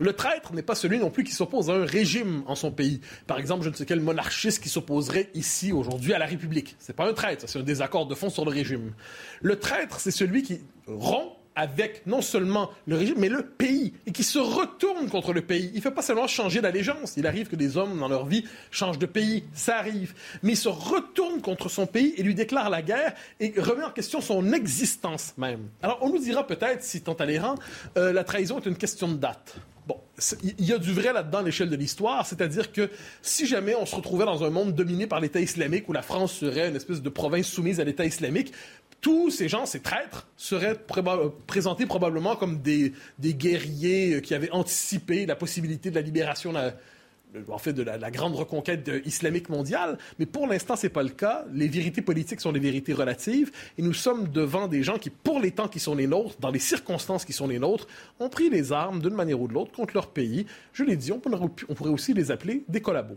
Le 0.00 0.12
traître 0.12 0.52
n'est 0.52 0.62
pas 0.62 0.74
celui 0.74 0.98
non 0.98 1.10
plus 1.10 1.24
qui 1.24 1.32
s'oppose 1.32 1.70
à 1.70 1.74
un 1.74 1.84
régime 1.84 2.42
en 2.46 2.54
son 2.54 2.72
pays. 2.72 3.00
Par 3.26 3.38
exemple, 3.38 3.64
je 3.64 3.70
ne 3.70 3.74
sais 3.74 3.86
quel 3.86 4.00
monarchiste 4.00 4.62
qui 4.62 4.68
s'opposerait 4.68 5.30
ici 5.34 5.72
aujourd'hui 5.72 6.12
à 6.14 6.18
la 6.18 6.26
République. 6.26 6.76
C'est 6.78 6.96
pas 6.96 7.08
un 7.08 7.12
traître, 7.12 7.48
c'est 7.48 7.58
un 7.58 7.62
désaccord 7.62 8.06
de 8.06 8.14
fond 8.14 8.30
sur 8.30 8.44
le 8.44 8.50
régime. 8.50 8.92
Le 9.40 9.58
traître, 9.58 10.00
c'est 10.00 10.10
celui 10.10 10.42
qui 10.42 10.60
rompt 10.86 11.36
avec 11.56 12.04
non 12.06 12.20
seulement 12.20 12.70
le 12.86 12.96
régime, 12.96 13.16
mais 13.18 13.28
le 13.28 13.46
pays, 13.46 13.92
et 14.06 14.10
qui 14.10 14.24
se 14.24 14.40
retourne 14.40 15.08
contre 15.08 15.32
le 15.32 15.42
pays. 15.42 15.70
Il 15.72 15.76
ne 15.76 15.82
fait 15.82 15.92
pas 15.92 16.02
seulement 16.02 16.26
changer 16.26 16.60
d'allégeance. 16.60 17.16
Il 17.16 17.28
arrive 17.28 17.48
que 17.48 17.54
des 17.54 17.76
hommes, 17.76 17.98
dans 18.00 18.08
leur 18.08 18.26
vie, 18.26 18.44
changent 18.72 18.98
de 18.98 19.06
pays. 19.06 19.44
Ça 19.54 19.78
arrive. 19.78 20.14
Mais 20.42 20.52
il 20.52 20.56
se 20.56 20.68
retourne 20.68 21.40
contre 21.40 21.68
son 21.68 21.86
pays 21.86 22.14
et 22.16 22.24
lui 22.24 22.34
déclare 22.34 22.70
la 22.70 22.82
guerre 22.82 23.14
et 23.38 23.54
remet 23.56 23.84
en 23.84 23.92
question 23.92 24.20
son 24.20 24.52
existence 24.52 25.34
même. 25.38 25.68
Alors, 25.80 25.98
on 26.02 26.08
nous 26.08 26.18
dira 26.18 26.44
peut-être, 26.44 26.82
si 26.82 27.02
tant 27.02 27.14
à 27.14 27.24
la 27.94 28.24
trahison 28.24 28.58
est 28.58 28.66
une 28.66 28.76
question 28.76 29.06
de 29.06 29.14
date. 29.14 29.54
Bon, 29.86 30.00
il 30.42 30.64
y 30.64 30.72
a 30.72 30.78
du 30.78 30.92
vrai 30.92 31.12
là-dedans 31.12 31.38
à 31.38 31.42
l'échelle 31.42 31.68
de 31.68 31.76
l'histoire, 31.76 32.26
c'est-à-dire 32.26 32.72
que 32.72 32.88
si 33.20 33.46
jamais 33.46 33.74
on 33.74 33.84
se 33.84 33.94
retrouvait 33.94 34.24
dans 34.24 34.42
un 34.42 34.50
monde 34.50 34.74
dominé 34.74 35.06
par 35.06 35.20
l'État 35.20 35.40
islamique, 35.40 35.88
où 35.88 35.92
la 35.92 36.02
France 36.02 36.32
serait 36.32 36.68
une 36.70 36.76
espèce 36.76 37.02
de 37.02 37.08
province 37.10 37.46
soumise 37.46 37.80
à 37.80 37.84
l'État 37.84 38.06
islamique, 38.06 38.52
tous 39.02 39.30
ces 39.30 39.50
gens, 39.50 39.66
ces 39.66 39.80
traîtres, 39.80 40.26
seraient 40.38 40.78
présentés 41.46 41.84
probablement 41.84 42.36
comme 42.36 42.62
des, 42.62 42.94
des, 43.18 43.34
guerriers 43.34 44.22
qui 44.22 44.34
avaient 44.34 44.50
anticipé 44.50 45.26
la 45.26 45.36
possibilité 45.36 45.90
de 45.90 45.94
la 45.94 46.00
libération 46.00 46.54
en 47.48 47.58
fait, 47.58 47.72
de 47.72 47.82
la, 47.82 48.10
grande 48.10 48.34
reconquête 48.34 48.90
islamique 49.04 49.48
mondiale. 49.48 49.98
Mais 50.18 50.26
pour 50.26 50.46
l'instant, 50.46 50.76
ce 50.76 50.86
n'est 50.86 50.92
pas 50.92 51.02
le 51.02 51.10
cas. 51.10 51.44
Les 51.52 51.68
vérités 51.68 52.02
politiques 52.02 52.40
sont 52.40 52.52
des 52.52 52.60
vérités 52.60 52.92
relatives. 52.92 53.50
Et 53.78 53.82
nous 53.82 53.92
sommes 53.92 54.28
devant 54.28 54.68
des 54.68 54.82
gens 54.82 54.98
qui, 54.98 55.10
pour 55.10 55.40
les 55.40 55.50
temps 55.50 55.68
qui 55.68 55.80
sont 55.80 55.94
les 55.94 56.06
nôtres, 56.06 56.36
dans 56.40 56.50
les 56.50 56.58
circonstances 56.58 57.24
qui 57.24 57.32
sont 57.32 57.48
les 57.48 57.58
nôtres, 57.58 57.86
ont 58.20 58.28
pris 58.28 58.50
les 58.50 58.72
armes 58.72 59.00
d'une 59.00 59.14
manière 59.14 59.40
ou 59.40 59.48
de 59.48 59.54
l'autre 59.54 59.72
contre 59.72 59.94
leur 59.94 60.08
pays. 60.08 60.46
Je 60.72 60.84
l'ai 60.84 60.96
dit, 60.96 61.12
on 61.12 61.18
pourrait, 61.18 61.38
on 61.68 61.74
pourrait 61.74 61.90
aussi 61.90 62.14
les 62.14 62.30
appeler 62.30 62.64
des 62.68 62.80
collabos. 62.80 63.16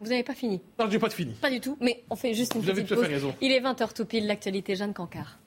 Vous 0.00 0.08
n'avez 0.08 0.22
pas 0.22 0.34
fini 0.34 0.60
Non, 0.78 0.88
j'ai 0.88 0.98
pas 0.98 1.10
fini. 1.10 1.34
Pas 1.34 1.50
du 1.50 1.60
tout, 1.60 1.76
mais 1.80 2.04
on 2.08 2.16
fait 2.16 2.32
juste 2.34 2.54
une 2.54 2.60
Vous 2.60 2.66
petite 2.68 2.78
avez 2.78 2.88
tout 2.88 3.00
à 3.00 3.04
fait 3.04 3.14
raison. 3.14 3.34
Il 3.40 3.52
est 3.52 3.60
20h 3.60 3.92
tout 3.94 4.04
pile, 4.04 4.26
l'actualité 4.26 4.76
Jeanne 4.76 4.94
Cancard. 4.94 5.38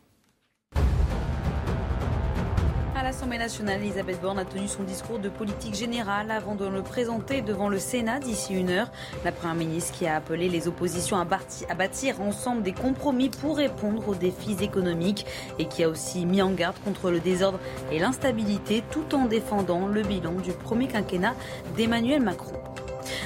À 3.02 3.04
l'Assemblée 3.04 3.40
nationale, 3.40 3.82
Elisabeth 3.82 4.22
Borne 4.22 4.38
a 4.38 4.46
tenu 4.46 4.68
son 4.68 4.84
discours 4.84 5.18
de 5.18 5.28
politique 5.28 5.74
générale 5.74 6.30
avant 6.30 6.54
de 6.54 6.68
le 6.68 6.84
présenter 6.84 7.42
devant 7.42 7.68
le 7.68 7.80
Sénat 7.80 8.20
d'ici 8.20 8.54
une 8.54 8.70
heure. 8.70 8.92
La 9.26 9.32
Première 9.32 9.56
ministre 9.56 9.98
qui 9.98 10.06
a 10.06 10.16
appelé 10.16 10.50
les 10.50 10.68
oppositions 10.68 11.18
à, 11.18 11.22
à 11.22 11.74
bâtir 11.74 12.22
ensemble 12.22 12.62
des 12.62 12.74
compromis 12.74 13.32
pour 13.32 13.58
répondre 13.58 14.08
aux 14.08 14.14
défis 14.14 14.56
économiques 14.62 15.26
et 15.58 15.66
qui 15.66 15.84
a 15.84 15.90
aussi 15.90 16.28
mis 16.28 16.44
en 16.44 16.52
garde 16.52 16.78
contre 16.86 17.10
le 17.10 17.20
désordre 17.20 17.58
et 17.92 17.98
l'instabilité 17.98 18.84
tout 18.92 19.16
en 19.16 19.26
défendant 19.26 19.88
le 19.88 20.04
bilan 20.04 20.34
du 20.34 20.52
premier 20.52 20.88
quinquennat 20.88 21.34
d'Emmanuel 21.76 22.22
Macron. 22.22 22.71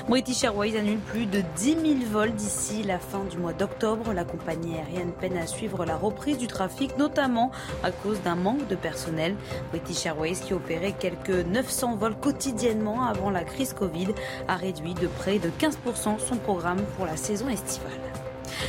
British 0.07 0.43
Airways 0.43 0.77
annule 0.77 0.99
plus 0.99 1.25
de 1.25 1.41
10 1.55 1.65
000 1.65 2.11
vols 2.11 2.33
d'ici 2.33 2.83
la 2.83 2.99
fin 2.99 3.23
du 3.23 3.37
mois 3.37 3.53
d'octobre. 3.53 4.13
La 4.13 4.23
compagnie 4.23 4.75
aérienne 4.75 5.11
peine 5.11 5.37
à 5.37 5.47
suivre 5.47 5.85
la 5.85 5.95
reprise 5.95 6.37
du 6.37 6.47
trafic, 6.47 6.97
notamment 6.97 7.51
à 7.83 7.91
cause 7.91 8.21
d'un 8.21 8.35
manque 8.35 8.67
de 8.67 8.75
personnel. 8.75 9.35
British 9.71 10.05
Airways, 10.05 10.35
qui 10.35 10.53
opérait 10.53 10.93
quelques 10.93 11.29
900 11.29 11.95
vols 11.95 12.15
quotidiennement 12.15 13.05
avant 13.05 13.29
la 13.29 13.43
crise 13.43 13.73
Covid, 13.73 14.09
a 14.47 14.55
réduit 14.55 14.93
de 14.93 15.07
près 15.07 15.39
de 15.39 15.49
15% 15.49 16.19
son 16.19 16.37
programme 16.37 16.81
pour 16.97 17.05
la 17.05 17.17
saison 17.17 17.49
estivale. 17.49 18.24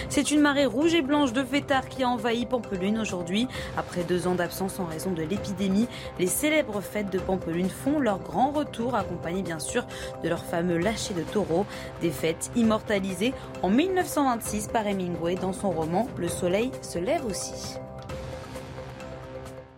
C'est 0.08 0.30
une 0.30 0.40
marée 0.40 0.66
rouge 0.66 0.94
et 0.94 1.02
blanche 1.02 1.32
de 1.32 1.44
fêtards 1.44 1.88
qui 1.88 2.02
a 2.02 2.08
envahi 2.08 2.46
Pampelune 2.46 2.98
aujourd'hui. 2.98 3.48
Après 3.76 4.02
deux 4.02 4.26
ans 4.26 4.34
d'absence 4.34 4.80
en 4.80 4.84
raison 4.84 5.12
de 5.12 5.22
l'épidémie, 5.22 5.88
les 6.18 6.26
célèbres 6.26 6.80
fêtes 6.80 7.10
de 7.10 7.18
Pampelune 7.18 7.68
font 7.68 7.98
leur 7.98 8.18
grand 8.18 8.50
retour, 8.50 8.94
accompagnés 8.94 9.42
bien 9.42 9.58
sûr 9.58 9.86
de 10.22 10.28
leur 10.28 10.44
fameux 10.44 10.78
lâcher 10.78 11.14
de 11.14 11.22
taureau. 11.22 11.66
Des 12.00 12.10
fêtes 12.10 12.50
immortalisées 12.56 13.34
en 13.62 13.70
1926 13.70 14.68
par 14.68 14.86
Hemingway 14.86 15.34
dans 15.34 15.52
son 15.52 15.70
roman 15.70 16.08
Le 16.16 16.28
soleil 16.28 16.70
se 16.82 16.98
lève 16.98 17.24
aussi. 17.26 17.76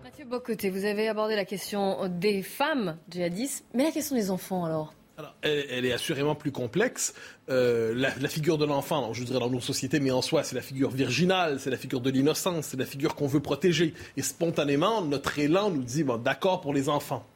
Mathieu 0.05 0.25
Bocoté, 0.25 0.71
vous 0.71 0.85
avez 0.85 1.09
abordé 1.09 1.37
la 1.37 1.45
question 1.45 2.09
des 2.09 2.43
femmes 2.43 2.97
djihadistes, 3.09 3.65
mais 3.75 3.85
la 3.85 3.91
question 3.91 4.17
des 4.17 4.31
enfants 4.31 4.65
alors? 4.65 4.95
Elle, 5.43 5.85
est 5.85 5.93
assurément 5.93 6.35
plus 6.35 6.53
complexe. 6.53 7.15
Euh, 7.49 7.95
la, 7.95 8.29
figure 8.29 8.59
de 8.59 8.65
l'enfant, 8.65 9.13
je 9.13 9.25
dirais 9.25 9.41
dans 9.41 9.51
nos 9.51 9.61
sociétés, 9.61 10.01
mais 10.01 10.11
en 10.11 10.23
soi, 10.23 10.45
c'est 10.45 10.55
la 10.55 10.63
figure 10.63 10.91
virginale, 10.91 11.61
c'est 11.61 11.71
la 11.71 11.77
figure 11.77 12.01
de 12.01 12.11
l'innocence, 12.11 12.67
c'est 12.67 12.77
la 12.77 12.87
figure 12.87 13.15
qu'on 13.15 13.27
veut 13.27 13.41
protéger. 13.41 13.95
Et 14.17 14.23
spontanément, 14.23 15.03
notre 15.03 15.39
élan 15.39 15.71
nous 15.71 15.83
dit, 15.83 16.05
bon, 16.05 16.19
d'accord 16.19 16.61
pour 16.61 16.75
les 16.75 16.89
enfants. 16.89 17.27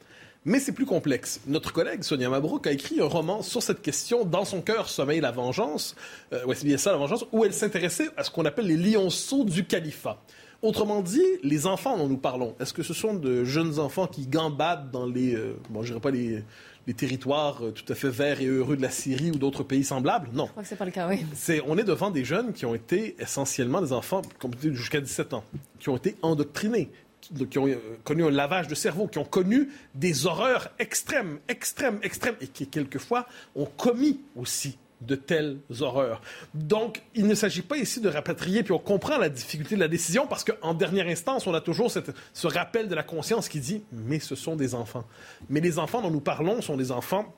Mais 0.45 0.59
c'est 0.59 0.73
plus 0.73 0.85
complexe. 0.85 1.39
Notre 1.47 1.71
collègue 1.71 2.03
Sonia 2.03 2.29
Mabrouk 2.29 2.67
a 2.67 2.71
écrit 2.71 2.99
un 2.99 3.05
roman 3.05 3.41
sur 3.41 3.63
cette 3.63 3.81
question, 3.81 4.25
Dans 4.25 4.43
son 4.43 4.61
cœur 4.61 4.89
sommeille 4.89 5.21
la 5.21 5.31
vengeance, 5.31 5.95
euh, 6.33 6.45
ouais, 6.45 6.55
c'est 6.55 6.65
bien 6.65 6.77
ça 6.77 6.91
la 6.91 6.97
vengeance, 6.97 7.25
où 7.31 7.45
elle 7.45 7.53
s'intéressait 7.53 8.09
à 8.17 8.23
ce 8.23 8.31
qu'on 8.31 8.45
appelle 8.45 8.67
les 8.67 8.77
lionceaux 8.77 9.45
du 9.45 9.65
califat. 9.65 10.21
Autrement 10.63 11.01
dit, 11.01 11.25
les 11.43 11.67
enfants 11.67 11.97
dont 11.97 12.07
nous 12.07 12.17
parlons, 12.17 12.55
est-ce 12.57 12.71
que 12.71 12.83
ce 12.83 12.93
sont 12.93 13.13
de 13.13 13.43
jeunes 13.43 13.79
enfants 13.79 14.07
qui 14.07 14.27
gambadent 14.27 14.91
dans 14.91 15.05
les, 15.05 15.35
euh, 15.35 15.57
bon, 15.69 15.81
je 15.81 15.89
dirais 15.89 15.99
pas 15.99 16.09
les, 16.09 16.41
les 16.87 16.93
territoires 16.93 17.65
euh, 17.65 17.71
tout 17.71 17.83
à 17.91 17.95
fait 17.95 18.07
verts 18.07 18.39
et 18.39 18.45
heureux 18.45 18.77
de 18.77 18.81
la 18.81 18.89
Syrie 18.89 19.31
ou 19.31 19.35
d'autres 19.35 19.63
pays 19.63 19.83
semblables? 19.83 20.29
Non. 20.31 20.45
Je 20.45 20.51
crois 20.51 20.63
que 20.63 20.69
c'est 20.69 20.77
pas 20.77 20.85
le 20.85 20.91
cas, 20.91 21.09
oui. 21.09 21.25
C'est, 21.33 21.61
on 21.67 21.77
est 21.77 21.83
devant 21.83 22.11
des 22.11 22.23
jeunes 22.23 22.53
qui 22.53 22.65
ont 22.65 22.75
été 22.75 23.17
essentiellement 23.19 23.81
des 23.81 23.91
enfants, 23.91 24.21
jusqu'à 24.61 25.01
17 25.01 25.33
ans, 25.33 25.43
qui 25.79 25.89
ont 25.89 25.97
été 25.97 26.15
endoctrinés, 26.21 26.89
qui 27.19 27.57
ont 27.57 27.67
euh, 27.67 27.75
connu 28.05 28.23
un 28.23 28.31
lavage 28.31 28.69
de 28.69 28.75
cerveau, 28.75 29.07
qui 29.07 29.17
ont 29.17 29.25
connu 29.25 29.67
des 29.95 30.27
horreurs 30.27 30.69
extrêmes, 30.79 31.39
extrêmes, 31.49 31.99
extrêmes, 32.03 32.35
et 32.39 32.47
qui, 32.47 32.67
quelquefois, 32.67 33.27
ont 33.55 33.65
commis 33.65 34.21
aussi 34.37 34.77
de 35.05 35.15
telles 35.15 35.57
horreurs. 35.79 36.21
Donc, 36.53 37.01
il 37.15 37.27
ne 37.27 37.35
s'agit 37.35 37.61
pas 37.61 37.77
ici 37.77 38.01
de 38.01 38.09
rapatrier, 38.09 38.63
puis 38.63 38.73
on 38.73 38.79
comprend 38.79 39.17
la 39.17 39.29
difficulté 39.29 39.75
de 39.75 39.79
la 39.79 39.87
décision, 39.87 40.27
parce 40.27 40.43
qu'en 40.43 40.73
dernière 40.73 41.07
instance, 41.07 41.47
on 41.47 41.53
a 41.53 41.61
toujours 41.61 41.91
ce 41.91 42.47
rappel 42.47 42.87
de 42.87 42.95
la 42.95 43.03
conscience 43.03 43.49
qui 43.49 43.59
dit, 43.59 43.83
mais 43.91 44.19
ce 44.19 44.35
sont 44.35 44.55
des 44.55 44.75
enfants. 44.75 45.05
Mais 45.49 45.59
les 45.59 45.79
enfants 45.79 46.01
dont 46.01 46.11
nous 46.11 46.21
parlons 46.21 46.61
sont 46.61 46.77
des 46.77 46.91
enfants 46.91 47.33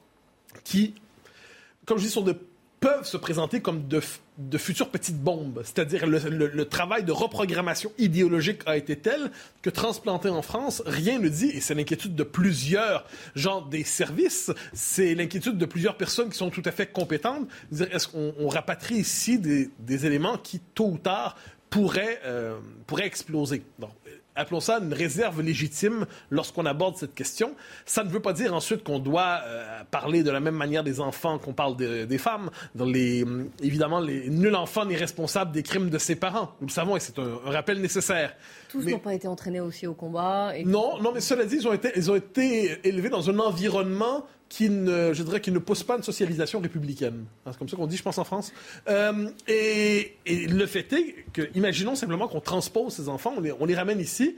qui, 0.64 0.96
comme 1.86 1.98
je 1.98 2.04
dis, 2.04 2.10
sont 2.10 2.22
de 2.22 2.38
peuvent 2.86 3.08
se 3.08 3.18
présenter 3.18 3.62
comme 3.62 3.88
de, 3.88 4.00
futures 4.60 4.90
petites 4.90 5.18
bombes. 5.18 5.64
C'est-à-dire 5.64 6.06
le, 6.06 6.66
travail 6.66 7.04
de 7.04 7.12
reprogrammation 7.12 7.92
idéologique 7.98 8.62
a 8.68 8.78
été 8.78 8.96
tel 8.96 9.32
que 9.64 9.72
transplanté 9.72 10.30
en 10.30 10.44
France, 10.44 10.84
rien 10.86 11.18
ne 11.18 11.28
dit, 11.28 11.48
et 11.48 11.62
c'est 11.62 11.74
l'inquiétude 11.74 12.14
de 12.14 12.22
plusieurs 12.22 13.04
gens 13.34 13.62
des 13.62 13.84
services, 13.84 14.52
c'est 14.74 15.16
l'inquiétude 15.16 15.58
de 15.58 15.66
plusieurs 15.66 15.98
personnes 15.98 16.30
qui 16.30 16.38
sont 16.38 16.52
tout 16.52 16.62
à 16.64 16.72
fait 16.72 16.86
compétentes. 16.86 17.48
Est-ce 17.72 18.08
qu'on 18.08 18.50
rapatrie 18.50 18.98
ici 18.98 19.40
des, 19.40 19.72
des, 19.80 20.06
éléments 20.06 20.38
qui, 20.38 20.60
tôt 20.60 20.90
ou 20.90 21.00
tard, 21.00 21.38
pourraient, 21.72 22.22
euh, 22.26 22.60
pourraient 22.86 23.08
exploser? 23.08 23.64
Appelons 24.36 24.60
ça 24.60 24.80
une 24.80 24.94
réserve 24.94 25.42
légitime 25.42 26.06
lorsqu'on 26.30 26.66
aborde 26.66 26.98
cette 26.98 27.16
question. 27.16 27.56
Ça 27.86 28.04
ne 28.04 28.10
veut 28.10 28.20
pas 28.20 28.34
dire 28.34 28.54
ensuite 28.54 28.84
qu'on 28.84 29.00
doit 29.00 29.42
euh, 29.46 29.84
parler 29.92 30.24
de 30.24 30.32
la 30.32 30.40
même 30.40 30.56
manière 30.56 30.84
des 30.84 31.00
enfants 31.00 31.38
qu'on 31.40 31.54
parle 31.54 31.76
des 31.78 32.18
femmes. 32.18 32.50
Dans 32.76 32.86
les, 32.86 33.24
hum, 33.24 33.50
évidemment, 33.62 34.00
les, 34.00 34.30
nul 34.30 34.56
enfant 34.56 34.86
n'est 34.86 34.96
responsable 34.96 35.52
des 35.52 35.64
crimes 35.64 35.90
de 35.90 35.98
ses 35.98 36.16
parents. 36.16 36.52
Nous 36.62 36.68
le 36.68 36.72
savons 36.72 36.96
et 36.96 37.00
c'est 37.00 37.20
un, 37.20 37.40
rappel 37.46 37.80
nécessaire. 37.82 38.36
Tous 38.70 38.86
n'ont 38.86 39.00
pas 39.00 39.14
été 39.14 39.28
entraînés 39.28 39.62
aussi 39.62 39.88
au 39.88 39.94
combat. 39.94 40.54
Non, 40.66 41.02
non, 41.02 41.12
mais 41.14 41.22
cela 41.22 41.46
dit, 41.46 41.56
ils 41.56 41.68
ont 41.68 41.74
été, 41.74 41.92
ils 41.96 42.12
ont 42.12 42.16
été 42.16 42.80
élevés 42.88 43.10
dans 43.10 43.30
un 43.30 43.40
environnement 43.40 44.26
qui 44.50 44.70
ne, 44.70 45.14
je 45.14 45.24
dirais, 45.24 45.42
qui 45.42 45.52
ne 45.52 45.60
pousse 45.60 45.84
pas 45.84 45.98
une 45.98 46.04
socialisation 46.04 46.60
républicaine. 46.60 47.26
C'est 47.46 47.58
comme 47.58 47.70
ça 47.70 47.76
qu'on 47.76 47.88
dit, 47.88 47.98
je 47.98 48.04
pense, 48.04 48.18
en 48.18 48.24
France. 48.24 48.54
Euh, 48.88 49.30
et, 49.48 50.16
le 50.26 50.66
fait 50.66 50.92
est 50.94 51.26
que, 51.34 51.50
imaginons 51.56 51.96
simplement 51.96 52.28
qu'on 52.28 52.42
transpose 52.42 52.94
ces 52.94 53.10
enfants, 53.10 53.34
on 53.60 53.66
les 53.66 53.76
ramène 53.76 54.00
ici, 54.00 54.36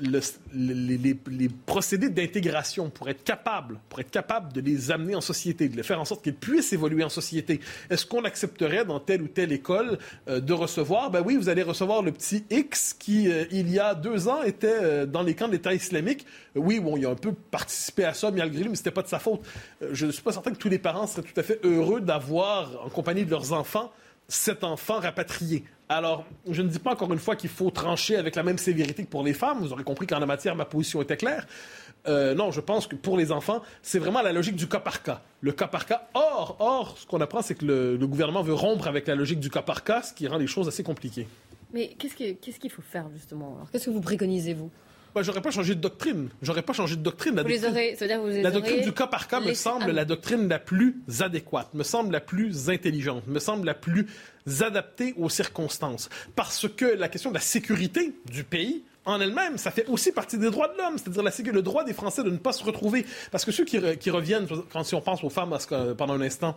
le, 0.00 0.20
les, 0.54 1.48
procédés 1.66 2.08
d'intégration 2.08 2.88
pour 2.88 3.10
être 3.10 3.22
capable, 3.22 3.78
pour 3.90 4.00
être 4.00 4.10
capable 4.10 4.52
de 4.52 4.62
les 4.62 4.90
amener 4.90 5.14
en 5.14 5.20
société, 5.20 5.68
de 5.68 5.76
les 5.76 5.82
faire 5.82 6.00
en 6.00 6.06
sorte 6.06 6.24
qu'ils 6.24 6.34
puissent 6.34 6.72
évoluer 6.72 7.04
en 7.04 7.10
société. 7.10 7.60
Est-ce 7.90 8.06
qu'on 8.06 8.24
accepterait 8.24 8.86
dans 8.86 8.98
telle 8.98 9.20
ou 9.20 9.28
telle 9.28 9.52
école 9.52 9.98
euh, 10.28 10.40
de 10.40 10.52
recevoir, 10.54 11.10
ben 11.10 11.22
oui, 11.24 11.36
vous 11.36 11.50
allez 11.50 11.62
recevoir 11.62 12.02
le 12.02 12.12
petit 12.12 12.44
X 12.50 12.94
qui, 12.94 13.30
euh, 13.30 13.44
il 13.50 13.70
y 13.70 13.78
a 13.78 13.94
deux 13.94 14.26
ans, 14.26 14.42
était 14.42 14.68
euh, 14.68 15.06
dans 15.06 15.22
les 15.22 15.34
camps 15.34 15.48
de 15.48 15.52
l'État 15.52 15.74
islamique. 15.74 16.24
oui, 16.54 16.80
bon, 16.80 16.96
il 16.96 17.04
a 17.04 17.10
un 17.10 17.14
peu 17.14 17.32
participé 17.32 18.04
à 18.04 18.14
ça 18.14 18.30
malgré 18.30 18.62
lui, 18.62 18.70
mais 18.70 18.76
c'était 18.76 18.90
pas 18.90 19.02
de 19.02 19.08
sa 19.08 19.18
faute. 19.18 19.42
je 19.92 20.06
ne 20.06 20.12
suis 20.12 20.22
pas 20.22 20.32
certain 20.32 20.50
que 20.52 20.58
tous 20.58 20.70
les 20.70 20.78
parents 20.78 21.06
seraient 21.06 21.22
tout 21.22 21.38
à 21.38 21.42
fait 21.42 21.60
heureux 21.62 22.00
d'avoir, 22.00 22.86
en 22.86 22.88
compagnie 22.88 23.26
de 23.26 23.30
leurs 23.30 23.52
enfants, 23.52 23.92
cet 24.28 24.64
enfant 24.64 25.00
rapatrié. 25.00 25.64
Alors, 25.88 26.24
je 26.48 26.62
ne 26.62 26.68
dis 26.68 26.78
pas 26.78 26.92
encore 26.92 27.12
une 27.12 27.18
fois 27.18 27.36
qu'il 27.36 27.50
faut 27.50 27.70
trancher 27.70 28.16
avec 28.16 28.36
la 28.36 28.42
même 28.42 28.56
sévérité 28.56 29.04
que 29.04 29.10
pour 29.10 29.22
les 29.22 29.34
femmes. 29.34 29.58
Vous 29.60 29.72
aurez 29.72 29.84
compris 29.84 30.06
qu'en 30.06 30.18
la 30.18 30.26
matière, 30.26 30.56
ma 30.56 30.64
position 30.64 31.02
était 31.02 31.16
claire. 31.16 31.46
Euh, 32.06 32.34
non, 32.34 32.50
je 32.50 32.60
pense 32.60 32.86
que 32.86 32.96
pour 32.96 33.16
les 33.16 33.32
enfants, 33.32 33.62
c'est 33.82 33.98
vraiment 33.98 34.22
la 34.22 34.32
logique 34.32 34.56
du 34.56 34.66
cas 34.66 34.80
par 34.80 35.02
cas. 35.02 35.20
Le 35.40 35.52
cas 35.52 35.68
par 35.68 35.86
cas. 35.86 36.08
Or, 36.14 36.56
or 36.58 36.98
ce 36.98 37.06
qu'on 37.06 37.20
apprend, 37.20 37.42
c'est 37.42 37.54
que 37.54 37.64
le, 37.64 38.06
gouvernement 38.06 38.42
veut 38.42 38.54
rompre 38.54 38.88
avec 38.88 39.06
la 39.06 39.14
logique 39.14 39.40
du 39.40 39.50
cas 39.50 39.62
par 39.62 39.84
cas, 39.84 40.02
ce 40.02 40.12
qui 40.12 40.26
rend 40.26 40.38
les 40.38 40.46
choses 40.46 40.68
assez 40.68 40.82
compliquées. 40.82 41.26
Mais 41.72 41.88
qu'est-ce 41.98 42.14
qu'il 42.58 42.70
faut 42.70 42.82
faire, 42.82 43.06
justement? 43.12 43.58
Qu'est-ce 43.72 43.86
que 43.86 43.90
vous 43.90 44.00
préconisez, 44.00 44.54
vous? 44.54 44.70
Bah, 45.14 45.22
j'aurais 45.22 45.40
pas 45.40 45.50
changé 45.50 45.74
de 45.74 45.80
doctrine. 45.80 46.28
J'aurais 46.42 46.62
pas 46.62 46.72
changé 46.72 46.96
de 46.96 47.02
doctrine. 47.02 47.36
La 47.36 47.42
vous 47.42 47.48
doctrine, 47.48 47.72
les 47.72 48.02
aurez, 48.02 48.16
vous 48.16 48.26
les 48.28 48.42
la 48.42 48.50
doctrine 48.50 48.80
du 48.80 48.92
cas 48.92 49.06
par 49.06 49.28
cas 49.28 49.40
me 49.40 49.54
semble 49.54 49.90
la 49.92 50.04
doctrine 50.04 50.48
la 50.48 50.58
plus 50.58 50.96
adéquate, 51.20 51.72
me 51.74 51.84
semble 51.84 52.12
la 52.12 52.20
plus 52.20 52.68
intelligente, 52.68 53.26
me 53.26 53.38
semble 53.38 53.66
la 53.66 53.74
plus 53.74 54.06
adaptée 54.60 55.14
aux 55.16 55.28
circonstances. 55.28 56.08
Parce 56.34 56.68
que 56.68 56.84
la 56.84 57.08
question 57.08 57.30
de 57.30 57.34
la 57.34 57.40
sécurité 57.40 58.14
du 58.26 58.44
pays, 58.44 58.82
en 59.06 59.20
elle-même, 59.20 59.58
ça 59.58 59.70
fait 59.70 59.86
aussi 59.86 60.12
partie 60.12 60.38
des 60.38 60.50
droits 60.50 60.68
de 60.68 60.78
l'homme, 60.78 60.96
c'est-à-dire 60.96 61.52
le 61.52 61.62
droit 61.62 61.84
des 61.84 61.92
Français 61.92 62.22
de 62.24 62.30
ne 62.30 62.38
pas 62.38 62.52
se 62.52 62.64
retrouver. 62.64 63.04
Parce 63.30 63.44
que 63.44 63.52
ceux 63.52 63.64
qui, 63.64 63.78
qui 63.98 64.10
reviennent, 64.10 64.46
quand 64.72 64.82
si 64.82 64.94
on 64.94 65.00
pense 65.00 65.22
aux 65.22 65.30
femmes 65.30 65.56
pendant 65.96 66.14
un 66.14 66.22
instant, 66.22 66.56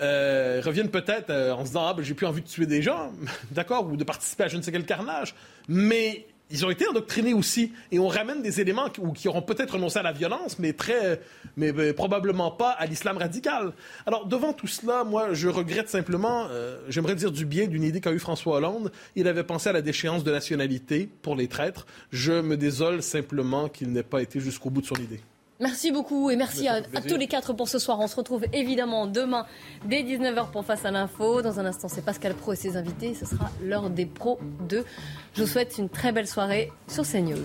euh, 0.00 0.62
reviennent 0.64 0.90
peut-être 0.90 1.30
euh, 1.30 1.52
en 1.52 1.60
se 1.60 1.70
disant 1.70 1.86
ah 1.86 1.94
ben 1.94 2.02
j'ai 2.02 2.14
plus 2.14 2.26
envie 2.26 2.40
de 2.40 2.46
tuer 2.46 2.66
des 2.66 2.80
gens, 2.80 3.12
d'accord, 3.50 3.86
ou 3.86 3.96
de 3.96 4.04
participer 4.04 4.44
à 4.44 4.48
je 4.48 4.56
ne 4.56 4.62
sais 4.62 4.72
quel 4.72 4.86
carnage, 4.86 5.34
mais 5.68 6.26
ils 6.50 6.64
ont 6.66 6.70
été 6.70 6.86
endoctrinés 6.86 7.34
aussi. 7.34 7.72
Et 7.92 7.98
on 7.98 8.08
ramène 8.08 8.42
des 8.42 8.60
éléments 8.60 8.88
qui, 8.88 9.28
auront 9.28 9.42
peut-être 9.42 9.72
renoncé 9.72 9.98
à 9.98 10.02
la 10.02 10.12
violence, 10.12 10.58
mais, 10.58 10.72
très, 10.72 11.20
mais, 11.56 11.92
probablement 11.92 12.50
pas 12.50 12.70
à 12.70 12.86
l'islam 12.86 13.18
radical. 13.18 13.72
Alors, 14.06 14.26
devant 14.26 14.52
tout 14.52 14.66
cela, 14.66 15.04
moi, 15.04 15.32
je 15.32 15.48
regrette 15.48 15.88
simplement, 15.88 16.46
euh, 16.50 16.78
j'aimerais 16.88 17.14
dire 17.14 17.30
du 17.30 17.44
bien 17.44 17.66
d'une 17.66 17.84
idée 17.84 18.00
qu'a 18.00 18.12
eu 18.12 18.18
François 18.18 18.56
Hollande. 18.56 18.90
Il 19.16 19.28
avait 19.28 19.44
pensé 19.44 19.68
à 19.68 19.72
la 19.72 19.82
déchéance 19.82 20.24
de 20.24 20.32
nationalité 20.32 21.08
pour 21.22 21.36
les 21.36 21.48
traîtres. 21.48 21.86
Je 22.10 22.32
me 22.32 22.56
désole 22.56 23.02
simplement 23.02 23.68
qu'il 23.68 23.92
n'ait 23.92 24.02
pas 24.02 24.22
été 24.22 24.40
jusqu'au 24.40 24.70
bout 24.70 24.80
de 24.80 24.86
son 24.86 24.96
idée. 24.96 25.20
Merci 25.60 25.92
beaucoup 25.92 26.30
et 26.30 26.36
merci 26.36 26.68
à, 26.68 26.80
tous 26.82 27.16
les 27.16 27.26
quatre 27.26 27.52
pour 27.52 27.68
ce 27.68 27.78
soir. 27.78 28.00
On 28.00 28.06
se 28.06 28.16
retrouve 28.16 28.44
évidemment 28.52 29.06
demain 29.06 29.46
dès 29.84 30.02
19h 30.02 30.50
pour 30.50 30.64
Face 30.64 30.84
à 30.86 30.90
l'info. 30.90 31.42
Dans 31.42 31.60
un 31.60 31.66
instant, 31.66 31.88
c'est 31.88 32.04
Pascal 32.04 32.34
Pro 32.34 32.54
et 32.54 32.56
ses 32.56 32.76
invités. 32.76 33.14
Ce 33.14 33.26
sera 33.26 33.50
l'heure 33.62 33.90
des 33.90 34.06
pros 34.06 34.38
2. 34.68 34.84
Je 35.34 35.42
vous 35.42 35.48
souhaite 35.48 35.76
une 35.78 35.90
très 35.90 36.12
belle 36.12 36.26
soirée 36.26 36.72
sur 36.88 37.04
CNews. 37.04 37.44